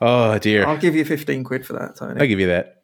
[0.00, 2.20] oh dear I'll give you fifteen quid for that, Tony.
[2.20, 2.78] I'll give you that.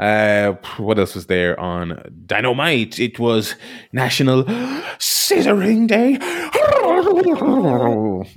[0.00, 2.98] Uh, what else was there on Dynamite?
[2.98, 3.54] It was
[3.92, 4.44] National
[4.98, 6.16] Scissoring Day.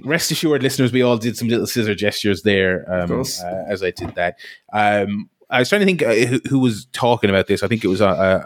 [0.03, 3.91] Rest assured, listeners, we all did some little scissor gestures there um, uh, as I
[3.91, 4.37] did that.
[4.73, 7.63] Um, I was trying to think uh, who, who was talking about this.
[7.63, 8.43] I think it was uh,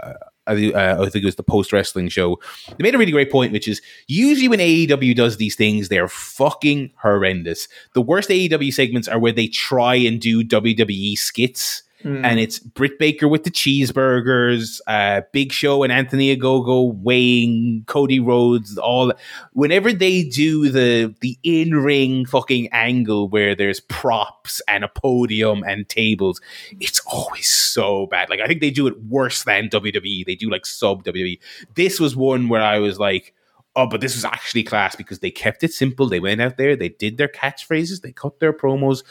[0.00, 0.12] uh,
[0.46, 2.40] I think uh, I think it was the post wrestling show.
[2.68, 6.08] They made a really great point, which is usually when AEW does these things, they're
[6.08, 7.68] fucking horrendous.
[7.94, 11.82] The worst AEW segments are where they try and do WWE skits.
[12.06, 18.20] And it's Britt Baker with the cheeseburgers, uh, Big Show and Anthony Ogogo weighing Cody
[18.20, 18.78] Rhodes.
[18.78, 19.12] All
[19.52, 25.64] whenever they do the the in ring fucking angle where there's props and a podium
[25.64, 26.40] and tables,
[26.80, 28.30] it's always so bad.
[28.30, 30.24] Like I think they do it worse than WWE.
[30.24, 31.40] They do like sub WWE.
[31.74, 33.34] This was one where I was like,
[33.74, 36.08] oh, but this was actually class because they kept it simple.
[36.08, 39.02] They went out there, they did their catchphrases, they cut their promos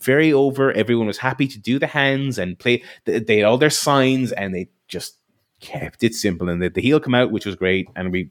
[0.00, 0.72] very over.
[0.72, 2.82] Everyone was happy to do the hands and play.
[3.04, 5.16] They, they had all their signs and they just
[5.60, 6.48] kept it simple.
[6.48, 7.88] And the, the heel come out, which was great.
[7.96, 8.30] And we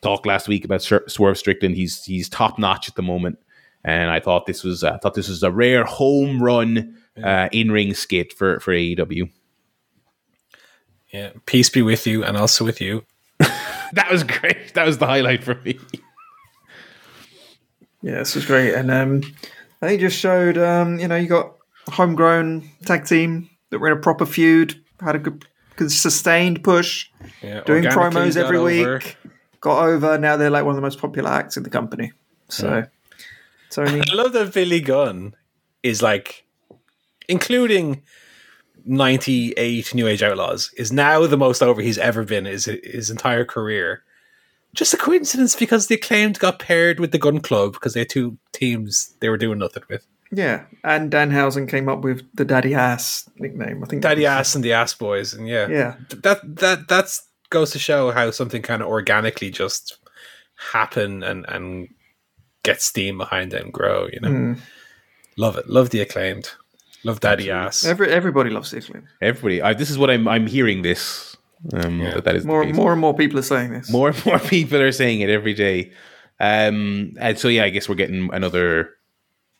[0.00, 1.76] talked last week about Swer- Swerve Strickland.
[1.76, 3.38] He's he's top notch at the moment.
[3.84, 7.70] And I thought this was I thought this was a rare home run uh, in
[7.70, 9.30] ring skit for for AEW.
[11.12, 11.30] Yeah.
[11.46, 13.04] Peace be with you and also with you.
[13.92, 14.74] That was great.
[14.74, 15.78] That was the highlight for me.
[18.02, 19.22] Yeah, this was great, and um,
[19.84, 21.54] they just showed um, you know you got
[21.86, 25.44] a homegrown tag team that were in a proper feud, had a good,
[25.76, 27.08] good sustained push,
[27.42, 28.98] Yeah, doing promos every over.
[28.98, 29.16] week,
[29.60, 30.18] got over.
[30.18, 32.12] Now they're like one of the most popular acts in the company.
[32.48, 32.84] So,
[33.70, 35.34] Tony, I love that Billy Gunn
[35.82, 36.44] is like,
[37.28, 38.02] including
[38.84, 43.44] 98 New Age Outlaws, is now the most over he's ever been his, his entire
[43.44, 44.02] career.
[44.74, 48.10] Just a coincidence because the acclaimed got paired with the Gun Club because they had
[48.10, 50.06] two teams they were doing nothing with.
[50.32, 53.82] yeah, and Dan Danhausen came up with the Daddy Ass nickname.
[53.82, 57.70] I think Daddy Ass and the Ass Boys, and yeah, Yeah, that that that's goes
[57.70, 59.96] to show how something kind of organically just
[60.72, 61.88] happen and and
[62.64, 64.08] get steam behind it and grow.
[64.12, 64.52] You know, Hmm.
[65.36, 65.68] love it.
[65.68, 66.50] Love the acclaimed.
[67.04, 67.84] Love Daddy Ass.
[67.84, 69.06] Every, everybody loves Sizzling.
[69.20, 70.82] Everybody, I, this is what I'm I'm hearing.
[70.82, 71.33] This
[71.72, 72.14] um, Yeah.
[72.14, 73.90] that, that is More, more and more people are saying this.
[73.90, 75.92] more and more people are saying it every day.
[76.40, 78.90] Um, and so yeah, I guess we're getting another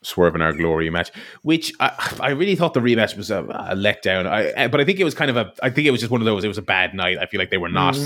[0.02, 1.10] swerve in our glory match,
[1.42, 4.26] which I, I really thought the rematch was a, a letdown.
[4.26, 6.20] I, but I think it was kind of a, I think it was just one
[6.20, 6.44] of those.
[6.44, 7.16] It was a bad night.
[7.18, 7.96] I feel like they were not.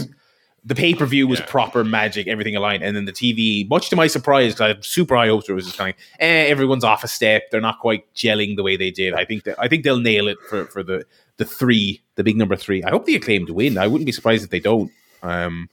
[0.65, 1.47] The pay per view was Yeah.
[1.47, 3.67] proper magic, everything aligned, and then the TV.
[3.69, 5.97] Much to my surprise, because I had super high hopes, it was just kind of,
[6.21, 7.45] eh, everyone's off a step.
[7.51, 9.15] They're not quite gelling the way they did.
[9.15, 11.05] I think that I think they'll nail it for for the
[11.39, 12.85] the three, the big number three.
[12.85, 13.79] I hope the acclaimed win.
[13.79, 14.91] I wouldn't be surprised if they don't.
[15.23, 15.69] Um,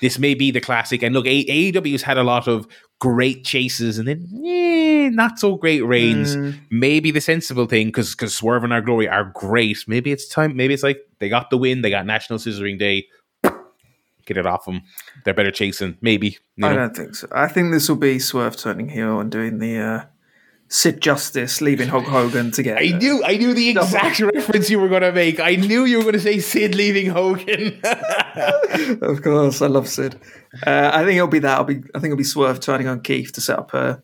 [0.00, 1.02] this may be the classic.
[1.02, 2.66] And look, A- AEW's had a lot of
[2.98, 6.36] great chases and then eh, not so great reigns.
[6.70, 9.84] Maybe the sensible thing because because Swerve and Our Glory are great.
[9.86, 10.56] Maybe it's time.
[10.56, 11.82] Maybe it's like they got the win.
[11.82, 13.06] They got National Scissoring Day.
[14.26, 14.82] Get it off them.
[15.24, 15.98] They're better chasing.
[16.00, 16.38] Maybe.
[16.56, 17.28] you I don't think so.
[17.32, 20.04] I think this will be Swerve turning heel and doing the uh,
[20.72, 22.78] Sid Justice leaving Hulk Hogan to get.
[22.78, 25.40] I knew I knew the exact reference you were going to make.
[25.40, 27.80] I knew you were going to say Sid leaving Hogan.
[29.02, 30.20] of course, I love Sid.
[30.64, 31.58] Uh, I think it'll be that.
[31.58, 31.78] I'll be.
[31.92, 34.00] I think it'll be Swerve turning on Keith to set up a,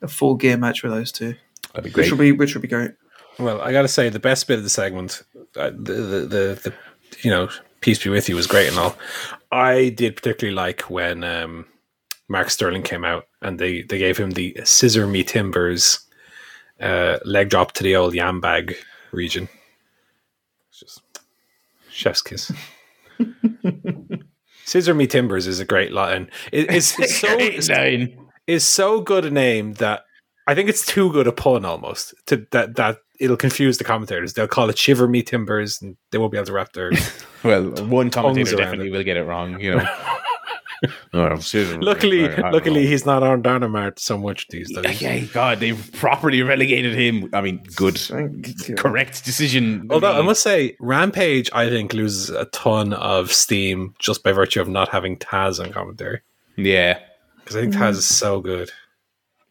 [0.00, 1.34] a full gear match with those two,
[1.74, 2.10] That'd be which great.
[2.12, 2.92] will be which will be great.
[3.40, 5.22] Well, I got to say, the best bit of the segment,
[5.56, 6.72] uh, the, the, the, the,
[7.20, 7.50] you know,
[7.80, 8.96] Peace Be With You was great and all.
[9.52, 11.66] I did particularly like when um,
[12.28, 16.00] Mark Sterling came out and they, they gave him the Scissor Me Timbers
[16.80, 18.76] uh, leg drop to the old yam bag
[19.12, 19.48] region.
[20.70, 21.02] It's just
[21.90, 22.52] chef's kiss.
[24.64, 26.30] Scissor Me Timbers is a great line.
[26.52, 27.36] It, it's, it's so
[27.74, 28.18] line.
[28.46, 30.02] is so good a name that
[30.46, 34.34] I think it's too good a pun almost to that that it'll confuse the commentators.
[34.34, 36.92] They'll call it "Shiver Me Timbers," and they won't be able to wrap their.
[37.42, 39.58] well, one commentator definitely will get it wrong.
[39.60, 39.88] You know.
[41.40, 41.78] Seriously.
[41.78, 42.88] luckily, I don't luckily, know.
[42.90, 45.00] he's not on Dynamite so much these days.
[45.00, 47.30] yeah, God, they've properly relegated him.
[47.32, 49.88] I mean, good, Thank correct decision.
[49.90, 54.60] Although I must say, Rampage, I think loses a ton of steam just by virtue
[54.60, 56.20] of not having Taz on commentary.
[56.56, 56.98] yeah,
[57.38, 58.70] Because I think Taz is so good.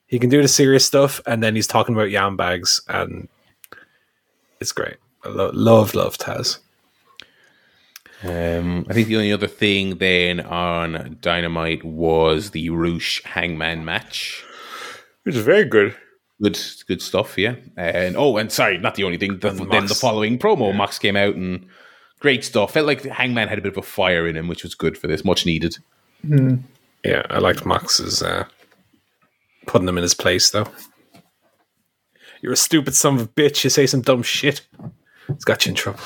[0.07, 3.27] He can do the serious stuff, and then he's talking about yam bags, and
[4.59, 4.97] it's great.
[5.23, 6.59] I lo- love, love Taz.
[8.25, 14.43] Um, I think the only other thing then on Dynamite was the Rush Hangman match.
[15.23, 15.95] Which is very good.
[16.41, 17.37] Good, good stuff.
[17.37, 19.39] Yeah, and oh, and sorry, not the only thing.
[19.39, 21.65] The, And then the following promo, Mox came out and
[22.19, 22.73] great stuff.
[22.73, 25.07] Felt like Hangman had a bit of a fire in him, which was good for
[25.07, 25.77] this, much needed.
[27.03, 28.45] Yeah, I liked Mox's uh,
[29.67, 30.67] putting him in his place, though.
[32.41, 33.63] You're a stupid son of a bitch.
[33.63, 34.61] You say some dumb shit.
[35.29, 36.01] It's got you in trouble.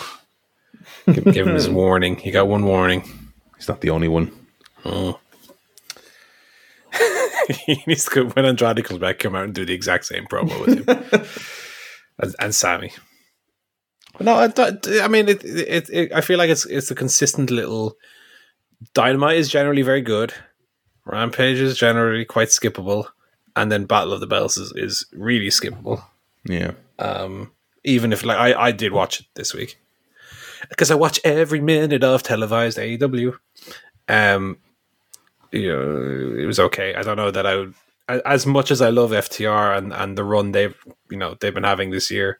[1.05, 2.17] Give, give him his warning.
[2.17, 3.03] He got one warning.
[3.57, 4.31] He's not the only one.
[7.49, 10.25] he needs to go, when Andrade comes back, come out and do the exact same
[10.25, 10.87] promo with him.
[12.19, 12.91] and, and Sammy.
[14.17, 17.51] But no, I, I mean, it, it, it, I feel like it's it's a consistent
[17.51, 17.95] little.
[18.93, 20.33] Dynamite is generally very good.
[21.05, 23.07] Rampage is generally quite skippable,
[23.55, 26.03] and then Battle of the Bells is, is really skippable.
[26.45, 27.51] Yeah, Um,
[27.83, 29.77] even if like I, I did watch it this week
[30.67, 33.37] because I watch every minute of televised AEW.
[34.07, 34.57] Um,
[35.51, 36.95] you know, it was okay.
[36.95, 37.73] I don't know that I would
[38.25, 40.75] as much as I love FTR and and the run they've
[41.09, 42.39] you know they've been having this year.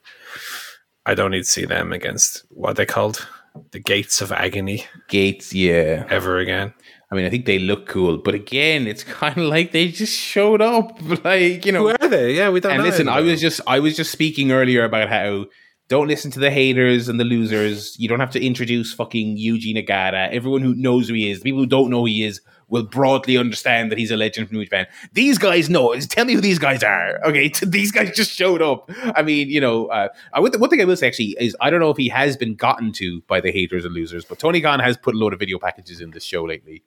[1.06, 3.28] I don't need to see them against what they called
[3.72, 5.54] the Gates of Agony Gates.
[5.54, 6.74] Yeah, ever again.
[7.12, 10.16] I mean, I think they look cool, but again, it's kind of like they just
[10.16, 11.88] showed up, like you know.
[11.88, 12.36] Who are they?
[12.36, 12.74] Yeah, we don't.
[12.74, 15.46] and listen, I was just I was just speaking earlier about how
[15.90, 17.99] don't listen to the haters and the losers.
[17.99, 20.32] You don't have to introduce fucking Yuji Nagata.
[20.32, 22.84] Everyone who knows who he is, the people who don't know who he is, will
[22.84, 24.86] broadly understand that he's a legend from New Japan.
[25.14, 25.99] These guys know.
[25.99, 27.20] Tell me who these guys are.
[27.26, 28.90] Okay, these guys just showed up.
[29.16, 31.80] I mean, you know, uh, I one thing I will say actually is I don't
[31.80, 34.80] know if he has been gotten to by the haters and losers, but Tony Khan
[34.80, 36.84] has put a load of video packages in this show lately.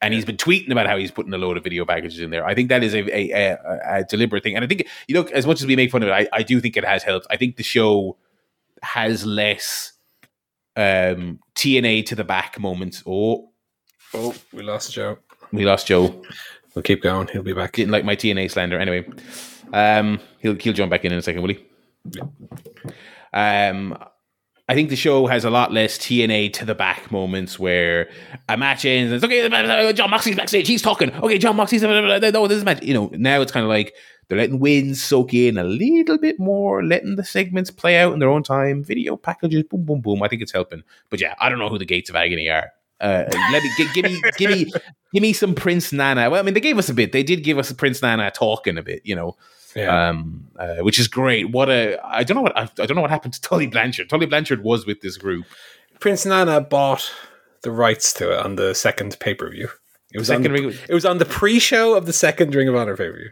[0.00, 2.46] And he's been tweeting about how he's putting a load of video packages in there.
[2.46, 4.54] I think that is a, a, a, a deliberate thing.
[4.54, 6.42] And I think, you know, as much as we make fun of it, I, I
[6.42, 7.26] do think it has helped.
[7.30, 8.18] I think the show
[8.82, 9.92] has less
[10.76, 13.02] um, TNA to the back moments.
[13.06, 13.50] Oh,
[14.14, 15.18] Oh, we lost Joe.
[15.52, 16.22] we lost Joe.
[16.74, 17.28] We'll keep going.
[17.32, 17.72] He'll be back.
[17.72, 18.78] Didn't like my TNA slander.
[18.78, 19.06] Anyway,
[19.72, 21.64] um, he'll he'll jump back in in a second, will he?
[23.32, 23.96] Um,
[24.68, 28.08] I think the show has a lot less TNA to the back moments where
[28.48, 29.12] a match ends.
[29.12, 29.92] And it's okay.
[29.92, 30.66] John Moxley's backstage.
[30.66, 31.12] He's talking.
[31.12, 32.18] Okay, John Moxley's no.
[32.48, 32.82] This is match.
[32.82, 33.94] You know, now it's kind of like
[34.28, 38.18] they're letting wins soak in a little bit more, letting the segments play out in
[38.18, 38.82] their own time.
[38.82, 40.22] Video packages, boom, boom, boom.
[40.22, 40.82] I think it's helping.
[41.10, 42.70] But yeah, I don't know who the Gates of Agony are.
[43.00, 44.72] Uh, let me gi- give me give me
[45.12, 46.30] give me some Prince Nana.
[46.30, 47.12] Well, I mean, they gave us a bit.
[47.12, 49.36] They did give us Prince Nana talking a bit, you know,
[49.74, 50.08] Yeah.
[50.08, 51.50] um, uh, which is great.
[51.50, 54.08] What a I don't know what I, I don't know what happened to Tully Blanchard.
[54.08, 55.44] Tully Blanchard was with this group.
[56.00, 57.12] Prince Nana bought
[57.62, 59.68] the rights to it on the second pay per view.
[60.12, 62.68] It was Second on the, of- It was on the pre-show of the second Ring
[62.68, 63.30] of Honor pay per view.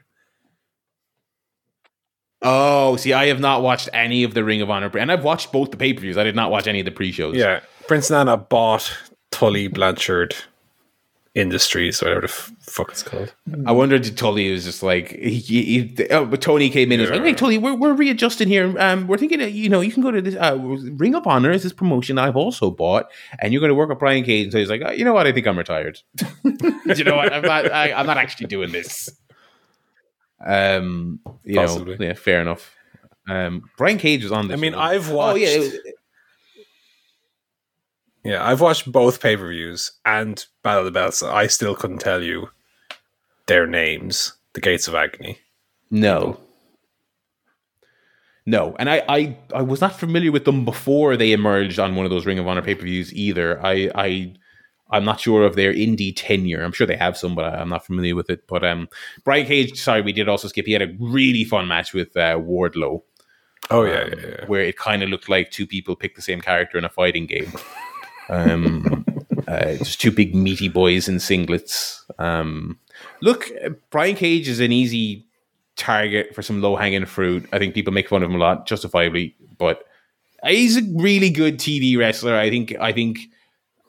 [2.46, 5.50] Oh, see, I have not watched any of the Ring of Honor, and I've watched
[5.50, 6.18] both the pay per views.
[6.18, 7.34] I did not watch any of the pre shows.
[7.36, 8.96] Yeah, Prince Nana bought
[9.30, 10.36] Tully Blanchard
[11.34, 13.34] Industries, whatever the f- fuck it's called.
[13.66, 15.62] I wondered if Tully was just like he, he,
[15.96, 18.72] he- oh, but Tony came in and was like, "Hey, Tully, we're, we're readjusting here.
[18.78, 21.64] Um, we're thinking, you know, you can go to this uh, Ring of Honor is
[21.64, 23.10] this promotion I've also bought,
[23.40, 25.12] and you're going to work with Brian Cage." And so he's like, oh, "You know
[25.12, 25.26] what?
[25.26, 25.98] I think I'm retired.
[26.44, 27.32] you know what?
[27.32, 27.72] I'm not.
[27.72, 29.08] I, I'm not actually doing this."
[30.44, 31.96] Um, you Possibly.
[31.96, 32.74] know, yeah, fair enough.
[33.28, 34.48] Um, Brian Cage was on.
[34.48, 34.78] The I mean, show.
[34.78, 35.86] I've Oh yeah, it watched-
[38.24, 41.22] Yeah, I've watched both pay per views and Battle of the Bells.
[41.22, 42.48] I still couldn't tell you
[43.46, 44.32] their names.
[44.54, 45.38] The Gates of Agony.
[45.90, 46.38] No.
[48.46, 52.04] No, and I, I I was not familiar with them before they emerged on one
[52.04, 53.58] of those Ring of Honor pay per views either.
[53.64, 54.34] I I
[54.90, 56.62] I'm not sure of their indie tenure.
[56.62, 58.46] I'm sure they have some, but I'm not familiar with it.
[58.46, 58.88] But um,
[59.24, 60.66] Brian Cage, sorry, we did also skip.
[60.66, 63.02] He had a really fun match with uh, Wardlow,
[63.70, 64.46] Oh yeah, um, yeah, yeah.
[64.46, 67.26] where it kind of looked like two people picked the same character in a fighting
[67.26, 67.52] game.
[68.28, 69.04] Um,
[69.48, 72.02] uh, just two big meaty boys in singlets.
[72.18, 72.78] Um,
[73.20, 73.50] look,
[73.90, 75.26] Brian Cage is an easy
[75.76, 77.48] target for some low hanging fruit.
[77.52, 79.84] I think people make fun of him a lot, justifiably, but
[80.46, 82.36] he's a really good TV wrestler.
[82.36, 82.74] I think.
[82.80, 83.18] I think.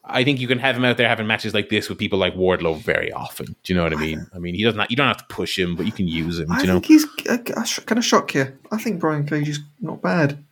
[0.07, 2.35] I think you can have him out there having matches like this with people like
[2.35, 3.47] Wardlow very often.
[3.63, 4.27] Do you know what I mean?
[4.33, 4.91] I mean, he doesn't.
[4.91, 6.51] You don't have to push him, but you can use him.
[6.51, 6.79] I do you know?
[6.79, 7.37] think he's uh,
[7.85, 8.57] kind of shock you.
[8.71, 10.43] I think Brian Cage is not bad.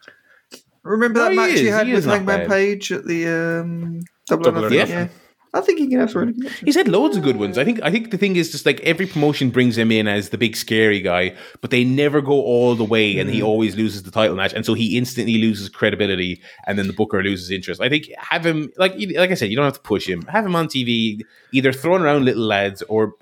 [0.83, 1.59] Remember that he match is.
[1.61, 2.49] he had with Hangman bad.
[2.49, 4.69] Page at the um, Double, Double or?
[4.69, 4.89] Nothing.
[4.89, 5.07] Yeah.
[5.55, 6.59] I think he can have some really good matches.
[6.61, 7.59] He's had loads of good ones.
[7.59, 7.79] I think.
[7.83, 10.55] I think the thing is just like every promotion brings him in as the big
[10.55, 13.45] scary guy, but they never go all the way, and he Mm.
[13.45, 17.21] always loses the title match, and so he instantly loses credibility, and then the booker
[17.21, 17.81] loses interest.
[17.81, 20.23] I think have him like like I said, you don't have to push him.
[20.23, 21.19] Have him on TV,
[21.51, 23.13] either throwing around little lads or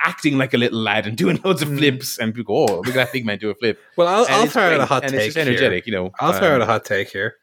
[0.00, 1.78] acting like a little lad and doing loads of Mm.
[1.78, 4.26] flips, and people go, "Oh, look at that big man do a flip." Well, I'll,
[4.28, 5.26] I'll throw out a hot and take.
[5.26, 5.46] It's just here.
[5.46, 6.10] energetic, you know.
[6.18, 7.36] I'll throw Um, out a hot take here.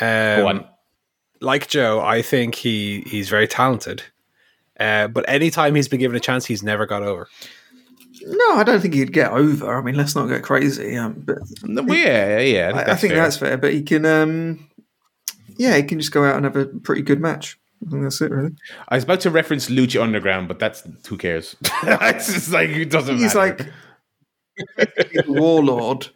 [0.00, 0.06] Um,
[0.40, 0.64] Go on.
[1.42, 4.02] Like Joe, I think he he's very talented.
[4.80, 7.28] Uh, but anytime he's been given a chance, he's never got over.
[8.24, 9.76] No, I don't think he'd get over.
[9.76, 10.96] I mean, let's not get crazy.
[10.96, 12.68] Um, but No, yeah, yeah.
[12.68, 13.22] I think I, I that's think fair.
[13.22, 13.58] that's fair.
[13.58, 14.70] But he can, um,
[15.56, 17.58] yeah, he can just go out and have a pretty good match.
[17.86, 18.52] I think that's it, really.
[18.88, 21.56] I was about to reference Lucha Underground, but that's who cares?
[21.82, 23.72] it's just like it doesn't He's matter.
[24.78, 26.08] like he's a warlord,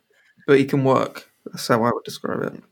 [0.47, 1.29] but he can work.
[1.47, 2.63] That's how I would describe it.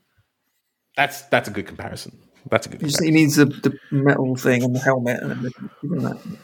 [0.97, 2.17] that's that's a good comparison.
[2.51, 2.81] That's a good.
[2.81, 6.39] He, just, he needs the, the metal thing and the helmet and everything.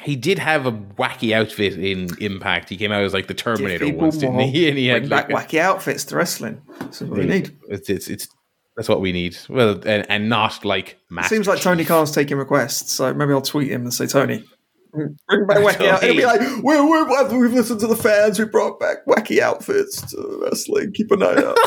[0.00, 2.68] He did have a wacky outfit in Impact.
[2.68, 4.68] He came out as like the Terminator once, didn't he?
[4.68, 6.60] And he had Bring back like, wacky outfits to wrestling.
[6.80, 7.56] That's what we need.
[7.68, 8.28] It's, it's it's
[8.76, 9.36] that's what we need.
[9.48, 10.98] Well, and, and not like.
[11.24, 11.84] Seems like Tony.
[11.84, 14.44] Khan's taking requests, so maybe I'll tweet him and say, Tony,
[14.92, 16.02] bring back wacky out.
[16.02, 20.00] It'll be like, we're, we're, we've listened to the fans, we brought back wacky outfits
[20.12, 20.92] to wrestling.
[20.94, 21.58] Keep an eye out.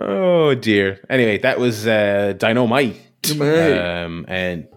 [0.00, 1.00] Oh dear.
[1.08, 3.00] Anyway, that was uh, Dynamite,
[3.40, 4.68] um, and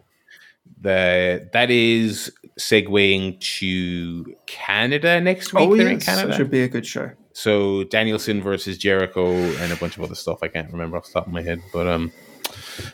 [0.82, 5.70] the that is segueing to Canada next week.
[5.70, 6.06] oh, They're in yes.
[6.06, 6.28] Canada.
[6.30, 7.11] That should be a good show.
[7.34, 11.14] So Danielson versus Jericho and a bunch of other stuff I can't remember off the
[11.14, 11.61] top of my head.
[11.72, 12.11] But um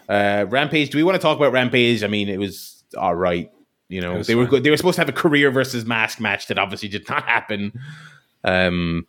[0.08, 2.04] uh Rampage, do we want to talk about Rampage?
[2.04, 3.52] I mean it was all right.
[3.88, 6.48] You know, they were good they were supposed to have a career versus mask match
[6.48, 7.74] that obviously did not happen.
[8.44, 9.08] Um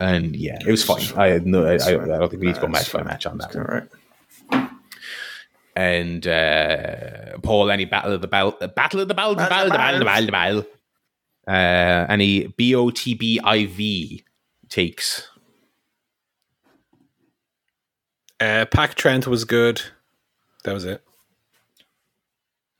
[0.00, 1.02] and yeah, it was fine.
[1.16, 3.26] I had no I, I, I don't think we need to go match by match
[3.26, 3.88] on that All one.
[4.50, 4.70] right.
[5.76, 9.66] And uh Paul, any battle of the bell battle of the bell the Battle bell
[9.66, 10.66] of the the bell the bell the bell.
[11.46, 14.24] Uh any B O T B I V
[14.68, 15.28] takes.
[18.40, 19.82] Uh, Pac Trent was good.
[20.62, 21.02] That was it.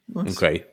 [0.09, 0.37] Nice.
[0.37, 0.65] Okay.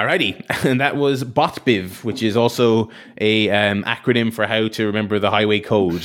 [0.00, 2.88] Alrighty, and that was BOTBIV, which is also
[3.20, 6.02] a um, acronym for how to remember the highway code,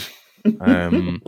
[0.60, 1.22] um,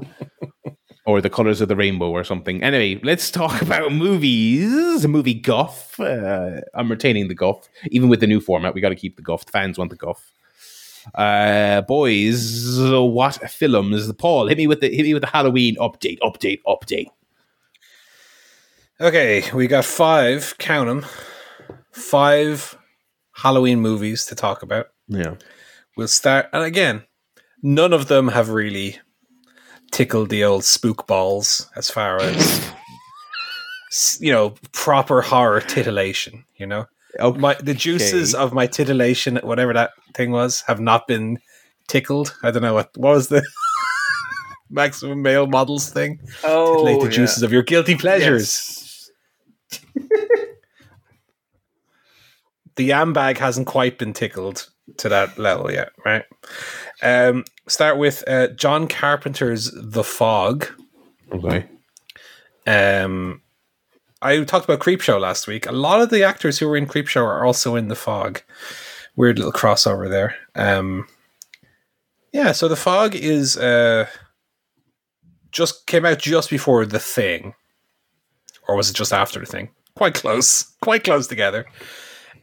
[1.06, 2.62] or the colors of the rainbow, or something.
[2.62, 5.08] Anyway, let's talk about movies.
[5.08, 5.98] Movie guff.
[5.98, 8.74] Uh, I'm retaining the guff, even with the new format.
[8.74, 9.46] We got to keep the guff.
[9.46, 10.34] The fans want the guff.
[11.16, 14.12] Uh, boys, what films?
[14.12, 17.08] Paul, hit me with the hit me with the Halloween update, update, update.
[19.00, 21.06] Okay, we got five, count them,
[21.98, 22.78] five
[23.34, 24.88] Halloween movies to talk about.
[25.08, 25.36] Yeah.
[25.96, 27.04] We'll start, and again,
[27.64, 29.00] none of them have really
[29.92, 32.72] tickled the old spook balls as far as
[34.20, 36.46] you know proper horror titillation.
[36.58, 36.86] You know,
[37.20, 37.40] Okay.
[37.40, 41.40] my the juices of my titillation, whatever that thing was, have not been
[41.88, 42.36] tickled.
[42.44, 43.42] I don't know what what was the
[44.70, 46.20] maximum male models thing.
[46.44, 49.10] Oh, Titillate the juices of your guilty pleasures.
[52.78, 56.24] The yam bag hasn't quite been tickled to that level yet, right?
[57.02, 60.68] Um, start with uh, John Carpenter's The Fog.
[61.32, 61.66] Okay.
[62.66, 63.42] Um,
[64.22, 65.68] I talked about Creepshow last week.
[65.68, 68.42] A lot of the actors who were in Creepshow are also in The Fog.
[69.16, 70.36] Weird little crossover there.
[70.56, 71.08] Um,
[72.32, 74.08] yeah, so The Fog is uh,
[75.52, 77.56] just came out just before The Thing,
[78.68, 79.70] or was it just after The Thing?
[79.96, 81.66] Quite close, quite close together.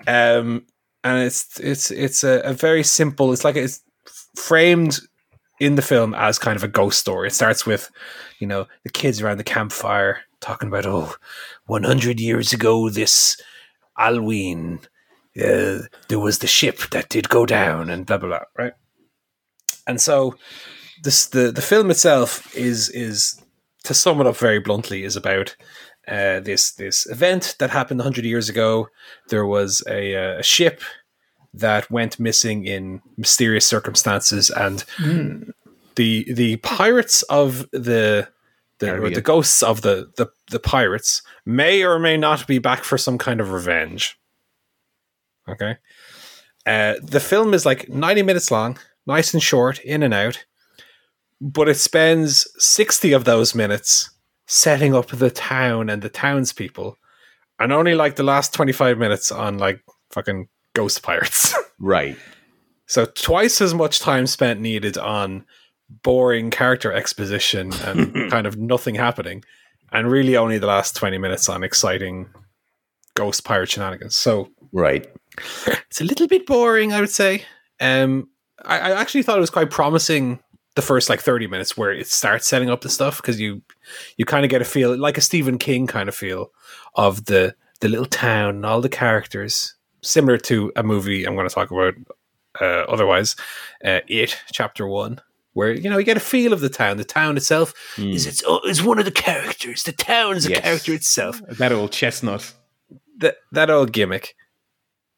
[0.06, 0.66] Um,
[1.02, 3.32] and it's it's it's a, a very simple.
[3.32, 3.82] It's like it's
[4.36, 5.00] framed
[5.60, 7.28] in the film as kind of a ghost story.
[7.28, 7.90] It starts with,
[8.38, 11.14] you know, the kids around the campfire talking about, oh,
[11.66, 13.40] 100 years ago, this
[13.98, 14.80] Alwyn,
[15.38, 18.72] uh, there was the ship that did go down, and blah blah blah, right?
[19.86, 20.36] And so,
[21.02, 23.40] this the the film itself is is
[23.84, 25.56] to sum it up very bluntly is about
[26.08, 28.88] uh, this this event that happened 100 years ago.
[29.28, 30.82] There was a, uh, a ship
[31.54, 34.84] that went missing in mysterious circumstances, and
[35.94, 38.28] the the pirates of the
[38.78, 42.98] the, the ghosts of the, the the pirates may or may not be back for
[42.98, 44.18] some kind of revenge.
[45.48, 45.76] Okay,
[46.66, 50.44] uh, the film is like 90 minutes long, nice and short, in and out,
[51.40, 54.10] but it spends 60 of those minutes
[54.46, 56.96] setting up the town and the townspeople,
[57.58, 59.80] and only like the last twenty five minutes on like
[60.10, 61.54] fucking ghost pirates.
[61.78, 62.16] right.
[62.86, 65.46] So twice as much time spent needed on
[66.02, 69.44] boring character exposition and kind of nothing happening,
[69.92, 72.28] and really only the last twenty minutes on exciting
[73.14, 74.16] ghost pirate shenanigans.
[74.16, 75.06] So right,
[75.88, 77.44] it's a little bit boring, I would say.
[77.80, 78.28] Um,
[78.64, 80.40] I, I actually thought it was quite promising
[80.74, 83.62] the first like 30 minutes where it starts setting up the stuff because you
[84.16, 86.50] you kind of get a feel like a Stephen King kind of feel
[86.94, 91.48] of the the little town and all the characters similar to a movie I'm going
[91.48, 91.94] to talk about
[92.60, 93.36] uh, otherwise
[93.84, 95.20] uh, it chapter 1
[95.54, 96.98] where you know you get a feel of the town.
[96.98, 98.12] The town itself mm.
[98.12, 99.84] is it's is one of the characters.
[99.84, 100.58] The town's yes.
[100.58, 101.40] a character itself.
[101.48, 102.52] That old chestnut.
[103.18, 104.34] That that old gimmick.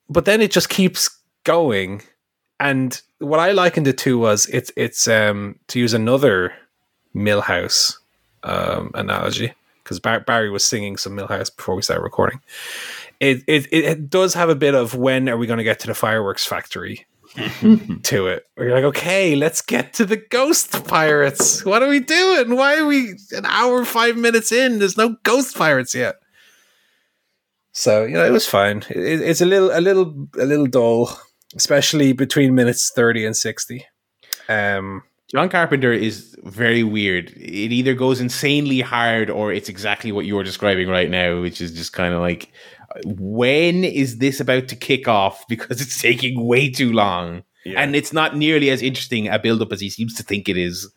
[0.08, 1.10] But then it just keeps
[1.44, 2.02] going
[2.58, 6.52] and what I likened it to was it's it's um to use another
[7.14, 7.96] Milhouse
[8.42, 9.52] um, analogy
[9.82, 12.40] because Bar- Barry was singing some Milhouse before we started recording.
[13.20, 15.86] It, it it does have a bit of when are we going to get to
[15.86, 17.06] the fireworks factory
[18.02, 18.46] to it.
[18.54, 21.64] Where you're like, okay, let's get to the ghost pirates.
[21.64, 22.56] What are we doing?
[22.56, 24.78] Why are we an hour five minutes in?
[24.78, 26.16] There's no ghost pirates yet.
[27.72, 28.84] So you know, it was fine.
[28.90, 31.18] It, it's a little a little a little dull
[31.54, 33.86] especially between minutes 30 and 60.
[34.48, 37.30] Um, John Carpenter is very weird.
[37.30, 41.72] It either goes insanely hard or it's exactly what you're describing right now, which is
[41.72, 42.52] just kind of like,
[43.04, 45.44] when is this about to kick off?
[45.48, 47.42] Because it's taking way too long.
[47.64, 47.80] Yeah.
[47.80, 50.56] And it's not nearly as interesting a build up as he seems to think it
[50.56, 50.88] is.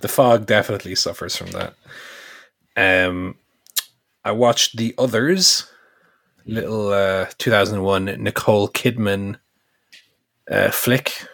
[0.00, 1.74] The fog definitely suffers from that.
[2.76, 3.36] Um,
[4.24, 5.66] I watched The Others,
[6.44, 9.36] little uh, 2001 Nicole Kidman
[10.50, 11.26] uh, flick.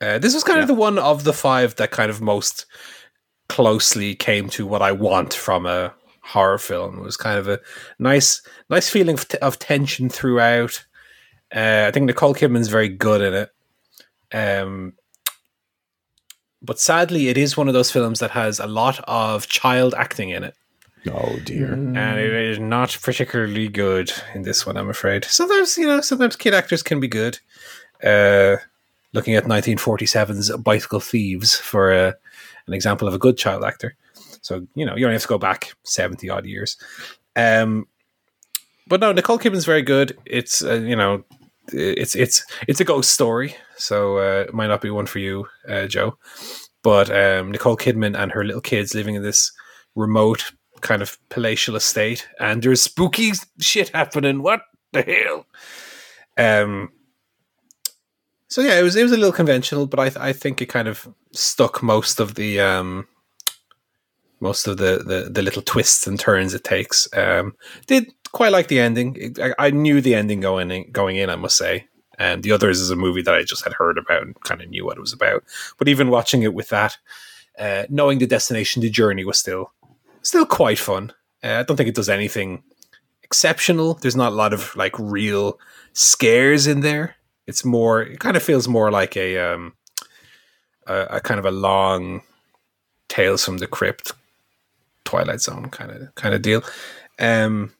[0.00, 0.62] Uh, this was kind yeah.
[0.62, 2.66] of the one of the five that kind of most
[3.48, 5.92] closely came to what I want from a
[6.22, 6.98] horror film.
[6.98, 7.60] It was kind of a
[7.98, 10.84] nice, nice feeling of, t- of tension throughout.
[11.54, 13.50] Uh, I think Nicole Kidman's very good in it.
[14.32, 14.94] Um,
[16.62, 20.30] but sadly, it is one of those films that has a lot of child acting
[20.30, 20.54] in it.
[21.10, 21.72] Oh dear.
[21.72, 25.24] And it is not particularly good in this one, I'm afraid.
[25.24, 27.38] Sometimes, you know, sometimes kid actors can be good
[28.04, 28.56] uh,
[29.12, 32.12] looking at 1947's Bicycle Thieves for uh,
[32.66, 33.96] an example of a good child actor.
[34.42, 36.76] So, you know, you only have to go back 70 odd years.
[37.36, 37.86] Um,
[38.86, 40.16] but no, Nicole Kidman's very good.
[40.24, 41.24] It's, uh, you know,
[41.72, 45.46] it's it's it's a ghost story, so uh, it might not be one for you,
[45.68, 46.16] uh, Joe.
[46.82, 49.52] But um, Nicole Kidman and her little kids living in this
[49.94, 54.42] remote kind of palatial estate, and there's spooky shit happening.
[54.42, 54.62] What
[54.92, 55.46] the hell?
[56.36, 56.90] Um,
[58.50, 60.66] so yeah, it was it was a little conventional, but I th- I think it
[60.66, 63.06] kind of stuck most of the um,
[64.40, 67.08] most of the, the, the little twists and turns it takes.
[67.16, 67.54] Um,
[67.86, 69.36] did quite like the ending.
[69.40, 71.30] I, I, knew the ending going in, going in.
[71.30, 71.86] I must say.
[72.18, 74.68] And the others is a movie that I just had heard about and kind of
[74.68, 75.42] knew what it was about.
[75.78, 76.98] But even watching it with that,
[77.58, 79.72] uh, knowing the destination, the journey was still
[80.22, 81.12] still quite fun.
[81.42, 82.62] Uh, I don't think it does anything
[83.22, 83.94] exceptional.
[83.94, 85.58] There's not a lot of like real
[85.92, 87.16] scares in there.
[87.50, 88.02] It's more.
[88.02, 89.74] It kind of feels more like a um,
[90.86, 92.22] a, a kind of a long
[93.08, 94.12] Tales from the Crypt,
[95.04, 96.62] Twilight Zone kind of kind of deal.
[97.18, 97.74] Um,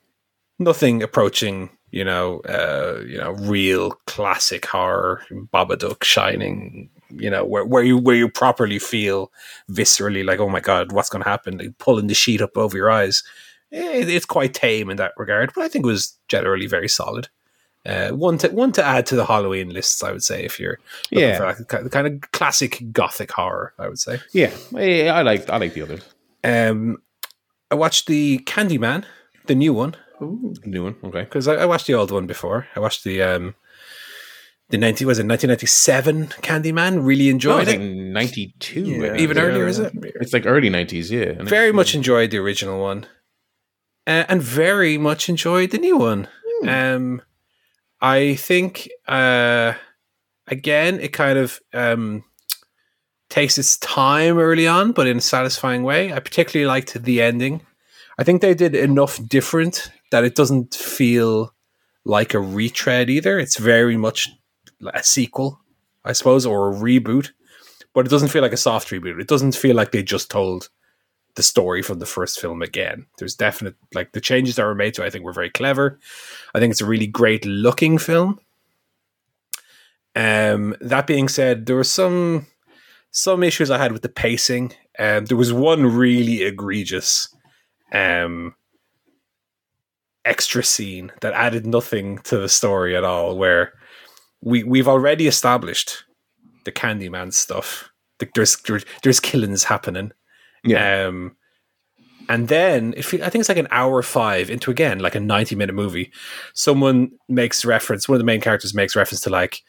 [0.59, 7.64] nothing approaching you know, uh, you know, real classic horror, Babadook, Shining, you know, where,
[7.64, 9.32] where you where you properly feel
[9.70, 11.59] viscerally like, oh my god, what's going to happen?
[11.59, 13.22] Like pulling the sheet up over your eyes.
[13.70, 17.28] It, it's quite tame in that regard, but I think it was generally very solid.
[17.86, 20.78] Uh, one to one to add to the Halloween lists, I would say, if you're
[21.11, 24.20] yeah for the kind of classic gothic horror, I would say.
[24.32, 26.02] Yeah, I like I like the others.
[26.44, 26.98] Um,
[27.70, 29.05] I watched the Candyman,
[29.47, 29.97] the new one.
[30.20, 31.23] Ooh, new one, okay.
[31.23, 32.66] Because I, I, watched the old one before.
[32.77, 33.55] I watched the um,
[34.69, 37.02] the ninety was it nineteen ninety seven Candyman.
[37.02, 37.78] Really enjoyed no, it.
[37.78, 39.43] Ninety two, yeah, even yeah.
[39.43, 39.93] earlier, is it?
[40.20, 41.43] It's like early nineties, yeah.
[41.43, 43.07] Very much enjoyed the original one,
[44.07, 46.28] uh, and very much enjoyed the new one.
[46.61, 46.69] Hmm.
[46.69, 47.23] Um
[48.01, 49.74] I think uh,
[50.47, 52.24] again it kind of um,
[53.28, 56.12] takes its time early on, but in a satisfying way.
[56.12, 57.62] I particularly liked the ending.
[58.18, 61.55] I think they did enough different that it doesn't feel
[62.05, 63.39] like a retread either.
[63.39, 64.28] It's very much
[64.93, 65.60] a sequel,
[66.05, 67.31] I suppose, or a reboot,
[67.94, 69.20] but it doesn't feel like a soft reboot.
[69.20, 70.68] It doesn't feel like they just told
[71.41, 73.07] the story from the first film again.
[73.17, 75.99] There's definite like the changes that were made to I think were very clever.
[76.55, 78.39] I think it's a really great looking film.
[80.15, 82.47] Um that being said, there were some
[83.11, 84.75] some issues I had with the pacing.
[84.99, 87.35] Um there was one really egregious
[87.93, 88.55] um,
[90.25, 93.39] extra scene that added nothing to the story at all.
[93.39, 93.73] Where
[94.43, 96.05] we we've already established
[96.65, 97.91] the Candyman stuff.
[98.35, 100.12] There's there's, there's killings happening.
[100.65, 101.07] Yeah.
[101.07, 101.37] Um,
[102.28, 105.20] and then if you, I think it's like an hour five into again like a
[105.20, 106.12] ninety minute movie,
[106.55, 108.09] someone makes reference.
[108.09, 109.62] One of the main characters makes reference to like,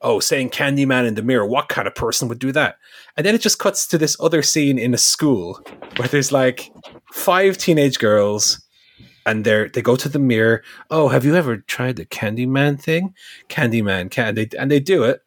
[0.00, 1.46] oh, saying Candyman in the mirror.
[1.46, 2.76] What kind of person would do that?
[3.16, 5.60] And then it just cuts to this other scene in a school
[5.96, 6.72] where there's like
[7.12, 8.62] five teenage girls
[9.26, 10.62] and they they go to the mirror.
[10.90, 13.14] Oh, have you ever tried the Candyman thing?
[13.48, 15.20] Candyman can they and they do it,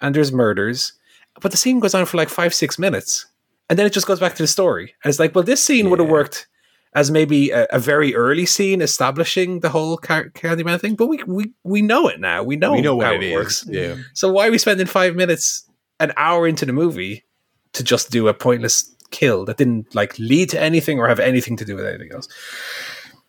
[0.00, 0.92] and there's murders,
[1.40, 3.26] but the scene goes on for like five six minutes,
[3.68, 4.94] and then it just goes back to the story.
[5.02, 5.90] And it's like, well, this scene yeah.
[5.90, 6.46] would have worked
[6.94, 11.22] as maybe a, a, very early scene establishing the whole Car- Candyman thing, but we
[11.24, 12.42] we we know it now.
[12.42, 13.64] We know we know how it, it works.
[13.68, 13.96] Yeah.
[14.12, 15.68] So why are we spending five minutes,
[15.98, 17.24] an hour into the movie,
[17.72, 21.56] to just do a pointless kill that didn't like lead to anything or have anything
[21.56, 22.28] to do with anything else?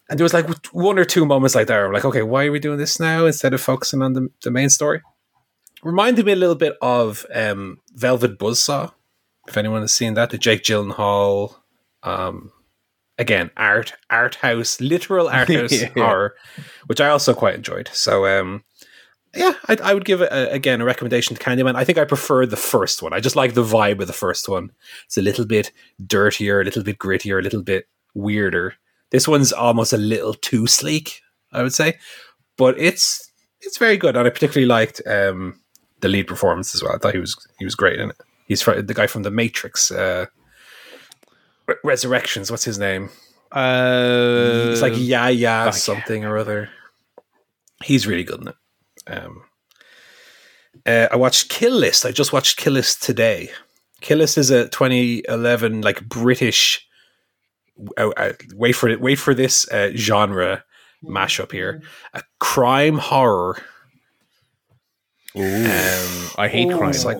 [0.10, 1.80] and there was like one or two moments like that.
[1.80, 4.52] I'm like, okay, why are we doing this now instead of focusing on the, the
[4.52, 5.02] main story?
[5.84, 8.92] Reminded me a little bit of um, Velvet Buzzsaw.
[9.48, 11.56] If anyone has seen that, the Jake Gyllenhaal,
[12.04, 12.52] um,
[13.18, 15.90] again, art art house, literal art house yeah.
[15.96, 16.36] horror,
[16.88, 17.90] which I also quite enjoyed.
[17.94, 18.64] So, um,
[19.36, 21.76] yeah, I, I, would give it a, again a recommendation to Candyman.
[21.76, 23.14] I think I prefer the first one.
[23.14, 24.72] I just like the vibe of the first one.
[25.06, 25.72] It's a little bit
[26.06, 28.76] dirtier, a little bit grittier, a little bit weirder
[29.12, 32.00] this one's almost a little too sleek, I would say,
[32.58, 33.32] but it's
[33.62, 35.60] it's very good, and I particularly liked um,
[36.02, 36.94] the lead performance as well.
[36.94, 38.18] I thought he was he was great in it.
[38.46, 40.26] He's from, the guy from the Matrix uh,
[41.68, 42.52] Re- Resurrections.
[42.52, 43.10] What's his name?
[43.52, 46.70] Uh, it's like yeah yeah something or other.
[47.84, 48.56] He's really good in it.
[49.08, 49.44] Um,
[50.86, 52.06] uh, I watched Kill List.
[52.06, 53.50] I just watched Kill List today.
[54.02, 56.86] Kill List is a 2011 like British
[57.98, 59.02] uh, uh, wait for it.
[59.02, 60.64] Wait for this uh, genre
[61.04, 61.82] mashup here:
[62.14, 63.58] a crime horror.
[65.38, 66.92] Ooh, um, I hate crime.
[66.92, 67.18] It's Like,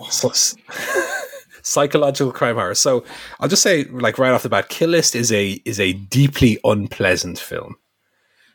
[1.66, 2.76] psychological crime horror.
[2.76, 3.04] So
[3.40, 6.58] I'll just say, like right off the bat, Kill List is a is a deeply
[6.64, 7.76] unpleasant film.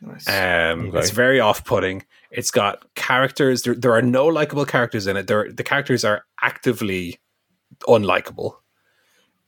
[0.00, 0.26] Nice.
[0.26, 0.98] Um, okay.
[0.98, 2.04] It's very off putting.
[2.30, 3.62] It's got characters.
[3.62, 5.26] There, there are no likable characters in it.
[5.26, 7.20] There, the characters are actively
[7.82, 8.56] unlikable.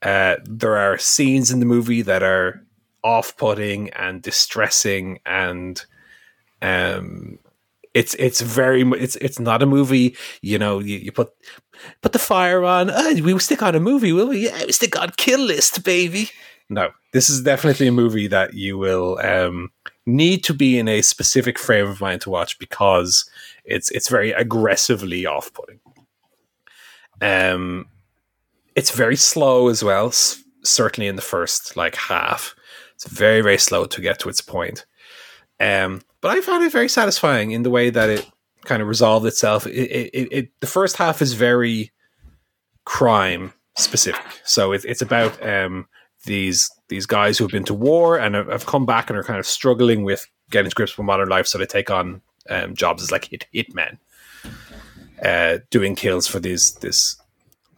[0.03, 2.63] Uh, there are scenes in the movie that are
[3.03, 5.85] off-putting and distressing, and
[6.63, 7.39] um,
[7.95, 10.15] it's it's very it's it's not a movie.
[10.43, 11.31] You know, you, you put
[12.03, 12.91] put the fire on.
[12.91, 14.47] Oh, we will stick on a movie, will we?
[14.47, 16.31] Yeah, we stick on Kill List, baby.
[16.71, 19.71] No, this is definitely a movie that you will um,
[20.07, 23.29] need to be in a specific frame of mind to watch because
[23.65, 25.81] it's it's very aggressively off-putting.
[27.21, 27.87] Um,
[28.75, 30.11] it's very slow as well.
[30.63, 32.55] Certainly in the first like half,
[32.95, 34.87] it's very very slow to get to its point.
[35.61, 38.27] Um, but I found it very satisfying in the way that it
[38.65, 39.67] kind of resolved itself.
[39.67, 41.93] It, it, it the first half is very
[42.85, 45.87] crime specific, so it, it's about um,
[46.25, 49.25] these these guys who have been to war and have, have, come back and are
[49.25, 52.21] kind of struggling with getting to grips with modern life, so they take on
[52.51, 53.99] um, jobs as like hit hitmen,
[55.25, 57.17] uh, doing kills for these this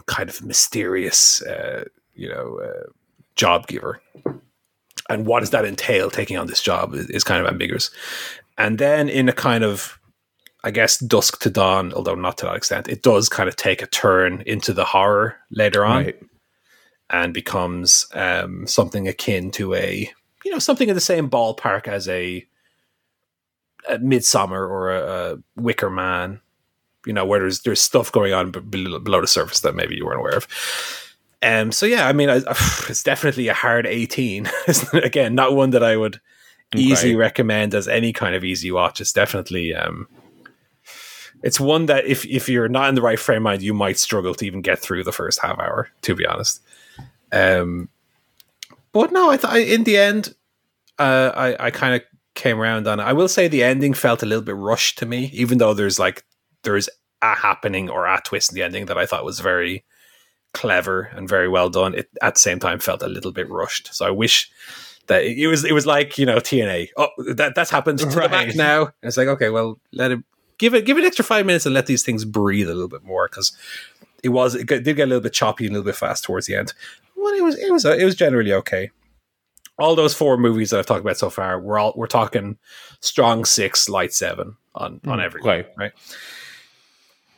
[0.06, 1.84] kind of mysterious, uh,
[2.14, 2.90] you know, uh,
[3.34, 4.00] job giver.
[5.08, 6.10] And what does that entail?
[6.10, 7.90] Taking on this job is, is, kind of ambiguous.
[8.58, 9.98] And then in a kind of,
[10.66, 13.82] I guess, dusk to dawn, although not to that extent, it does kind of take
[13.82, 16.20] a turn into the horror later on, right.
[17.09, 20.10] and becomes um, something akin to a,
[20.44, 22.44] you know, something in the same ballpark as a,
[23.88, 26.40] a Midsommar or a, a Wicker Man
[27.06, 30.18] you know, where there's there's stuff going on below the surface that maybe you weren't
[30.18, 30.48] aware of.
[31.40, 32.36] Um, so yeah, I mean, I,
[32.88, 34.51] it's definitely a hard 18.
[34.93, 36.20] Again, not one that I would
[36.74, 37.16] easily okay.
[37.16, 39.01] recommend as any kind of easy watch.
[39.01, 40.09] It's definitely, um,
[41.47, 44.35] it's one that if if you're not in the right frame mind, you might struggle
[44.35, 45.89] to even get through the first half hour.
[46.02, 46.60] To be honest,
[47.31, 47.89] um,
[48.90, 50.35] but no, I thought in the end,
[50.98, 52.02] uh, I I kind of
[52.35, 53.05] came around on it.
[53.05, 56.01] I will say the ending felt a little bit rushed to me, even though there's
[56.01, 56.24] like
[56.64, 56.89] there's
[57.23, 59.85] a happening or a twist in the ending that I thought was very
[60.52, 61.94] clever and very well done.
[61.94, 63.94] It at the same time felt a little bit rushed.
[63.94, 64.51] So I wish
[65.06, 66.89] that it was it was like you know TNA.
[66.97, 68.24] Oh, that that's happened to right.
[68.24, 68.86] the back now.
[68.86, 70.18] And it's like okay, well let it
[70.58, 73.04] give it give it extra five minutes and let these things breathe a little bit
[73.04, 73.56] more because
[74.22, 76.46] it was it did get a little bit choppy and a little bit fast towards
[76.46, 76.72] the end.
[77.16, 78.90] But it was it was it was generally okay.
[79.78, 82.56] All those four movies that I've talked about so far, we're all we're talking
[83.00, 85.66] strong six, light seven on on mm, everything, right?
[85.76, 85.92] right?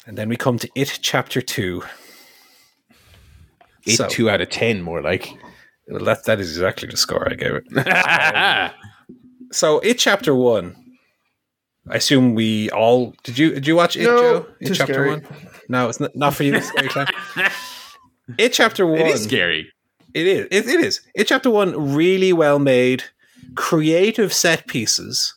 [0.07, 1.83] And then we come to It Chapter 2.
[3.85, 5.35] It so, 2 out of 10, more like.
[5.87, 7.65] Well, that that is exactly the score I gave it.
[7.87, 8.71] um,
[9.53, 10.77] so it chapter one.
[11.91, 13.39] I assume we all did.
[13.39, 14.47] You did you watch it, No, Joe?
[14.61, 15.11] It chapter scary.
[15.11, 15.27] one.
[15.69, 16.55] No, it's not, not for you.
[16.55, 17.07] It's scary time.
[18.37, 19.01] It chapter one.
[19.01, 19.73] it is scary.
[20.13, 20.47] It is.
[20.51, 21.01] It, it is.
[21.15, 23.05] It chapter one really well made,
[23.55, 25.35] creative set pieces.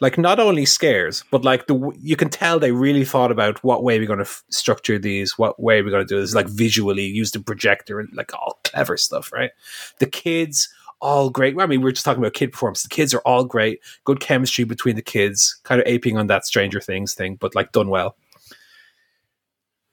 [0.00, 3.82] Like not only scares, but like the you can tell they really thought about what
[3.82, 6.34] way we're going to f- structure these, what way we're going to do this.
[6.34, 9.50] Like visually, use the projector and like all clever stuff, right?
[9.98, 10.68] The kids
[11.04, 11.54] all great.
[11.60, 12.82] I mean, we are just talking about kid performance.
[12.82, 13.80] The kids are all great.
[14.04, 17.72] Good chemistry between the kids, kind of aping on that Stranger Things thing, but like
[17.72, 18.16] done well.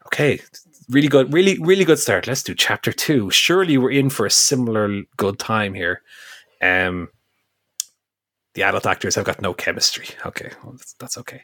[0.07, 0.39] Okay,
[0.89, 2.27] really good, really, really good start.
[2.27, 3.29] Let's do chapter two.
[3.29, 6.01] Surely we're in for a similar good time here.
[6.61, 7.09] Um,
[8.53, 10.07] the adult actors have got no chemistry.
[10.25, 11.43] Okay, well, that's, that's okay.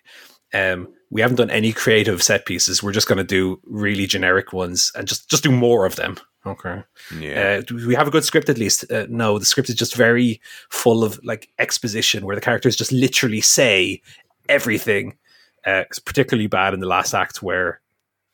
[0.54, 2.84] Um, we haven't done any creative set pieces.
[2.84, 6.18] We're just going to do really generic ones and just just do more of them.
[6.46, 6.84] Okay.
[7.20, 7.60] Yeah.
[7.60, 8.90] Uh, do we have a good script at least?
[8.92, 12.92] Uh, no, the script is just very full of like exposition where the characters just
[12.92, 14.02] literally say
[14.48, 15.18] everything.
[15.66, 17.82] Uh, it's particularly bad in the last act where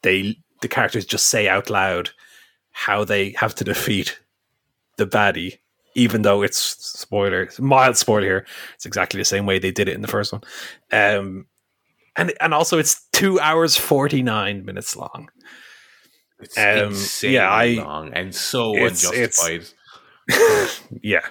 [0.03, 2.11] they the characters just say out loud
[2.71, 4.19] how they have to defeat
[4.97, 5.59] the baddie,
[5.95, 8.45] even though it's spoiler, mild spoiler here.
[8.75, 10.41] It's exactly the same way they did it in the first one.
[10.91, 11.47] Um,
[12.15, 15.29] and and also it's two hours forty nine minutes long.
[16.39, 20.69] It's um, insanely yeah, I- long and so It's- it's- unjustified.
[21.03, 21.25] yeah.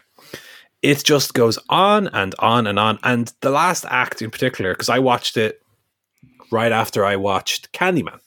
[0.82, 2.98] It just goes on and on and on.
[3.04, 5.60] And the last act in particular because i watched it
[6.50, 8.18] right after i watched candyman.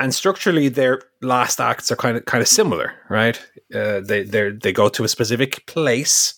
[0.00, 3.38] And structurally their last acts are kind of kind of similar right?
[3.74, 6.34] Uh, they they they go to a specific place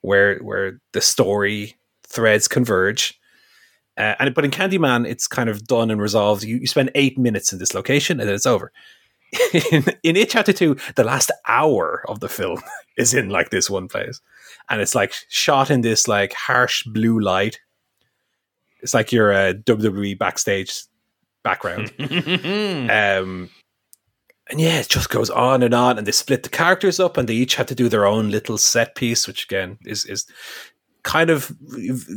[0.00, 1.76] where where the story
[2.06, 3.19] threads converge
[3.96, 6.42] uh, and but in Candyman, it's kind of done and resolved.
[6.42, 8.72] You, you spend eight minutes in this location, and then it's over.
[9.72, 12.60] in, in It Chapter Two, the last hour of the film
[12.96, 14.20] is in like this one place,
[14.68, 17.60] and it's like shot in this like harsh blue light.
[18.80, 20.84] It's like you're a WWE backstage
[21.42, 21.92] background.
[21.98, 23.50] um,
[24.48, 27.28] and yeah, it just goes on and on, and they split the characters up, and
[27.28, 30.26] they each have to do their own little set piece, which again is is
[31.02, 31.52] kind of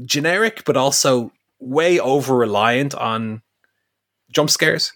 [0.05, 1.31] generic, but also
[1.63, 3.41] way over reliant on
[4.31, 4.91] jump scares.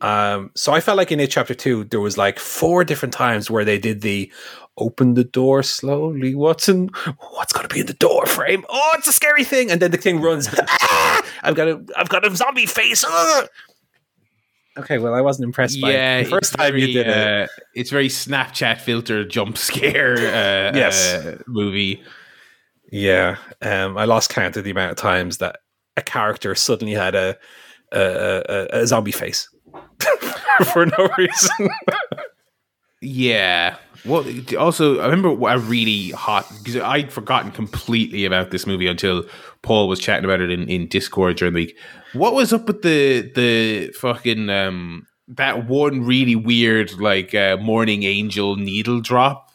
[0.00, 3.50] Um, so I felt like in it chapter two, there was like four different times
[3.50, 4.32] where they did the
[4.78, 6.34] open the door slowly.
[6.34, 6.88] What's in?
[7.32, 8.64] What's going to be in the door frame?
[8.70, 9.70] Oh, it's a scary thing!
[9.70, 10.48] And then the thing runs.
[10.58, 13.04] ah, I've got a, I've got a zombie face.
[13.06, 13.46] ah."
[14.78, 16.24] Okay, well, I wasn't impressed by yeah, it.
[16.24, 17.42] the first it's time very, you did it.
[17.42, 20.14] uh, it's very Snapchat filter jump scare.
[20.16, 21.12] Uh, Yes.
[21.12, 22.02] uh, movie.
[22.90, 25.58] Yeah, um, I lost count of the amount of times that
[26.00, 27.36] a character suddenly had a
[27.92, 29.48] a, a, a zombie face
[30.72, 31.68] for no reason.
[33.00, 33.76] Yeah.
[34.04, 34.24] Well,
[34.58, 39.24] also, I remember a really hot because I'd forgotten completely about this movie until
[39.62, 41.78] Paul was chatting about it in, in Discord during the week.
[42.12, 48.02] What was up with the the fucking um that one really weird like uh, morning
[48.04, 49.49] angel needle drop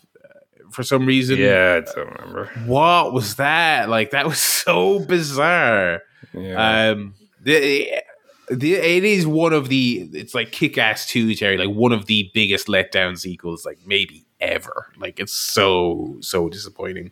[0.75, 1.37] for some reason?
[1.37, 2.51] yeah, I don't remember.
[2.65, 3.89] What was that?
[3.89, 6.01] Like that was so bizarre.
[6.33, 6.89] Yeah.
[6.91, 8.01] Um, the,
[8.49, 12.05] the it is one of the it's like Kick Ass Two, Jerry, like one of
[12.05, 14.87] the biggest letdown sequels, like maybe ever.
[14.99, 17.11] Like it's so so disappointing.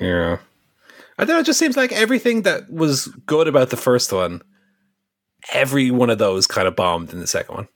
[0.00, 0.38] Yeah.
[1.18, 4.40] I don't know, it just seems like everything that was good about the first one,
[5.52, 7.68] every one of those kind of bombed in the second one.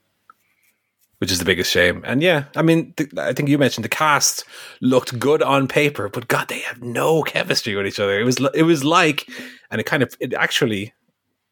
[1.19, 2.03] Which is the biggest shame.
[2.05, 4.43] And yeah, I mean, th- I think you mentioned the cast
[4.81, 8.19] looked good on paper, but God, they have no chemistry with each other.
[8.19, 9.27] It was, it was like,
[9.71, 10.93] and it kind of, it actually,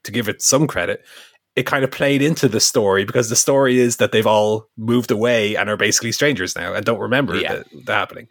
[0.03, 1.03] to give it some credit,
[1.55, 5.09] it kind of played into the story because the story is that they've all moved
[5.09, 7.55] away and are basically strangers now and don't remember Yeah.
[7.55, 8.27] the, the happening.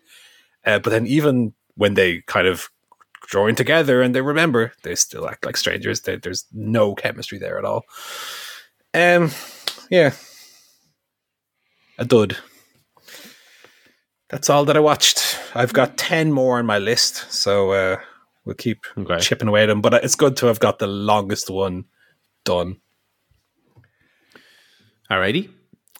[0.64, 2.68] Uh, but then even when they kind of
[3.28, 6.02] join together and they remember, they still act like strangers.
[6.02, 7.82] They, there's no chemistry there at all.
[8.92, 9.30] Um,
[9.90, 10.12] yeah,
[11.98, 12.36] a dud.
[14.30, 15.38] That's all that I watched.
[15.54, 17.96] I've got ten more on my list, so uh,
[18.44, 19.18] we'll keep Okay.
[19.20, 19.80] chipping away at them.
[19.80, 21.84] But it's good to have got the longest one
[22.44, 22.78] done.
[25.10, 25.50] Alrighty.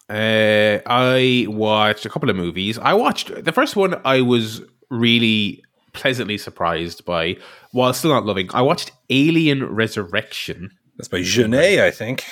[0.09, 2.79] Uh, I watched a couple of movies.
[2.79, 4.01] I watched the first one.
[4.05, 5.63] I was really
[5.93, 7.37] pleasantly surprised by,
[7.73, 8.49] while still not loving.
[8.53, 10.71] I watched Alien Resurrection.
[10.97, 12.25] That's by Jeunet, I think.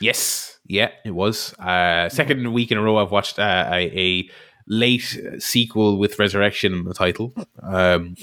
[0.00, 1.52] Yes, yeah, it was.
[1.58, 4.30] Uh, second week in a row, I've watched uh, a, a
[4.66, 7.32] late sequel with Resurrection in the title.
[7.62, 8.16] Um,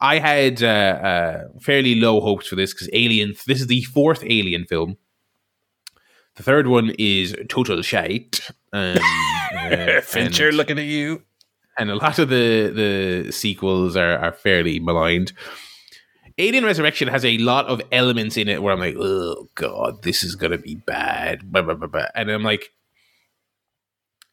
[0.00, 3.34] I had uh, uh, fairly low hopes for this because Alien.
[3.46, 4.96] This is the fourth Alien film.
[6.36, 8.40] The third one is total shite.
[8.72, 8.98] Um,
[9.56, 11.22] uh, Fincher and- looking at you.
[11.78, 12.70] and a lot of the
[13.24, 15.32] the sequels are are fairly maligned.
[16.38, 20.22] Alien Resurrection has a lot of elements in it where I'm like, oh god, this
[20.22, 22.72] is gonna be bad, blah, blah, blah, and I'm like,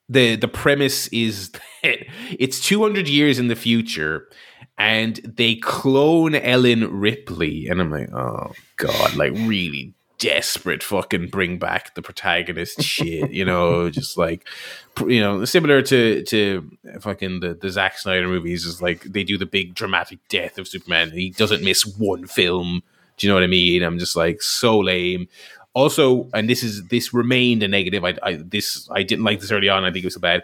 [0.10, 1.52] the the premise is
[1.84, 4.28] that it's 200 years in the future,
[4.78, 11.58] and they clone Ellen Ripley, and I'm like, oh god, like really desperate fucking bring
[11.58, 14.48] back the protagonist shit, you know, just like
[15.08, 19.38] you know, similar to to fucking the, the Zack Snyder movies is like they do
[19.38, 21.12] the big dramatic death of Superman.
[21.12, 22.84] He doesn't miss one film.
[23.18, 23.84] Do you know what I mean?
[23.84, 25.28] I'm just like so lame.
[25.74, 28.06] Also, and this is this remained a negative.
[28.06, 29.84] I, I this I didn't like this early on.
[29.84, 30.44] I think it was so bad.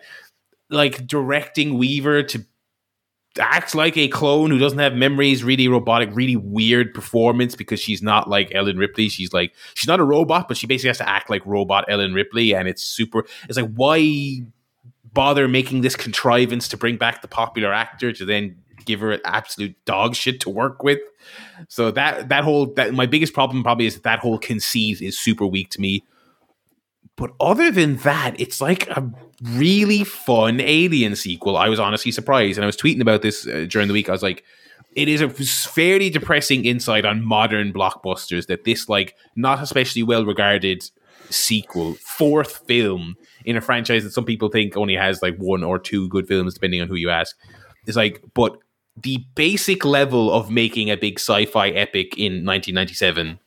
[0.70, 2.46] Like directing Weaver to
[3.40, 8.02] acts like a clone who doesn't have memories, really robotic, really weird performance because she's
[8.02, 9.10] not like Ellen Ripley.
[9.10, 12.14] She's like she's not a robot, but she basically has to act like robot Ellen
[12.14, 13.26] Ripley, and it's super.
[13.48, 14.42] It's like why
[15.14, 18.56] bother making this contrivance to bring back the popular actor to then
[18.86, 21.00] give her absolute dog shit to work with.
[21.68, 25.18] So that that whole that my biggest problem probably is that, that whole conceit is
[25.18, 26.04] super weak to me.
[27.20, 29.12] But other than that, it's like a
[29.44, 31.58] really fun Alien sequel.
[31.58, 34.08] I was honestly surprised, and I was tweeting about this uh, during the week.
[34.08, 34.46] I was like,
[34.96, 40.26] it is a fairly depressing insight on modern blockbusters that this like not especially well
[40.26, 40.90] regarded
[41.30, 45.78] sequel, fourth film in a franchise that some people think only has like one or
[45.78, 47.38] two good films, depending on who you ask,
[47.86, 48.58] is like, but
[48.96, 53.40] the basic level of making a big sci-fi epic in 1997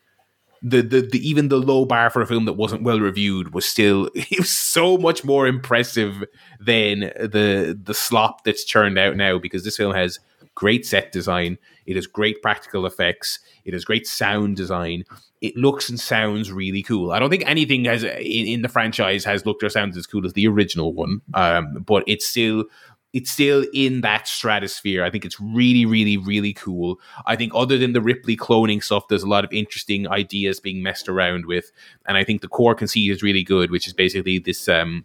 [0.62, 3.66] the, the, the even the low bar for a film that wasn't well reviewed was
[3.66, 6.24] still it was so much more impressive
[6.60, 10.20] than the the slop that's churned out now because this film has
[10.54, 15.04] great set design it has great practical effects it has great sound design
[15.40, 17.10] it looks and sounds really cool.
[17.10, 20.24] I don't think anything has in, in the franchise has looked or sounds as cool
[20.24, 22.64] as the original one um, but it's still
[23.12, 25.04] it's still in that stratosphere.
[25.04, 26.98] I think it's really, really, really cool.
[27.26, 30.82] I think other than the Ripley cloning stuff, there's a lot of interesting ideas being
[30.82, 31.70] messed around with,
[32.06, 35.04] and I think the core conceit is really good, which is basically this um,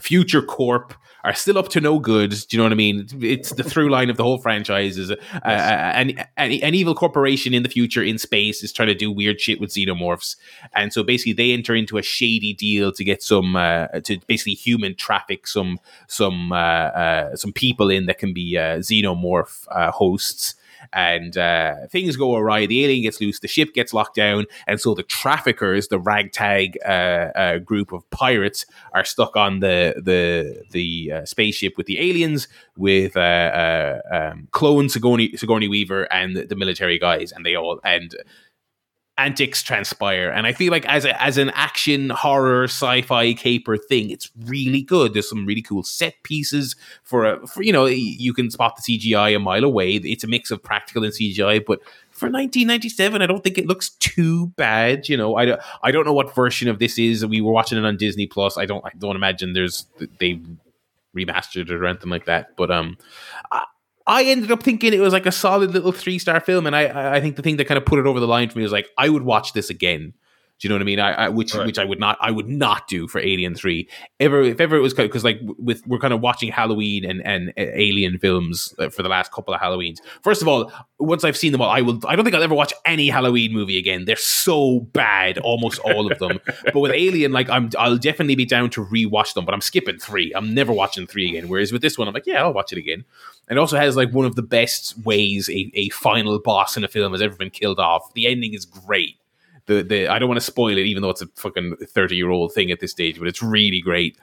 [0.00, 0.94] future corp
[1.24, 2.30] are still up to no good.
[2.30, 3.06] Do you know what I mean?
[3.20, 7.52] It's the through line of the whole franchise is a, an, an, an, evil corporation
[7.52, 10.36] in the future in space is trying to do weird shit with xenomorphs.
[10.74, 14.54] And so basically they enter into a shady deal to get some, uh, to basically
[14.54, 19.90] human traffic some, some, uh, uh, some people in that can be uh, xenomorph uh,
[19.90, 20.54] hosts
[20.92, 22.66] and uh, things go awry.
[22.66, 26.78] The alien gets loose, the ship gets locked down, and so the traffickers, the ragtag
[26.84, 31.98] uh, uh, group of pirates, are stuck on the the the uh, spaceship with the
[31.98, 37.44] aliens, with uh, uh, um, clone Sigourney, Sigourney Weaver and the, the military guys, and
[37.44, 38.14] they all and
[39.18, 40.30] antics transpire.
[40.30, 44.82] And I feel like as a, as an action horror sci-fi caper thing, it's really
[44.82, 45.12] good.
[45.12, 48.98] There's some really cool set pieces for a for, you know you can spot the
[48.98, 49.96] CGI a mile away.
[49.96, 51.80] It's a mix of practical and CGI, but
[52.10, 55.08] for 1997, I don't think it looks too bad.
[55.08, 57.24] You know, I don't I don't know what version of this is.
[57.24, 58.56] We were watching it on Disney Plus.
[58.56, 59.86] I don't I don't imagine there's
[60.18, 60.40] they
[61.14, 62.56] remastered it or anything like that.
[62.56, 62.96] But um,
[63.52, 63.64] I
[64.06, 67.20] ended up thinking it was like a solid little three star film, and I I
[67.20, 68.88] think the thing that kind of put it over the line for me was like
[68.98, 70.14] I would watch this again.
[70.60, 71.00] Do you know what I mean?
[71.00, 71.64] I, I which right.
[71.64, 73.88] which I would not I would not do for Alien Three
[74.20, 77.48] ever if ever it was because like with we're kind of watching Halloween and and
[77.50, 80.00] uh, Alien films uh, for the last couple of Halloweens.
[80.22, 82.54] First of all, once I've seen them all, I will I don't think I'll ever
[82.54, 84.04] watch any Halloween movie again.
[84.04, 86.40] They're so bad, almost all of them.
[86.64, 89.98] but with Alien, like I'm I'll definitely be down to rewatch them, but I'm skipping
[89.98, 90.30] three.
[90.34, 91.48] I'm never watching three again.
[91.48, 93.06] Whereas with this one, I'm like, yeah, I'll watch it again.
[93.48, 96.84] And it also has like one of the best ways a, a final boss in
[96.84, 98.12] a film has ever been killed off.
[98.12, 99.16] The ending is great.
[99.70, 102.30] The, the I don't want to spoil it, even though it's a fucking thirty year
[102.30, 104.18] old thing at this stage, but it's really great.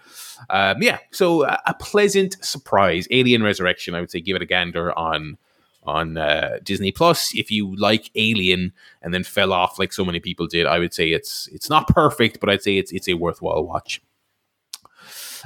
[0.49, 3.07] Um, yeah, so a, a, pleasant surprise.
[3.11, 5.37] Alien Resurrection, I would say, give it a gander on
[5.83, 7.33] on uh, Disney Plus.
[7.33, 10.93] If you like Alien and then fell off like so many people did, I would
[10.93, 14.01] say it's it's not perfect, but I'd say it's it's a worthwhile watch.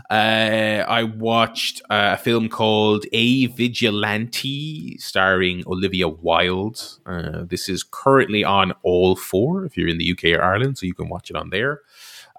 [0.10, 6.82] Uh, I watched uh, a film called A Vigilante, starring Olivia Wilde.
[7.06, 10.86] Uh, this is currently on All Four if you're in the UK or Ireland, so
[10.86, 11.82] you can watch it on there.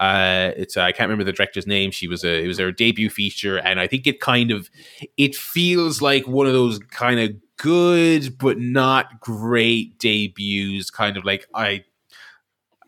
[0.00, 1.90] Uh, it's I can't remember the director's name.
[1.90, 4.68] She was a it was her debut feature, and I think it kind of
[5.16, 10.90] it feels like one of those kind of good but not great debuts.
[10.90, 11.84] Kind of like I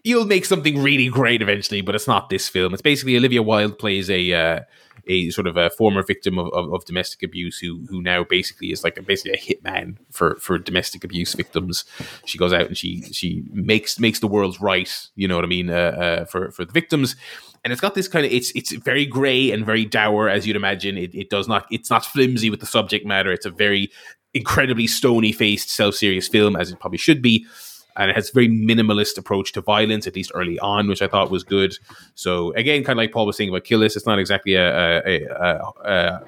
[0.04, 2.72] you'll make something really great eventually, but it's not this film.
[2.72, 4.60] It's basically Olivia Wilde plays a uh,
[5.06, 8.70] a sort of a former victim of, of, of, domestic abuse who who now basically
[8.70, 11.84] is like a, basically a hitman for for domestic abuse victims.
[12.26, 15.08] She goes out and she she makes makes the world right.
[15.16, 17.16] You know what I mean uh, uh, for for the victims.
[17.64, 20.56] And it's got this kind of it's it's very grey and very dour as you'd
[20.56, 20.98] imagine.
[20.98, 23.32] It, it does not it's not flimsy with the subject matter.
[23.32, 23.90] It's a very
[24.34, 27.46] incredibly stony faced self serious film as it probably should be
[27.96, 31.08] and it has a very minimalist approach to violence, at least early on, which I
[31.08, 31.76] thought was good.
[32.14, 35.00] So again, kind of like Paul was saying about Kill List, it's not exactly a,
[35.06, 36.20] a, a, a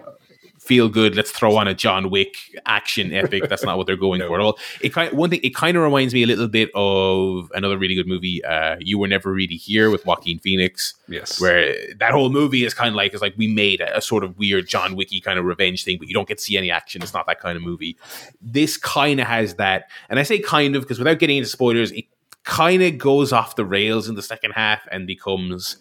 [0.66, 1.14] feel good.
[1.14, 2.36] Let's throw on a John Wick
[2.66, 3.48] action epic.
[3.48, 4.28] That's not what they're going no.
[4.28, 4.58] for at all.
[4.80, 7.94] It kind one thing it kind of reminds me a little bit of another really
[7.94, 10.94] good movie, uh, You Were Never Really Here with Joaquin Phoenix.
[11.08, 14.00] Yes, where that whole movie is kind of like it's like we made a, a
[14.00, 16.56] sort of weird John Wicky kind of revenge thing, but you don't get to see
[16.56, 17.02] any action.
[17.02, 17.96] It's not that kind of movie.
[18.42, 21.92] This kind of has that, and I say kind of because without getting into spoilers,
[21.92, 22.06] it
[22.44, 25.78] kind of goes off the rails in the second half and becomes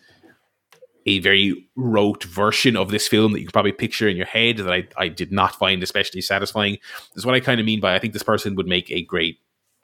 [1.05, 4.57] a very rote version of this film that you can probably picture in your head
[4.57, 6.77] that I, I did not find especially satisfying.
[7.15, 9.39] Is what I kind of mean by I think this person would make a great.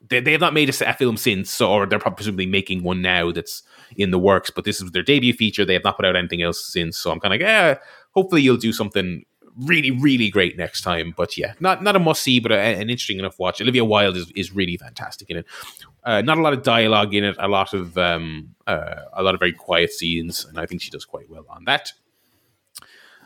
[0.10, 3.02] They, they have not made a, a film since, or they're probably presumably making one
[3.04, 3.62] now that's
[3.96, 4.50] in the works.
[4.50, 5.64] But this is their debut feature.
[5.64, 7.78] They have not put out anything else since, so I'm kind of like, yeah.
[8.14, 9.24] Hopefully, you'll do something
[9.58, 11.14] really, really great next time.
[11.16, 13.62] But yeah, not not a must see, but a, an interesting enough watch.
[13.62, 15.46] Olivia Wilde is, is really fantastic in it.
[16.04, 19.34] Uh, not a lot of dialogue in it, a lot of um, uh, a lot
[19.34, 21.92] of very quiet scenes, and I think she does quite well on that.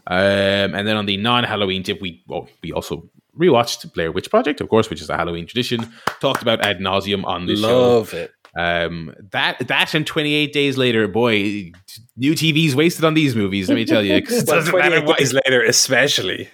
[0.08, 4.62] Um, and then on the non-Halloween tip, we well, we also rewatched Blair Witch Project,
[4.62, 5.92] of course, which is a Halloween tradition.
[6.20, 7.80] Talked about ad nauseum on this Love show.
[7.80, 8.32] Love it.
[8.56, 11.72] Um, that that and 28 days later, boy,
[12.16, 13.68] new TV's wasted on these movies.
[13.68, 16.50] Let me tell you, well, 28 days later, especially.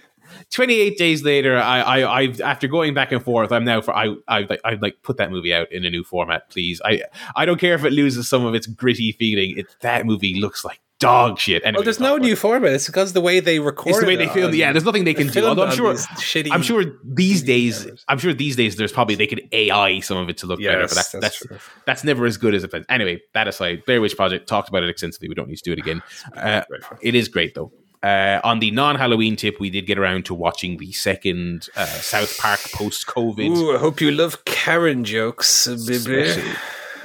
[0.52, 4.15] 28 days later, I, I, I, after going back and forth, I'm now for I,
[4.28, 6.82] I, like, I like put that movie out in a new format, please.
[6.84, 7.03] I,
[7.38, 9.57] I don't care if it loses some of its gritty feeling.
[9.57, 11.61] It that movie looks like dog shit.
[11.65, 12.72] Anyway, well, there's no new format.
[12.73, 13.90] It's because the way they record.
[13.90, 14.53] It's the way they film.
[14.53, 15.45] Yeah, there's nothing they can do.
[15.45, 18.06] Although I'm sure, shitty, I'm sure these days, cameras.
[18.07, 20.72] I'm sure these days, there's probably they could AI some of it to look yes,
[20.72, 20.88] better.
[20.88, 22.73] But that's that's that's, that's, never as good as it.
[22.88, 25.28] Anyway, that aside, Blair Witch Project talked about it extensively.
[25.28, 26.02] We don't need to do it again.
[26.41, 26.64] Uh,
[27.02, 27.72] it is great though.
[28.02, 32.36] Uh, on the non-Halloween tip, we did get around to watching the second uh, South
[32.40, 33.56] Park post-COVID.
[33.56, 36.34] Ooh, I hope you love Karen jokes, baby.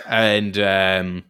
[0.09, 1.24] And um,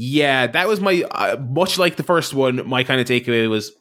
[0.00, 2.64] yeah, that was my uh, much like the first one.
[2.68, 3.72] My kind of takeaway was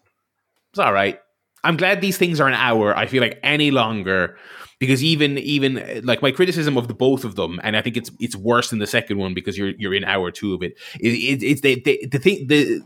[0.72, 1.20] it's all right.
[1.64, 2.98] I'm glad these things are an hour.
[2.98, 4.36] I feel like any longer
[4.80, 8.10] because even even like my criticism of the both of them, and I think it's
[8.20, 10.74] it's worse than the second one because you're you're in hour two of it.
[11.00, 12.82] it, it it's they, they, the thing the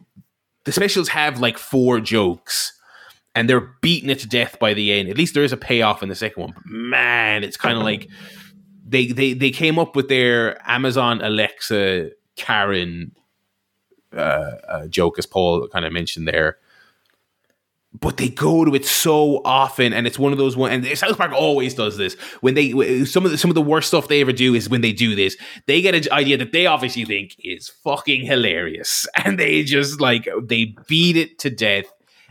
[0.66, 2.78] the specials have like four jokes
[3.34, 5.08] and they're beating it to death by the end.
[5.08, 6.54] At least there is a payoff in the second one.
[6.54, 8.10] But man, it's kind of like
[8.86, 13.14] they, they they came up with their Amazon Alexa Karen
[14.16, 14.20] uh,
[14.68, 16.58] uh, joke, as Paul kind of mentioned there
[18.00, 20.72] but they go to it so often, and it's one of those one.
[20.72, 23.90] And South Park always does this when they some of the, some of the worst
[23.90, 25.36] stuff they ever do is when they do this.
[25.66, 30.28] They get an idea that they obviously think is fucking hilarious, and they just like
[30.42, 31.86] they beat it to death.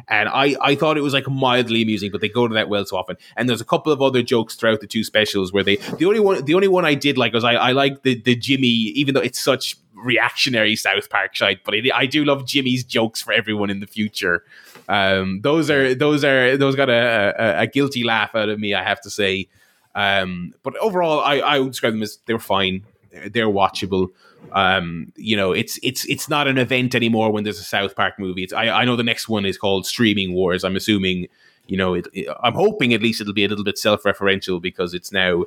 [0.08, 2.86] And I, I thought it was like mildly amusing, but they go to that well
[2.86, 3.18] so often.
[3.36, 6.20] And there's a couple of other jokes throughout the two specials where they the only
[6.20, 9.14] one the only one I did like was I, I like the the Jimmy, even
[9.14, 13.32] though it's such reactionary South Park shite, but I, I do love Jimmy's jokes for
[13.32, 14.44] everyone in the future.
[14.88, 18.74] Um, those are those are those got a, a, a, guilty laugh out of me,
[18.74, 19.48] I have to say.
[19.94, 22.84] Um, but overall, I, I would describe them as they were fine.
[23.30, 24.08] They're watchable.
[24.52, 28.18] Um, you know, it's it's it's not an event anymore when there's a South Park
[28.18, 28.42] movie.
[28.42, 30.64] It's, I I know the next one is called Streaming Wars.
[30.64, 31.28] I'm assuming
[31.70, 34.92] you know, it, it, I'm hoping at least it'll be a little bit self-referential because
[34.92, 35.44] it's now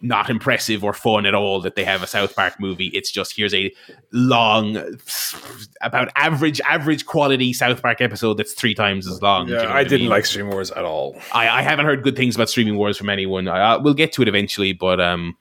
[0.00, 2.88] not impressive or fun at all that they have a South Park movie.
[2.88, 3.72] It's just here's a
[4.12, 4.76] long,
[5.80, 9.48] about average average quality South Park episode that's three times as long.
[9.48, 10.10] Yeah, you know I didn't I mean?
[10.10, 11.16] like Stream Wars at all.
[11.32, 13.48] I, I, haven't heard good things about Streaming Wars from anyone.
[13.48, 15.36] I, we'll get to it eventually, but um,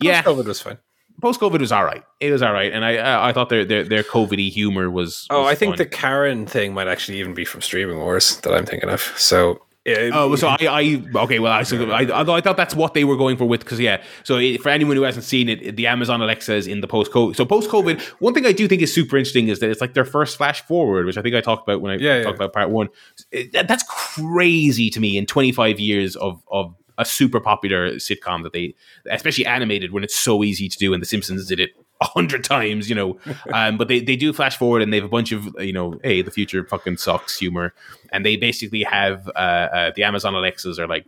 [0.00, 0.78] yeah, COVID was fine.
[1.22, 2.02] Post COVID was all right.
[2.18, 5.26] It was all right, and I I thought their their their COVIDy humor was.
[5.30, 5.78] Oh, was I think fun.
[5.78, 9.00] the Karen thing might actually even be from Streaming Wars that I'm thinking of.
[9.16, 11.38] So Uh, oh, so I, I okay.
[11.38, 14.02] Well, I, so I, I thought that's what they were going for with because yeah.
[14.22, 17.12] So it, for anyone who hasn't seen it, the Amazon Alexa is in the post
[17.12, 17.36] COVID.
[17.36, 19.92] So post COVID, one thing I do think is super interesting is that it's like
[19.92, 22.44] their first flash forward, which I think I talked about when I yeah, talked yeah.
[22.46, 22.88] about part one.
[23.30, 28.52] It, that's crazy to me in 25 years of of a super popular sitcom that
[28.52, 28.74] they,
[29.10, 31.70] especially animated, when it's so easy to do, and The Simpsons did it
[32.00, 33.18] a hundred times, you know.
[33.52, 36.00] Um, but they, they do flash forward and they have a bunch of, you know,
[36.02, 37.72] hey, the future fucking sucks humor.
[38.10, 41.06] And they basically have uh, uh, the Amazon Alexas are like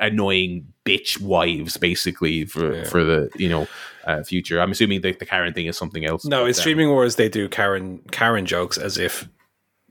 [0.00, 2.84] annoying bitch wives basically for yeah.
[2.84, 3.66] for the you know
[4.06, 4.60] uh, future.
[4.60, 6.24] I'm assuming that the Karen thing is something else.
[6.24, 9.28] No, in streaming wars they do Karen Karen jokes as if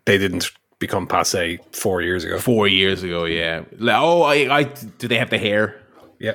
[0.06, 2.40] they didn't become passe four years ago.
[2.40, 3.64] Four years ago, yeah.
[3.78, 5.82] Like, Oh, I, I do they have the hair?
[6.20, 6.34] Yeah.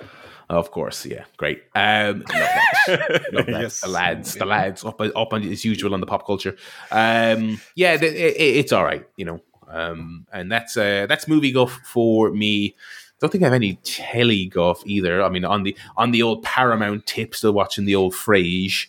[0.50, 1.62] Of course, yeah, great.
[1.76, 3.26] Um, love that.
[3.32, 3.60] Love that.
[3.62, 3.80] Yes.
[3.80, 6.56] The lads, the lads, up up on as usual on the pop culture.
[6.90, 9.40] Um, yeah, the, it, it's all right, you know.
[9.68, 12.74] Um, and that's uh, that's movie guff for me.
[13.20, 15.22] Don't think I have any telly guff either.
[15.22, 18.86] I mean, on the on the old Paramount tip, still watching the old Frasier,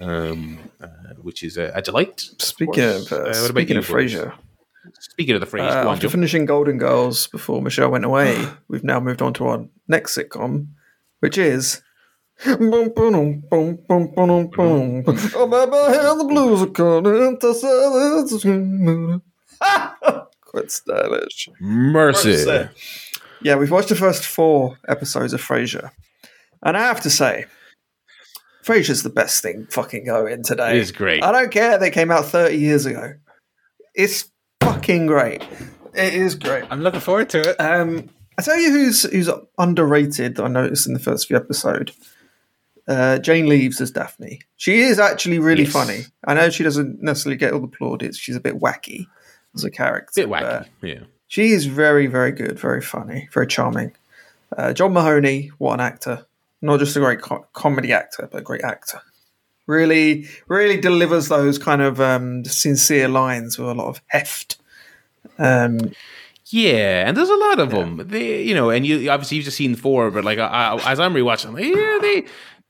[0.00, 0.88] um, uh,
[1.20, 2.20] which is a, a delight.
[2.38, 3.86] Speaking of, uh, Uh, speaking of?
[3.86, 4.32] Frasier,
[5.00, 9.00] Speaking of the Frasier, uh, after finishing Golden Girls before Michelle went away, we've now
[9.00, 10.68] moved on to our next sitcom,
[11.20, 11.82] which is.
[12.44, 15.02] Boom, boom, boom, boom, boom, boom.
[15.34, 19.20] Oh, baby, the blues are calling to say-
[20.44, 21.48] Quite stylish.
[21.60, 22.68] Mercy.
[23.42, 25.90] Yeah, we've watched the first four episodes of Frasier,
[26.62, 27.46] and I have to say,
[28.64, 30.70] Frasier's the best thing fucking going today.
[30.76, 31.22] It is great.
[31.24, 33.14] I don't care they came out thirty years ago.
[33.94, 34.30] It's
[34.62, 35.42] fucking great.
[35.94, 36.64] It is great.
[36.70, 37.56] I'm looking forward to it.
[37.60, 39.28] Um, I tell you who's who's
[39.58, 40.36] underrated.
[40.36, 41.92] That I noticed in the first few episodes.
[42.86, 44.40] Uh, Jane Leeves as Daphne.
[44.56, 45.72] She is actually really Yes.
[45.72, 46.06] funny.
[46.26, 48.16] I know she doesn't necessarily get all the plaudits.
[48.16, 49.06] She's a bit wacky
[49.54, 50.22] as a character.
[50.22, 51.00] Bit wacky, yeah.
[51.26, 53.92] she is very, very good, very funny, very charming.
[54.56, 56.24] Uh, John Mahoney, what an actor!
[56.62, 59.02] Not just a great co- comedy actor, but a great actor.
[59.66, 64.56] Really, really delivers those kind of um, sincere lines with a lot of heft.
[65.38, 65.92] Um,
[66.50, 68.08] Yeah, and there's a lot of them.
[68.08, 71.12] They, you know, and you obviously you've just seen four, but like I, as I'm
[71.14, 72.24] rewatching, I'm like, yeah, they,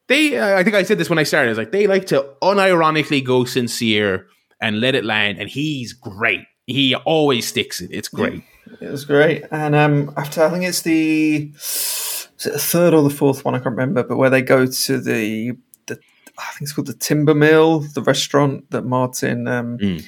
[0.08, 0.36] they.
[0.38, 1.50] Uh, I think I said this when I started.
[1.50, 4.26] It's like they like to unironically go sincere
[4.60, 6.40] and let it land, and he's great.
[6.66, 7.90] He always sticks it.
[7.92, 8.42] It's great.
[8.80, 13.02] it was great, and um, after I think it's the, is it the third or
[13.02, 15.52] the fourth one, I can't remember, but where they go to the
[15.86, 15.98] the
[16.36, 19.46] I think it's called the Timber Mill, the restaurant that Martin.
[19.46, 20.04] Um, Mm.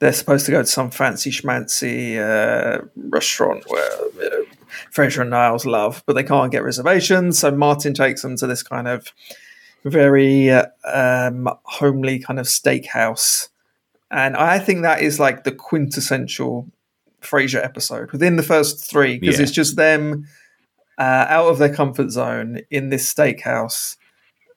[0.00, 4.44] They're supposed to go to some fancy schmancy uh, restaurant where uh,
[4.92, 7.38] Frasier and Niles love, but they can't get reservations.
[7.38, 9.12] So Martin takes them to this kind of
[9.84, 13.48] very uh, um, homely kind of steakhouse,
[14.10, 16.66] and I think that is like the quintessential
[17.22, 19.42] Frasier episode within the first three because Yeah.
[19.44, 20.26] it's just them
[20.98, 23.96] uh, out of their comfort zone in this steakhouse,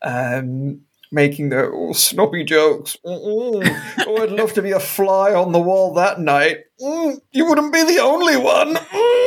[0.01, 0.81] um,
[1.11, 2.97] making their oh, snobby jokes.
[3.05, 4.05] Mm-mm.
[4.07, 6.65] oh, I'd love to be a fly on the wall that night.
[6.81, 8.75] Mm, you wouldn't be the only one.
[8.75, 9.17] Mm.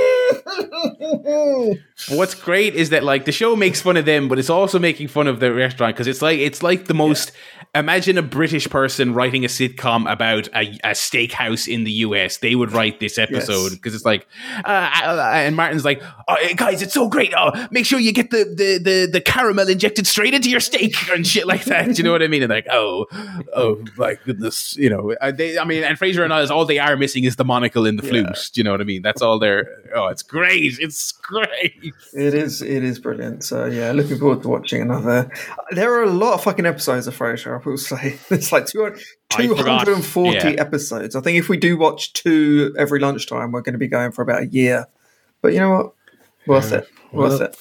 [2.10, 5.08] What's great is that like the show makes fun of them, but it's also making
[5.08, 7.32] fun of the restaurant because it's like it's like the most.
[7.72, 12.38] Imagine a British person writing a sitcom about a, a steakhouse in the US.
[12.38, 14.26] They would write this episode because it's like,
[14.64, 17.32] uh, uh, and Martin's like, oh, guys, it's so great.
[17.36, 20.96] Oh, make sure you get the, the the the caramel injected straight into your steak
[21.12, 21.86] and shit like that.
[21.86, 22.42] Do you know what I mean?
[22.42, 23.06] And like, oh,
[23.54, 25.56] oh my goodness, you know, they.
[25.56, 28.02] I mean, and Frasier and Oz, all they are missing is the monocle in the
[28.02, 28.50] flute.
[28.52, 29.02] Do you know what I mean?
[29.02, 29.68] That's all they're.
[29.94, 30.78] Oh, it's great.
[30.80, 31.94] It's great.
[32.14, 32.62] It is.
[32.62, 33.44] It is brilliant.
[33.44, 35.30] So yeah, looking forward to watching another.
[35.70, 37.59] There are a lot of fucking episodes of Frasier.
[37.66, 38.98] I will say it's like 200
[39.32, 40.48] I 240 Yeah.
[40.58, 41.14] episodes.
[41.16, 44.22] I think if we do watch two every lunchtime, we're going to be going for
[44.22, 44.86] about a year.
[45.42, 45.92] But you know what?
[46.46, 46.88] Worth it.
[47.12, 47.56] Worth it.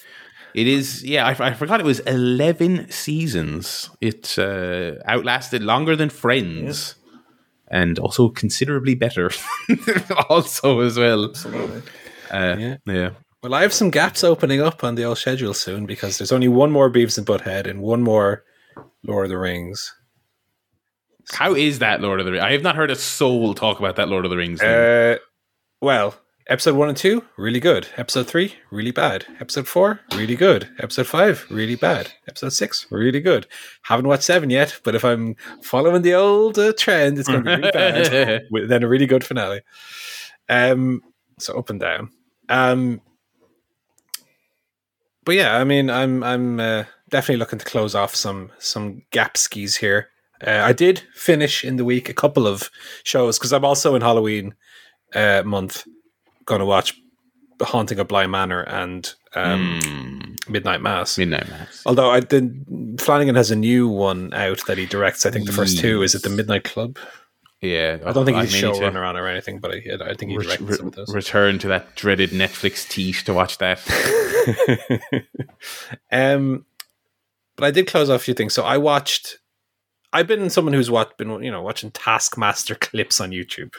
[0.56, 1.28] It is, yeah.
[1.28, 3.90] I, I forgot it was eleven seasons.
[4.02, 6.96] It uh, outlasted longer than Friends,
[7.68, 9.30] and also considerably better.
[10.30, 11.26] also, as well.
[11.26, 11.82] Absolutely.
[12.32, 12.78] Uh, Yeah.
[12.86, 13.10] yeah.
[13.44, 16.48] Well, I have some gaps opening up on the old schedule soon because there's only
[16.50, 18.44] one more Beavis and Butthead and one more
[19.04, 19.94] Lord of the Rings.
[21.32, 22.44] How is that Lord of the Rings?
[22.44, 24.62] I have not heard a soul talk about that Lord of the Rings.
[24.62, 25.18] Uh,
[25.82, 26.16] well,
[26.48, 27.88] episode one and two, really good.
[27.98, 29.26] Episode three, really bad.
[29.40, 30.70] Episode four, really good.
[30.80, 32.12] Episode five, really bad.
[32.28, 33.48] Episode six, really good.
[33.84, 37.50] Haven't watched seven yet, but if I'm following the old uh, trend, it's going to
[37.50, 38.42] be really bad.
[38.52, 39.62] with then a really good finale.
[40.50, 41.02] Um,
[41.38, 42.10] so up and down.
[42.50, 43.02] Um,
[45.24, 49.38] but yeah, I mean, I'm I'm uh, definitely looking to close off some some gap
[49.38, 50.10] skis here.
[50.46, 52.70] Uh, I did finish in the week a couple of
[53.04, 54.56] shows because I'm also in Halloween
[55.14, 55.86] uh, month
[56.46, 56.94] going to watch
[57.58, 60.52] The Haunting of Bly Manor and um, Hmm.
[60.52, 61.18] Midnight Mass.
[61.18, 61.84] Midnight Mass.
[61.86, 65.26] Although I did, Flanagan has a new one out that he directs.
[65.26, 66.98] I think the first two is it the Midnight Club.
[67.62, 69.82] Yeah, I don't think he's may need showrunner on or anything, but I,
[70.12, 71.14] I think he re- directed re- some of those.
[71.14, 73.82] return to that dreaded Netflix tease to watch that.
[76.12, 76.66] um,
[77.60, 78.54] but I did close off a few things.
[78.54, 79.38] So I watched.
[80.12, 83.74] I've been someone who's watched, been you know watching Taskmaster clips on YouTube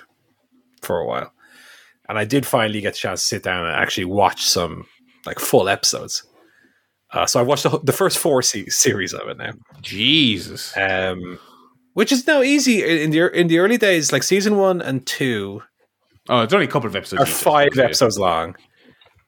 [0.82, 1.32] for a while,
[2.09, 4.86] and I did finally get a chance to sit down and actually watch some
[5.27, 6.23] like full episodes.
[7.12, 9.52] Uh, so I watched the, the first four se- series of it now,
[9.82, 10.77] Jesus.
[10.77, 11.40] um,
[11.94, 14.12] which is now easy in the in the early days.
[14.12, 15.62] Like season one and two
[16.28, 17.23] Oh, it's only a couple of episodes.
[17.23, 18.55] Are five episodes long.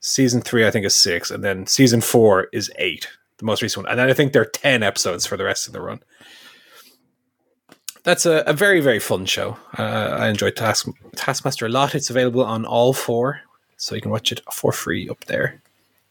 [0.01, 3.09] Season three, I think, is six, and then season four is eight,
[3.43, 3.91] the most recent one.
[3.91, 6.01] And then I think there are ten episodes for the rest of the run.
[8.05, 9.59] That's a, a very very fun show.
[9.79, 11.95] Uh, I enjoyed Task Taskmaster a lot.
[11.95, 13.41] It's available on all four,
[13.77, 15.61] so you can watch it for free up there,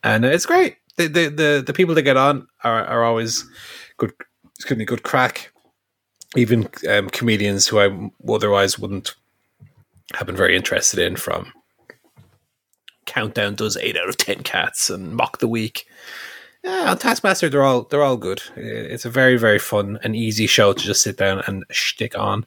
[0.03, 0.77] and it's great.
[0.97, 3.45] The, the the the people that get on are, are always
[3.97, 4.13] good.
[4.55, 5.51] Excuse me, good crack.
[6.35, 9.15] Even um, comedians who I otherwise wouldn't
[10.15, 11.51] have been very interested in from
[13.05, 15.87] Countdown does eight out of ten cats and Mock the Week.
[16.63, 18.41] Yeah, Taskmaster they're all they're all good.
[18.55, 22.45] It's a very very fun and easy show to just sit down and stick on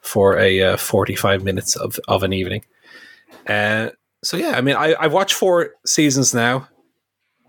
[0.00, 2.64] for a uh, forty five minutes of of an evening.
[3.46, 3.90] Uh,
[4.22, 6.68] so yeah, I mean, I I've watched four seasons now.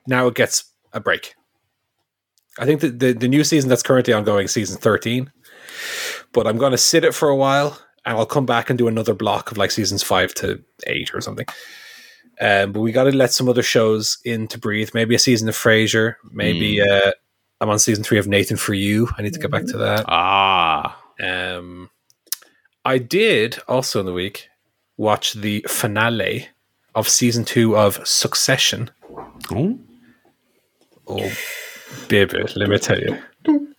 [0.08, 0.64] Now it gets
[0.94, 1.36] a break.
[2.60, 5.32] I think the, the, the new season that's currently ongoing, season thirteen,
[6.34, 8.88] but I'm going to sit it for a while and I'll come back and do
[8.88, 11.46] another block of like seasons five to eight or something.
[12.40, 14.92] Um, but we got to let some other shows in to breathe.
[14.94, 16.16] Maybe a season of Frasier.
[16.32, 17.08] Maybe mm.
[17.08, 17.12] uh,
[17.60, 19.10] I'm on season three of Nathan for You.
[19.18, 20.06] I need to get back to that.
[20.08, 21.02] Ah.
[21.20, 21.90] Um,
[22.86, 24.50] I did also in the week
[24.98, 26.48] watch the finale
[26.96, 28.90] of season two of Succession.
[29.52, 29.80] Oh,
[31.08, 31.32] oh
[32.08, 33.18] baby, let me tell you.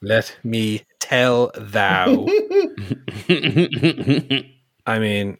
[0.02, 2.26] Let me tell thou.
[4.86, 5.38] I mean,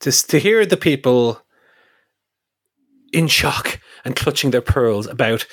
[0.00, 1.40] to, to hear the people
[3.12, 5.46] in shock and clutching their pearls about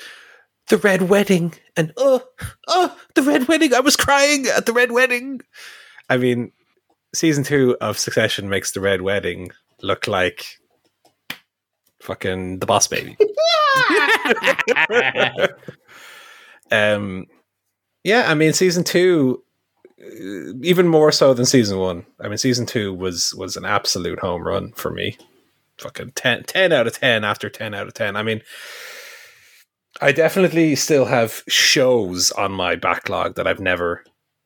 [0.68, 2.22] the red wedding and oh,
[2.66, 3.74] oh, the red wedding.
[3.74, 5.40] I was crying at the red wedding.
[6.08, 6.52] I mean,
[7.14, 9.50] season two of Succession makes the red wedding
[9.82, 10.58] look like
[12.00, 13.16] fucking the boss baby.
[16.70, 17.26] um,
[18.04, 19.42] yeah, I mean, season two,
[20.00, 22.06] even more so than season one.
[22.20, 25.16] I mean, season two was was an absolute home run for me.
[25.78, 28.16] Fucking 10, 10 out of ten after ten out of ten.
[28.16, 28.42] I mean,
[30.00, 34.04] I definitely still have shows on my backlog that I've never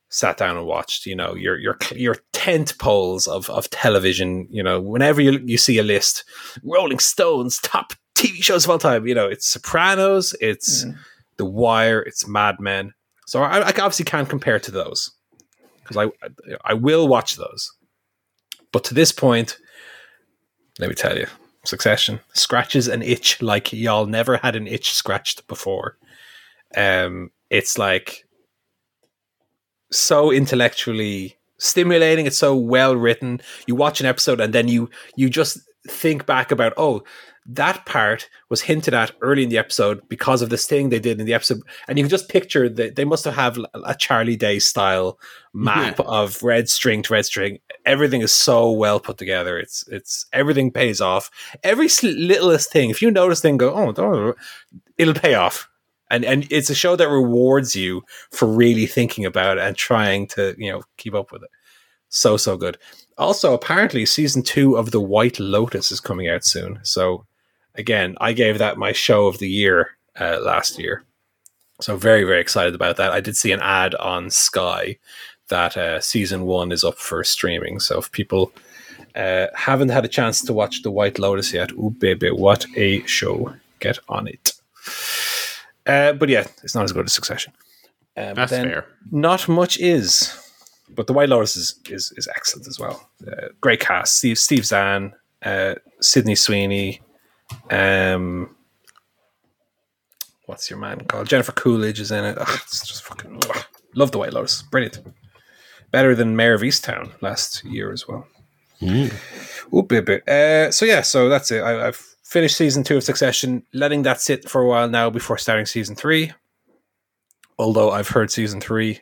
[0.09, 1.07] sat down and watched.
[1.07, 4.47] You know, your your your tent poles of of television.
[4.51, 6.25] You know, whenever you you see a list,
[6.63, 9.07] Rolling Stones top TV shows of all time.
[9.07, 10.97] You know, it's Sopranos, it's mm.
[11.37, 12.93] The Wire, it's Mad Men.
[13.27, 15.11] So I, I obviously can't compare to those
[15.83, 16.11] because I
[16.65, 17.71] I will watch those.
[18.73, 19.59] But to this point,
[20.79, 21.27] let me tell you,
[21.65, 25.97] Succession scratches an itch like y'all never had an itch scratched before.
[26.77, 28.25] Um, it's like
[29.93, 32.27] so intellectually stimulating.
[32.27, 33.41] It's so well written.
[33.67, 37.05] You watch an episode and then you you just think back about oh
[37.45, 41.19] that part was hinted at early in the episode because of this thing they did
[41.19, 41.61] in the episode.
[41.89, 45.19] And you can just picture that they must have have a charlie day style
[45.53, 46.05] map yeah.
[46.07, 47.59] of red string to red string.
[47.85, 49.59] Everything is so well put together.
[49.59, 51.31] It's it's everything pays off.
[51.65, 54.35] Every littlest thing if you notice thing go oh
[54.97, 55.69] it'll pay off.
[56.11, 60.29] And and it's a show that rewards you for really thinking about it and trying
[60.29, 61.51] to you know keep up with it.
[62.09, 62.79] So so good.
[63.19, 66.79] Also apparently season two of the white lotus is coming out soon.
[66.83, 67.27] So
[67.75, 69.91] again, I gave that my show of the year
[70.21, 71.05] uh, last year.
[71.81, 73.13] So very, very excited about that.
[73.13, 74.99] I did see an ad on Sky
[75.49, 77.81] that uh, season one is up for streaming.
[77.81, 78.53] So if people
[79.17, 83.05] uh, haven't had a chance to watch The White Lotus yet, oh baby, what a
[83.07, 83.55] show!
[83.81, 84.53] Get on it.
[85.87, 87.53] Uh, but yeah, it's not as good as Succession.
[88.17, 88.87] Um, That's fair.
[89.11, 90.33] Not much is,
[90.89, 93.11] but The White Lotus is is, is excellent as well.
[93.27, 95.13] Uh, great cast: Steve Steve Zahn,
[95.43, 97.01] uh, Sydney Sweeney,
[97.71, 98.55] um,
[100.47, 101.29] what's your man called?
[101.29, 102.39] Jennifer Coolidge is in it.
[102.39, 103.65] Ugh, it's just fucking ugh.
[103.95, 104.63] love the White Lotus.
[104.63, 105.01] Brilliant.
[105.91, 108.27] Better than Mare of Easttown last year as well.
[108.81, 109.13] Mm.
[109.73, 111.63] Ooh, bit, Uh, so yeah, so that's it.
[111.63, 115.39] I, have finished season two of Succession, letting that sit for a while now before
[115.39, 116.33] starting season three.
[117.59, 119.01] Although I've heard season three.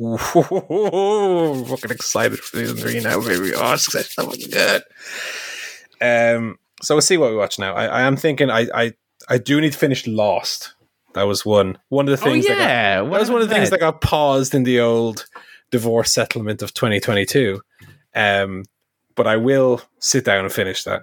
[0.00, 0.16] Ooh,
[1.66, 3.52] fucking excited for season three now, baby.
[3.54, 4.82] Oh, Succession, so fucking good.
[6.00, 7.74] Um, so we'll see what we watch now.
[7.74, 8.92] I, I am thinking I, I
[9.28, 10.74] I do need to finish Lost.
[11.14, 12.46] That was one one of the oh, things.
[12.46, 14.80] Oh, yeah, that, got, that was one of the things that got paused in the
[14.80, 15.26] old
[15.70, 17.60] divorce settlement of 2022.
[18.14, 18.64] Um,
[19.14, 21.02] but I will sit down and finish that.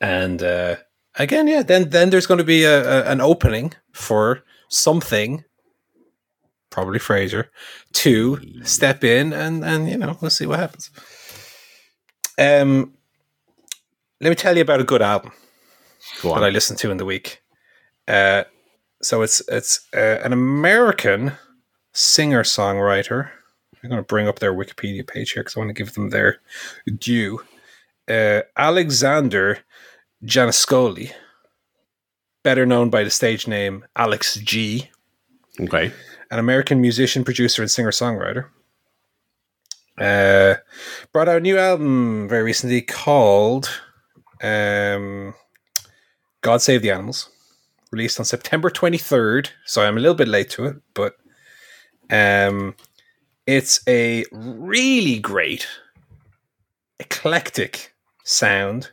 [0.00, 0.76] And uh,
[1.16, 5.44] again, yeah, then then there's going to be a, a, an opening for something,
[6.70, 7.46] probably Frasier,
[7.94, 10.90] to step in and and you know we'll see what happens.
[12.38, 12.94] Um,
[14.20, 15.32] let me tell you about a good album
[16.22, 17.42] that I listened to in the week.
[18.08, 18.44] Uh,
[19.02, 21.32] so it's it's uh, an American
[21.92, 23.30] singer songwriter.
[23.82, 26.10] I'm going to bring up their Wikipedia page here because I want to give them
[26.10, 26.38] their
[26.98, 27.42] due.
[28.08, 29.58] Uh, Alexander
[30.24, 31.12] Giannascoli,
[32.42, 34.88] better known by the stage name Alex G,
[35.60, 35.92] Okay.
[36.30, 38.46] an American musician, producer, and singer songwriter.
[39.98, 40.54] Uh,
[41.12, 43.68] brought out a new album very recently called
[44.42, 45.34] um,
[46.40, 47.30] God Save the Animals,
[47.90, 49.48] released on September 23rd.
[49.64, 51.16] So I'm a little bit late to it, but
[52.10, 52.74] um,
[53.46, 55.66] it's a really great,
[56.98, 57.94] eclectic
[58.24, 58.90] sound.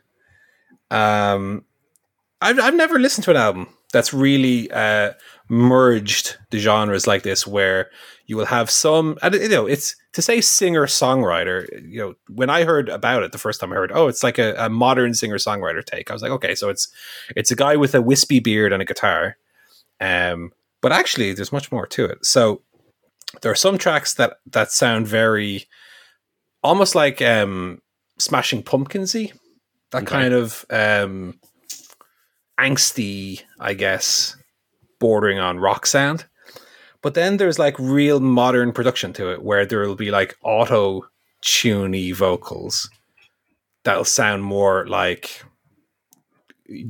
[0.89, 1.65] Um,
[2.41, 5.13] I've, I've never listened to an album that's really uh,
[5.51, 7.89] merged the genres like this, where
[8.25, 11.67] you will have some, and, you know, it's to say singer songwriter.
[11.85, 14.39] You know, when I heard about it the first time I heard, oh, it's like
[14.39, 16.09] a, a modern singer songwriter take.
[16.09, 16.87] I was like, okay, so it's
[17.35, 19.35] it's a guy with a wispy beard and a guitar.
[19.99, 22.25] Um, but actually, there's much more to it.
[22.25, 22.61] So
[23.41, 25.67] there are some tracks that that sound very
[26.63, 27.81] almost like um,
[28.17, 29.33] Smashing Pumpkinsy,
[29.91, 30.11] that Okay.
[30.11, 31.39] kind of um,
[32.57, 34.37] angsty, I guess,
[35.01, 36.25] bordering on rock sound.
[37.01, 41.01] But then there's like real modern production to it, where there will be like auto
[41.41, 42.89] tuney vocals
[43.83, 45.43] that'll sound more like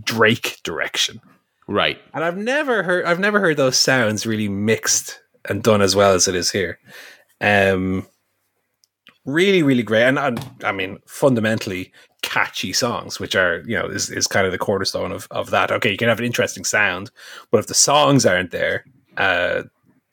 [0.03, 1.21] Drake direction.
[1.67, 1.97] Right.
[2.13, 6.13] And I've never heard I've never heard those sounds really mixed and done as well
[6.13, 6.77] as it is here.
[7.39, 8.05] Um
[9.25, 10.03] really, really great.
[10.03, 14.52] And, and I mean, fundamentally catchy songs, which are, you know, is, is kind of
[14.52, 15.72] the cornerstone of, of that.
[15.72, 17.11] Okay, you can have an interesting sound,
[17.49, 18.85] but if the songs aren't there,
[19.18, 19.64] uh,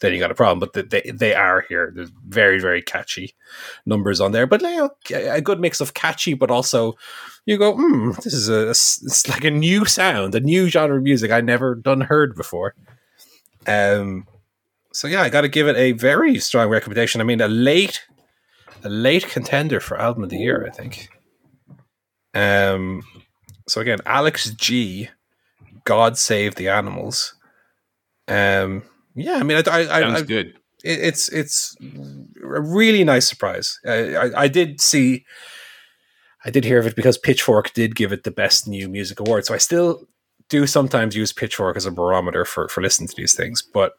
[0.00, 0.60] then you got a problem.
[0.60, 1.92] But the, they they are here.
[1.94, 3.34] There's very very catchy
[3.84, 6.94] numbers on there, but you know, a good mix of catchy, but also
[7.46, 11.02] you go, hmm, this is a it's like a new sound, a new genre of
[11.02, 12.74] music I never done heard before.
[13.66, 14.26] Um,
[14.92, 17.20] so yeah, I got to give it a very strong recommendation.
[17.20, 18.02] I mean, a late
[18.84, 21.08] a late contender for album of the year, I think.
[22.38, 23.02] Um,
[23.66, 25.08] so again, Alex G,
[25.84, 27.34] God Save the Animals.
[28.28, 28.84] Um,
[29.14, 30.46] yeah, I mean, I, I, I, Sounds I good.
[30.84, 33.80] it, it's it's a really nice surprise.
[33.86, 35.24] I, I, I did see,
[36.44, 39.44] I did hear of it because Pitchfork did give it the best new music award.
[39.44, 40.06] So I still
[40.48, 43.94] do sometimes use Pitchfork as a barometer for for listening to these things, but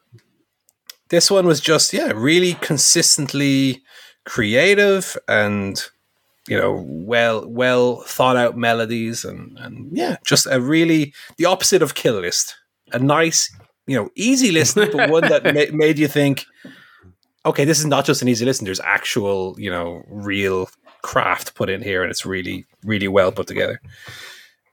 [1.10, 3.82] this one was just yeah, really consistently
[4.24, 5.90] creative and
[6.50, 11.82] you know well well thought out melodies and and yeah, just a really the opposite
[11.82, 12.56] of Kill List,
[12.92, 13.50] a nice
[13.86, 16.44] you know easy listen, but one that ma- made you think
[17.44, 18.64] okay, this is not just an easy listen.
[18.64, 20.68] There's actual, you know, real
[21.02, 23.80] craft put in here, and it's really, really well put together.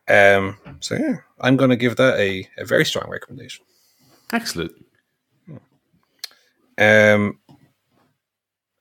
[0.08, 3.66] Um, so yeah, I'm going to give that a, a very strong recommendation.
[4.32, 4.72] Excellent.
[6.80, 7.40] Um,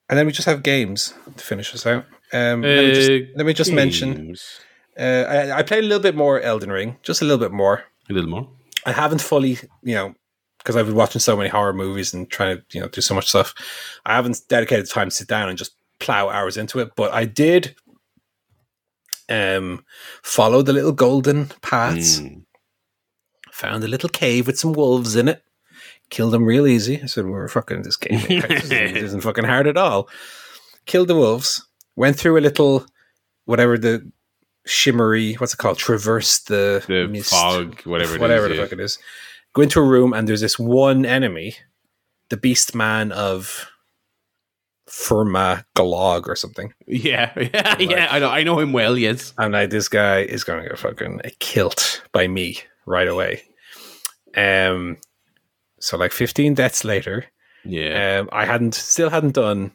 [0.09, 2.05] and then we just have games to finish us out.
[2.37, 4.37] Um, let, me just, Uh, let me just mention,
[4.99, 7.85] uh, I, I played a little bit more Elden Ring, just a little bit more.
[8.11, 8.49] a little more.
[8.85, 10.15] I haven't fully, you know,
[10.59, 13.15] because I've been watching so many horror movies and trying to, you know, do so
[13.15, 13.55] much stuff.
[14.05, 17.25] I haven't dedicated time to sit down and just plow hours into it, but I
[17.25, 17.75] did
[19.29, 19.85] um
[20.23, 22.43] follow the little golden paths, Mm.
[23.51, 25.43] found a little cave with some wolves in it,
[26.11, 27.03] killed them real easy.
[27.03, 28.31] I said, We're fucking this cave.
[28.31, 30.09] isn't, this isn't fucking hard at all.
[30.85, 31.67] Killed the wolves,
[31.97, 32.87] went through a little
[33.47, 34.11] whatever the
[34.67, 35.79] shimmery, what's it called?
[35.79, 38.63] Traverse the, The mist fog, whatever it whatever is, the yeah.
[38.63, 38.99] fuck it is.
[39.55, 41.55] Go into a room and there's this one enemy,
[42.31, 43.71] the Beast Man of
[44.87, 46.73] Firma Galog or something.
[46.87, 48.09] Yeah, yeah, yeah.
[48.11, 48.31] I know.
[48.31, 48.97] I know him well.
[48.99, 49.33] Yes.
[49.39, 53.43] And like this guy is going to get fucking killed by me right away.
[54.37, 54.99] Um,
[55.81, 57.25] so like 15 deaths later,
[57.65, 58.21] Yeah.
[58.21, 59.73] um, I hadn't still hadn't done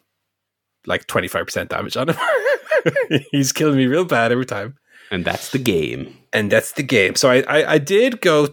[0.85, 2.15] like 25% damage on him.
[3.31, 4.77] He's killing me real bad every time.
[5.11, 6.17] and that's the game.
[6.33, 7.15] and that's the game.
[7.15, 8.47] So I, I, I did go,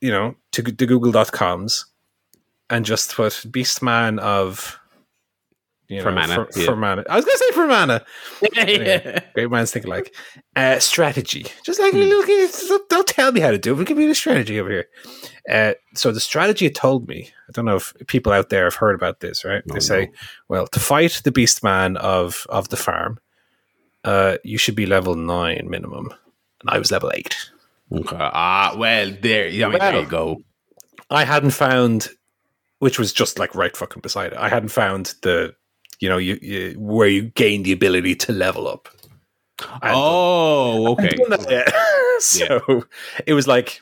[0.00, 1.86] you know, to the Google.coms
[2.70, 4.78] and just put Beastman of
[5.92, 6.66] you know, Fermanagh, for, yeah.
[6.66, 7.04] Fermanagh.
[7.08, 8.00] I was going to say Fermanagh.
[8.54, 9.20] yeah.
[9.34, 10.14] Great minds think alike.
[10.56, 11.46] Uh, strategy.
[11.64, 11.98] Just like, Hmm.
[12.00, 14.70] look, don't- don't tell me how to do it, but give me the strategy over
[14.70, 14.86] here.
[15.50, 18.76] Uh, so the strategy it told me, I don't know if people out there have
[18.76, 19.62] heard about this, right?
[19.66, 20.12] No, they say, no.
[20.48, 23.18] well, to fight the Beastman of, of the farm,
[24.04, 26.08] uh, you should be level nine minimum.
[26.60, 27.36] And I was level eight.
[27.92, 28.16] Okay.
[28.18, 29.46] Ah, well, there.
[29.48, 30.42] I mean, there you go.
[31.10, 32.08] I hadn't found,
[32.78, 34.38] which was just like right fucking beside it.
[34.38, 35.54] I hadn't found the,
[36.02, 38.88] you know, you, you where you gain the ability to level up.
[39.60, 41.02] Hadn't Oh, okay.
[41.04, 41.72] hadn't done that yet.
[42.20, 42.84] so
[43.26, 43.80] it was like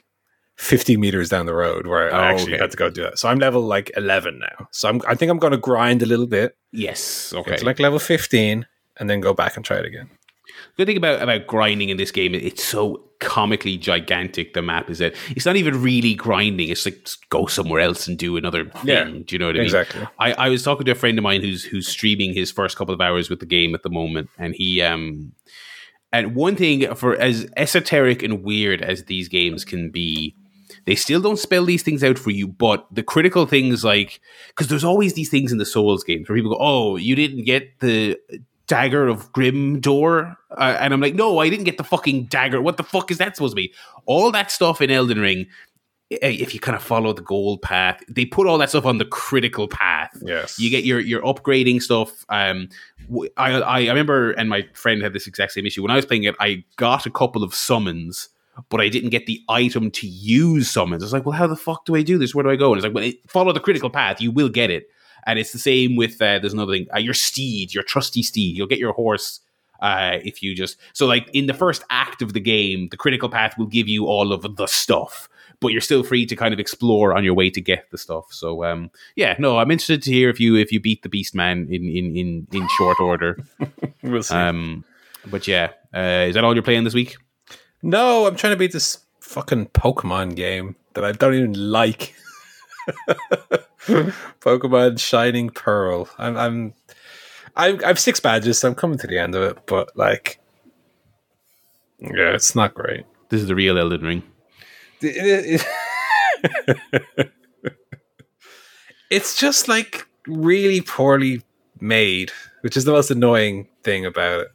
[0.57, 2.61] 50 meters down the road where I Oh, actually okay.
[2.63, 3.19] had to go do that.
[3.19, 4.69] So I'm level like 11 now.
[4.73, 7.33] So I'm, I think I'm going to grind a little bit, Yes.
[7.35, 7.57] Okay.
[7.57, 8.67] to like level 15,
[8.99, 10.11] and then go back and try it again.
[10.77, 14.55] Good thing about about grinding in this game, it's so comically gigantic.
[14.55, 16.69] The map is that it's not even really grinding.
[16.69, 18.85] It's like go somewhere else and do another thing.
[18.85, 19.65] Yeah, do you know what I mean?
[19.65, 20.07] exactly.
[20.19, 22.95] I, I was talking to a friend of mine who's who's streaming his first couple
[22.95, 25.32] of hours with the game at the moment, and he um
[26.12, 30.35] and one thing for as esoteric and weird as these games can be,
[30.87, 32.49] they still don't spell these things out for you.
[32.49, 36.37] But the critical things, like because there's always these things in the Souls games where
[36.37, 38.19] people go, "Oh, you didn't get the
[38.71, 42.61] dagger of Grimdor," uh, and I'm like, "No, I didn't get the fucking dagger.
[42.63, 43.73] What the fuck is that supposed to be?"
[44.07, 45.47] All that stuff in Elden Ring.
[46.11, 48.99] eh, If you kind of follow the gold path, they put all that stuff on
[48.99, 50.11] the critical path.
[50.23, 50.59] Yes.
[50.59, 52.25] You get your your upgrading stuff.
[52.29, 52.69] Um,
[53.37, 56.25] I, I remember, and my friend had this exact same issue when I was playing
[56.25, 56.35] it.
[56.41, 58.29] I got a couple of summons,
[58.69, 61.03] but I didn't get the item to use summons.
[61.03, 62.35] I was like, well, how the fuck do I do this?
[62.35, 62.73] Where do I go?
[62.73, 64.21] And it's like, well, follow the critical path.
[64.21, 64.85] You will get it.
[65.27, 66.87] And it's the same with uh, there's another thing.
[66.95, 68.57] Uh, your steed, your trusty steed.
[68.57, 69.41] You'll get your horse
[69.81, 73.29] uh, if you just so like in the first act of the game, the critical
[73.29, 75.29] path will give you all of the stuff,
[75.61, 78.27] but you're still free to kind of explore on your way to get the stuff.
[78.31, 81.35] So um, yeah, no, I'm interested to hear if you if you beat the Beast
[81.35, 83.39] Man in in in, in short order.
[84.03, 84.35] We'll see.
[84.35, 84.83] Um,
[85.27, 87.17] but yeah, uh, is that all you're playing this week?
[87.83, 92.15] no, I'm trying to beat this fucking Pokemon game that I don't even like.
[94.41, 96.09] Pokemon Shining Pearl.
[96.19, 96.75] I'm, I'm,
[97.57, 99.67] I'm, I have six badges, so I'm coming to the end of it.
[99.67, 100.41] But like,
[101.99, 103.05] yeah, it's not great.
[103.29, 104.23] This is the real Elden Ring.
[105.01, 105.62] It-
[106.43, 107.33] it-
[109.11, 111.43] it's just like really poorly
[111.81, 112.31] made,
[112.62, 114.49] which is the most annoying thing about it.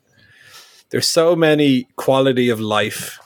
[0.90, 3.20] There's so many quality of life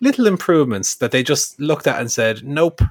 [0.00, 2.82] little improvements that they just looked at and said, "Nope,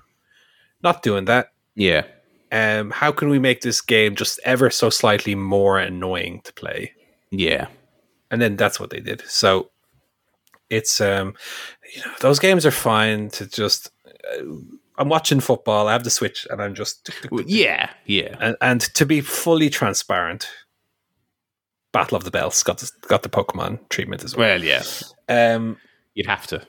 [0.87, 2.03] not doing that." Yeah,
[2.51, 6.93] Um, how can we make this game just ever so slightly more annoying to play?
[7.31, 7.67] yeah,
[8.31, 9.21] and then that's what they did.
[9.27, 9.69] So
[10.69, 11.33] it's um,
[11.95, 13.91] you know, those games are fine to just.
[14.05, 14.43] Uh,
[14.99, 15.87] I'm watching football.
[15.87, 17.09] I have the Switch, and I'm just
[17.45, 18.35] yeah, yeah.
[18.39, 20.47] and, and to be fully transparent,
[21.91, 24.47] Battle of the Belts got the, got the Pokemon treatment as well.
[24.57, 24.81] Well, yeah,
[25.29, 25.77] Um,
[26.15, 26.65] you'd have to.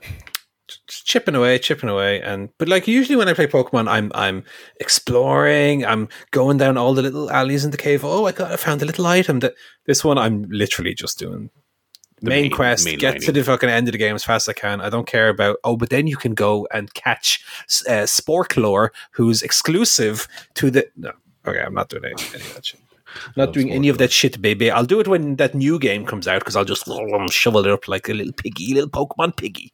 [0.87, 4.45] Just chipping away, chipping away, and but like usually when I play Pokemon, I'm I'm
[4.81, 8.05] exploring, I'm going down all the little alleys in the cave.
[8.05, 9.41] Oh, I got I found a little item.
[9.41, 9.55] That
[9.87, 11.51] this one, I'm literally just doing
[12.21, 13.23] The main, main- quest, main get lining.
[13.27, 14.81] to the fucking end of the game as fast as I can.
[14.81, 17.45] I don't care about oh, but then you can go and catch
[17.89, 21.13] uh, Sporklore, who's exclusive to the no.
[21.47, 22.81] Okay, I'm not doing any, any of that shit.
[23.37, 24.71] Not doing any of that shit, baby.
[24.71, 26.85] I'll do it when that new game comes out because I'll just
[27.33, 29.73] shovel it up like a little piggy, little Pokemon piggy.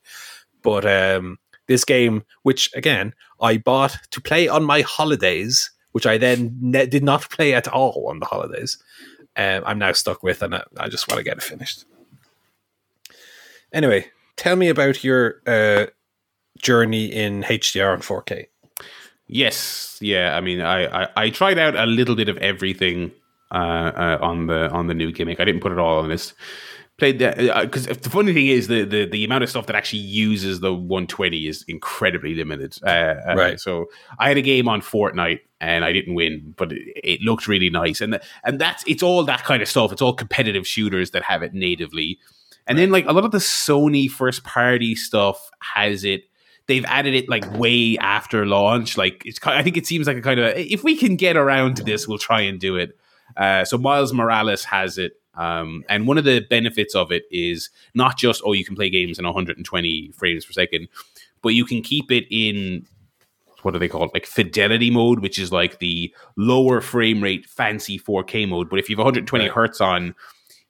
[0.65, 1.39] But um,
[1.69, 6.87] this game, which again I bought to play on my holidays, which I then ne-
[6.87, 8.79] did not play at all on the holidays,
[9.37, 11.85] um, I'm now stuck with, and I, I just want to get it finished.
[13.73, 15.87] Anyway, tell me about your uh,
[16.59, 18.47] journey in HDR and 4K.
[19.27, 20.37] Yes, yeah.
[20.37, 23.11] I mean, I, I, I tried out a little bit of everything
[23.51, 25.41] uh, uh, on the on the new gimmick.
[25.41, 26.35] I didn't put it all on this.
[26.97, 30.03] Played that because the funny thing is the, the the amount of stuff that actually
[30.03, 32.79] uses the 120 is incredibly limited.
[32.85, 33.59] Uh, uh, Right.
[33.59, 33.87] So
[34.21, 37.69] I had a game on Fortnite and I didn't win, but it, it looked really
[37.69, 38.01] nice.
[38.01, 39.91] And and that's it's all that kind of stuff.
[39.91, 42.21] It's all competitive shooters that have it natively.
[42.69, 46.25] And then like a lot of the Sony first party stuff has it
[46.67, 48.97] they've added it like way after launch.
[48.97, 51.77] Like it's, I think it seems like a kind of if we can get around
[51.77, 52.97] to this, we'll try and do it.
[53.37, 57.71] Uh, so Miles Morales has it, um, and one of the benefits of it is
[57.95, 60.89] not just oh you can play games in 120 frames per second,
[61.43, 62.87] but you can keep it in
[63.63, 64.11] what do they call it?
[64.13, 68.69] Like fidelity mode, which is like the lower frame rate fancy 4K mode.
[68.69, 69.53] But if you have 120 Right.
[69.53, 70.15] hertz on,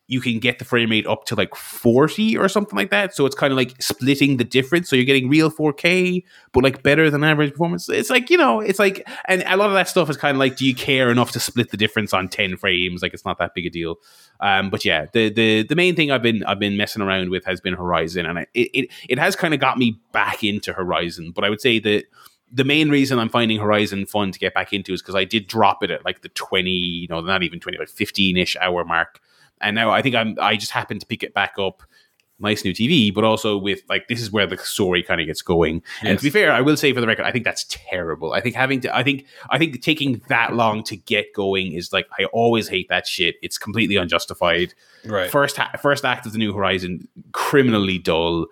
[0.06, 3.14] you can get the frame rate up to like 40 or something like that.
[3.14, 4.90] So it's kind of like splitting the difference.
[4.90, 7.89] So you're getting real 4K, but like better than average performance.
[7.89, 10.39] It's like, you know, it's like, and a lot of that stuff is kind of
[10.39, 13.01] like, do you care enough to split the difference on 10 frames?
[13.01, 13.97] Like it's not that big a deal.
[14.40, 17.47] Um, but yeah, the, the, the main thing I've been, I've been messing around with
[17.47, 20.74] has been Horizon and I, it, it, it has kind of got me back into
[20.74, 22.05] Horizon, but I would say that
[22.52, 25.48] the main reason I'm finding Horizon fun to get back into is because I did
[25.48, 28.85] drop it at like the 20, you know, not even 20, but 15 ish hour
[28.85, 29.18] mark.
[29.65, 31.82] And now I think I'm, I just happened to pick it back up.
[32.41, 35.41] Nice new TV, but also with like, this is where the story kind of gets
[35.41, 35.82] going.
[36.03, 38.32] And to be fair, I will say for the record, I think that's terrible.
[38.32, 41.93] I think having to, I think, I think taking that long to get going is
[41.93, 43.36] like, I always hate that shit.
[43.41, 44.74] It's completely unjustified
[45.07, 45.31] Right.
[45.31, 48.47] first ha- first act of the new horizon criminally dull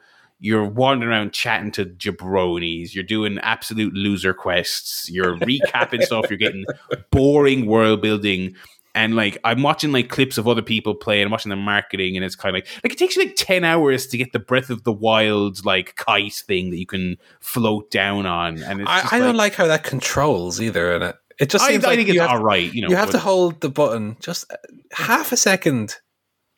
[0.45, 2.95] you're wandering around chatting to jabronis.
[2.97, 5.09] You're doing absolute loser quests.
[5.09, 6.27] You're recapping stuff.
[6.29, 6.65] You're getting
[7.13, 8.57] boring world building.
[8.95, 12.25] And like I'm watching like clips of other people play and watching the marketing, and
[12.25, 14.69] it's kind of like like it takes you like ten hours to get the Breath
[14.69, 18.63] of the Wild like kite thing that you can float down on.
[18.63, 21.89] And I, I, don't like how that controls either, and it it just seems I,
[21.89, 22.71] like I think it's have, all right.
[22.71, 24.57] You know, you have but- to hold the button just uh,
[24.93, 25.97] half a second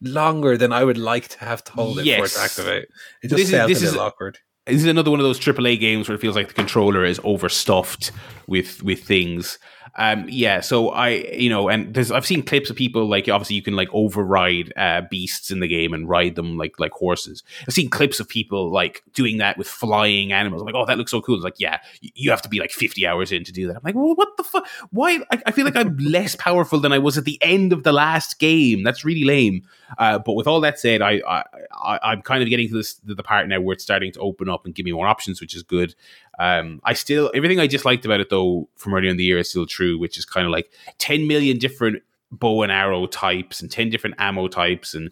[0.00, 2.88] longer than I would like to have to hold it for it to activate.
[3.22, 4.38] It This just is- this a is- little awkward.
[4.66, 7.20] this is another one of those AAA games where it feels like the controller is
[7.22, 8.10] overstuffed
[8.48, 9.58] with with things.
[9.96, 13.56] Um, yeah, so I, you know, and there's I've seen clips of people like obviously
[13.56, 17.42] you can like override uh, beasts in the game and ride them like like horses.
[17.66, 20.62] I've seen clips of people like doing that with flying animals.
[20.62, 21.36] I'm like, oh, that looks so cool.
[21.36, 23.76] It's like, yeah, you have to be like 50 hours in to do that.
[23.76, 24.66] I'm like, well, what the fuck?
[24.90, 25.20] Why?
[25.30, 27.92] I, I feel like I'm less powerful than I was at the end of the
[27.92, 28.82] last game.
[28.82, 29.62] That's really lame.
[29.98, 32.94] Uh, but with all that said, I, I, I I'm kind of getting to this
[33.04, 35.54] the part now where it's starting to open up and give me more options, which
[35.54, 35.94] is good.
[36.38, 39.50] Um, I still everything I disliked about it though from earlier in the year is
[39.50, 42.02] still true, which is kind of like 10 million different
[42.32, 45.10] bow and arrow types and 10 different ammo types and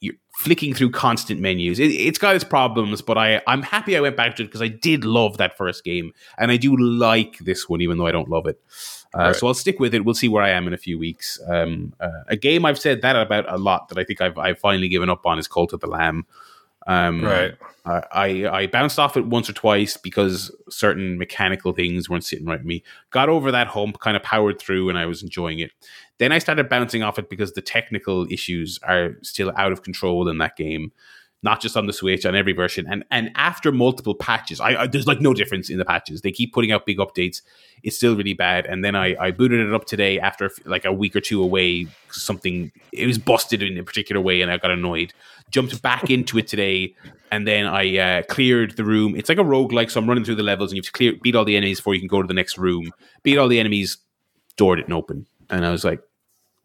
[0.00, 1.78] you're flicking through constant menus.
[1.78, 4.62] It, it's got its problems, but I I'm happy I went back to it because
[4.62, 8.12] I did love that first game and I do like this one even though I
[8.12, 8.60] don't love it.
[9.14, 9.36] Uh, Right.
[9.36, 10.04] So I'll stick with it.
[10.04, 11.40] We'll see where I am in a few weeks.
[11.48, 14.58] Um, uh, a game I've said that about a lot that I think I've I've
[14.58, 16.26] finally given up on is Cult of the Lamb.
[16.86, 17.54] Um, Right.
[17.84, 22.58] I, I bounced off it once or twice because certain mechanical things weren't sitting right
[22.58, 22.82] with me.
[23.10, 25.70] Got over that hump, kind of powered through, and I was enjoying it.
[26.18, 30.28] Then I started bouncing off it because the technical issues are still out of control
[30.28, 30.90] in that game,
[31.42, 32.86] not just on the Switch, on every version.
[32.88, 36.22] And and after multiple patches, I, I there's like no difference in the patches.
[36.22, 37.42] They keep putting out big updates.
[37.82, 38.66] It's still really bad.
[38.66, 41.86] And then I I booted it up today after like a week or two away.
[42.10, 45.12] Something it was busted in a particular way, and I got annoyed.
[45.50, 46.94] Jumped back into it today
[47.30, 49.16] and then I uh, cleared the room.
[49.16, 51.14] It's like a roguelike, so I'm running through the levels, and you have to clear,
[51.20, 52.92] beat all the enemies before you can go to the next room.
[53.22, 53.98] Beat all the enemies,
[54.56, 56.00] door didn't open, and I was like,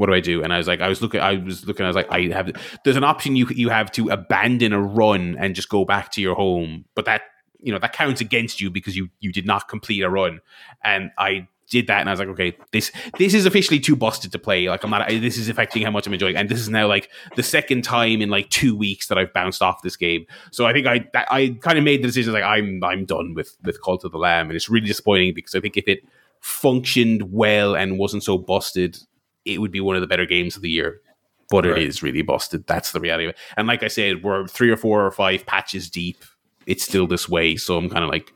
[0.01, 1.89] "What do I do?" And I was like, I was looking, I was looking, I
[1.89, 2.51] was like, I have.
[2.83, 6.21] There's an option you you have to abandon a run and just go back to
[6.21, 7.21] your home, but that
[7.59, 10.39] you know that counts against you because you you did not complete a run,
[10.83, 14.31] and I did that and I was like, okay, this this is officially too busted
[14.33, 14.67] to play.
[14.69, 15.07] Like I'm not.
[15.07, 18.21] This is affecting how much I'm enjoying, and this is now like the second time
[18.21, 20.25] in like two weeks that I've bounced off this game.
[20.51, 23.33] So I think I that, I kind of made the decision like I'm I'm done
[23.33, 25.99] with with Cult of the Lamb, and it's really disappointing because I think if it
[26.41, 28.97] functioned well and wasn't so busted,
[29.45, 31.01] it would be one of the better games of the year.
[31.49, 31.77] But Right.
[31.79, 32.65] it is really busted.
[32.65, 33.37] That's the reality of it.
[33.57, 36.23] And like I said, we're three or four or five patches deep.
[36.65, 38.31] It's still this way, so I'm kind of like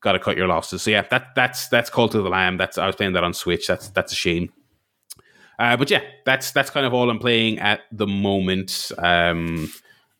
[0.00, 0.82] got to cut your losses.
[0.82, 2.58] So yeah, that that's that's Cult of the Lamb.
[2.58, 3.66] That's I was playing that on Switch.
[3.66, 4.52] That's that's a shame.
[5.58, 8.92] Uh, but yeah, that's that's kind of all I'm playing at the moment.
[8.98, 9.72] Um,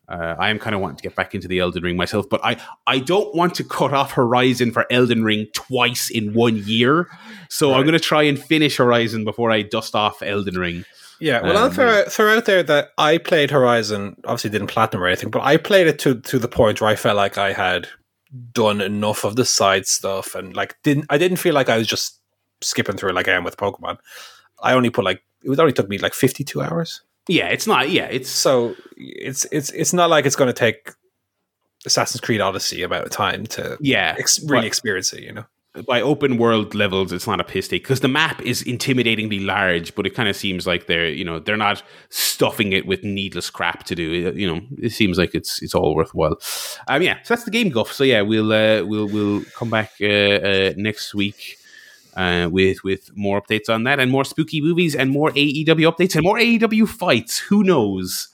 [0.08, 2.40] uh, I am kind of wanting to get back into the Elden Ring myself, but
[2.44, 2.56] I
[2.86, 7.08] I don't want to cut off Horizon for Elden Ring twice in one year.
[7.48, 10.84] So I'm going to try and finish Horizon before I dust off Elden Ring.
[11.18, 14.16] Yeah, well, Um, I'll throw, throw out there that I played Horizon.
[14.24, 16.96] Obviously, didn't platinum or anything, but I played it to to the point where I
[16.96, 17.88] felt like I had
[18.52, 21.86] done enough of the side stuff, and like didn't I didn't feel like I was
[21.86, 22.20] just
[22.60, 23.98] skipping through like I am with Pokemon.
[24.62, 27.90] I only put like it only took me like fifty two hours, Yeah, it's not.
[27.90, 30.90] Yeah, it's so it's it's it's not like it's going to take
[31.84, 34.14] Assassin's Creed Odyssey about time to yeah.
[34.18, 35.22] ex- really but- experience it.
[35.22, 35.44] You know,
[35.86, 39.94] by open world levels, it's not a piss take because the map is intimidatingly large,
[39.94, 43.50] but it kind of seems like they're you know they're not stuffing it with needless
[43.50, 44.28] crap to do.
[44.28, 46.38] It- You know, it seems like it's it's all worthwhile.
[46.88, 47.92] Um, yeah, so that's the game guff.
[47.92, 51.58] So yeah, we'll uh, we'll we'll come back uh, uh, next week.
[52.16, 56.14] Uh, with with more updates on that and more spooky movies and more AEW updates
[56.14, 57.38] and more AEW fights.
[57.38, 58.28] Who knows?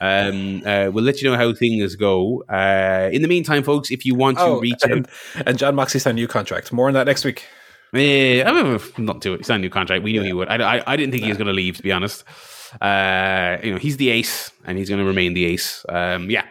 [0.00, 2.42] Um, uh, we'll let you know how things go.
[2.42, 5.08] Uh, in the meantime, folks, if you want to oh, reach out, and,
[5.46, 6.72] and Jon Moxley signed a new contract.
[6.72, 7.46] More on that next week.
[7.94, 10.04] yeah, I'm not to sign a new contract.
[10.04, 10.48] We knew he would.
[10.48, 12.24] I, I, I didn't think he was going to leave, to be honest.
[12.82, 15.86] Uh, you know, he's the ace, and he's going to remain the ace.
[15.88, 16.44] Um, yeah.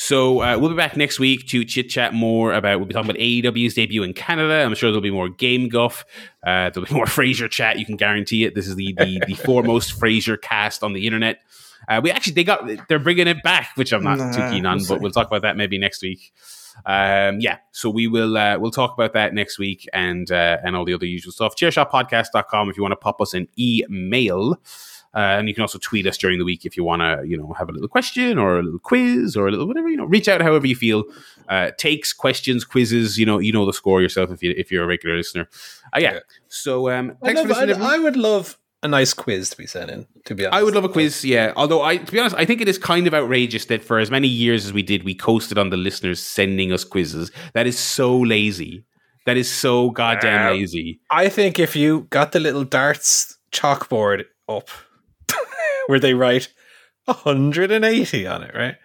[0.00, 2.78] So uh, we'll be back next week to chit chat more about.
[2.78, 4.64] We'll be talking about AEW's debut in Canada.
[4.64, 6.06] I'm sure there'll be more game guff.
[6.42, 7.78] Uh, there'll be more Frasier chat.
[7.78, 8.54] You can guarantee it.
[8.54, 11.42] This is the the, the foremost Frasier cast on the internet.
[11.86, 14.78] Uh, we actually they got they're bringing it back, which I'm not too keen on,
[14.78, 16.32] we'll but we'll talk about that maybe next week.
[16.86, 20.76] Um, yeah, so we will uh, we'll talk about that next week and uh, and
[20.76, 21.56] all the other usual stuff.
[21.56, 24.58] Chairshotpodcast.com if you want to pop us an email.
[25.14, 27.36] Uh, and you can also tweet us during the week if you want to, you
[27.36, 29.88] know, have a little question or a little quiz or a little whatever.
[29.88, 31.04] You know, reach out however you feel.
[31.48, 33.18] Uh, takes, questions, quizzes.
[33.18, 35.48] You know, you know the score yourself if you if you're a regular listener.
[35.94, 36.12] Uh, yeah.
[36.12, 36.20] Yeah.
[36.48, 37.82] So um, I, thanks for listening.
[37.82, 37.96] I.
[37.96, 40.06] I would love a nice quiz to be sent in.
[40.26, 41.24] To be honest, I would love a quiz.
[41.24, 43.98] Yeah, although I, to be honest, I think it is kind of outrageous that for
[43.98, 47.30] as many years as we did, we coasted on the listeners sending us quizzes.
[47.54, 48.84] That is so lazy.
[49.26, 51.00] That is so goddamn lazy.
[51.10, 54.70] I think if you got the little darts chalkboard up
[55.86, 56.48] where they write
[57.06, 58.76] 180 on it, right?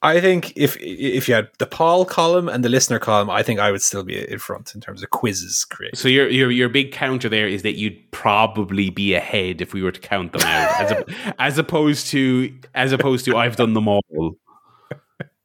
[0.00, 3.58] I think if if you had the Paul column and the listener column, I think
[3.58, 5.98] I would still be in front in terms of quizzes created.
[5.98, 9.82] So your your your big counter there is that you'd probably be ahead if we
[9.82, 13.74] were to count them out, as, a, as opposed to as opposed to I've done
[13.74, 14.04] them all.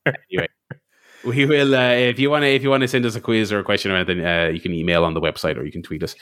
[0.06, 0.48] Anyway,
[1.24, 1.74] we will.
[1.74, 3.64] Uh, if you want to, if you want to send us a quiz or a
[3.64, 6.16] question or anything, uh, you can email on the website or you can tweet us.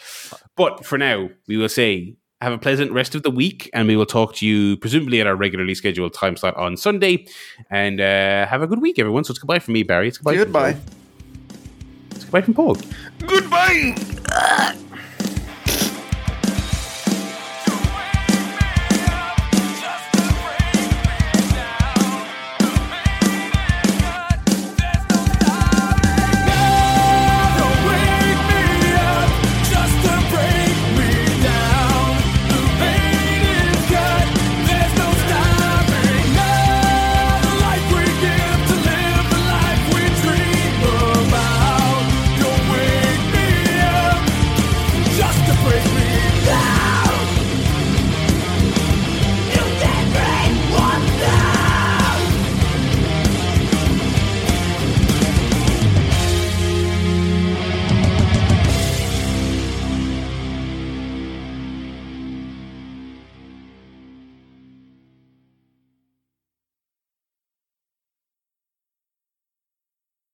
[0.56, 3.96] But for now, we will say have a pleasant rest of the week, and we
[3.96, 7.26] will talk to you presumably at our regularly scheduled time slot on Sunday.
[7.70, 9.24] And uh, have a good week, everyone.
[9.24, 10.08] So it's goodbye from me, Barry.
[10.08, 10.36] It's goodbye.
[10.36, 10.74] Goodbye.
[10.74, 10.96] From Paul.
[12.12, 12.78] It's goodbye from Paul.
[13.20, 14.78] Goodbye.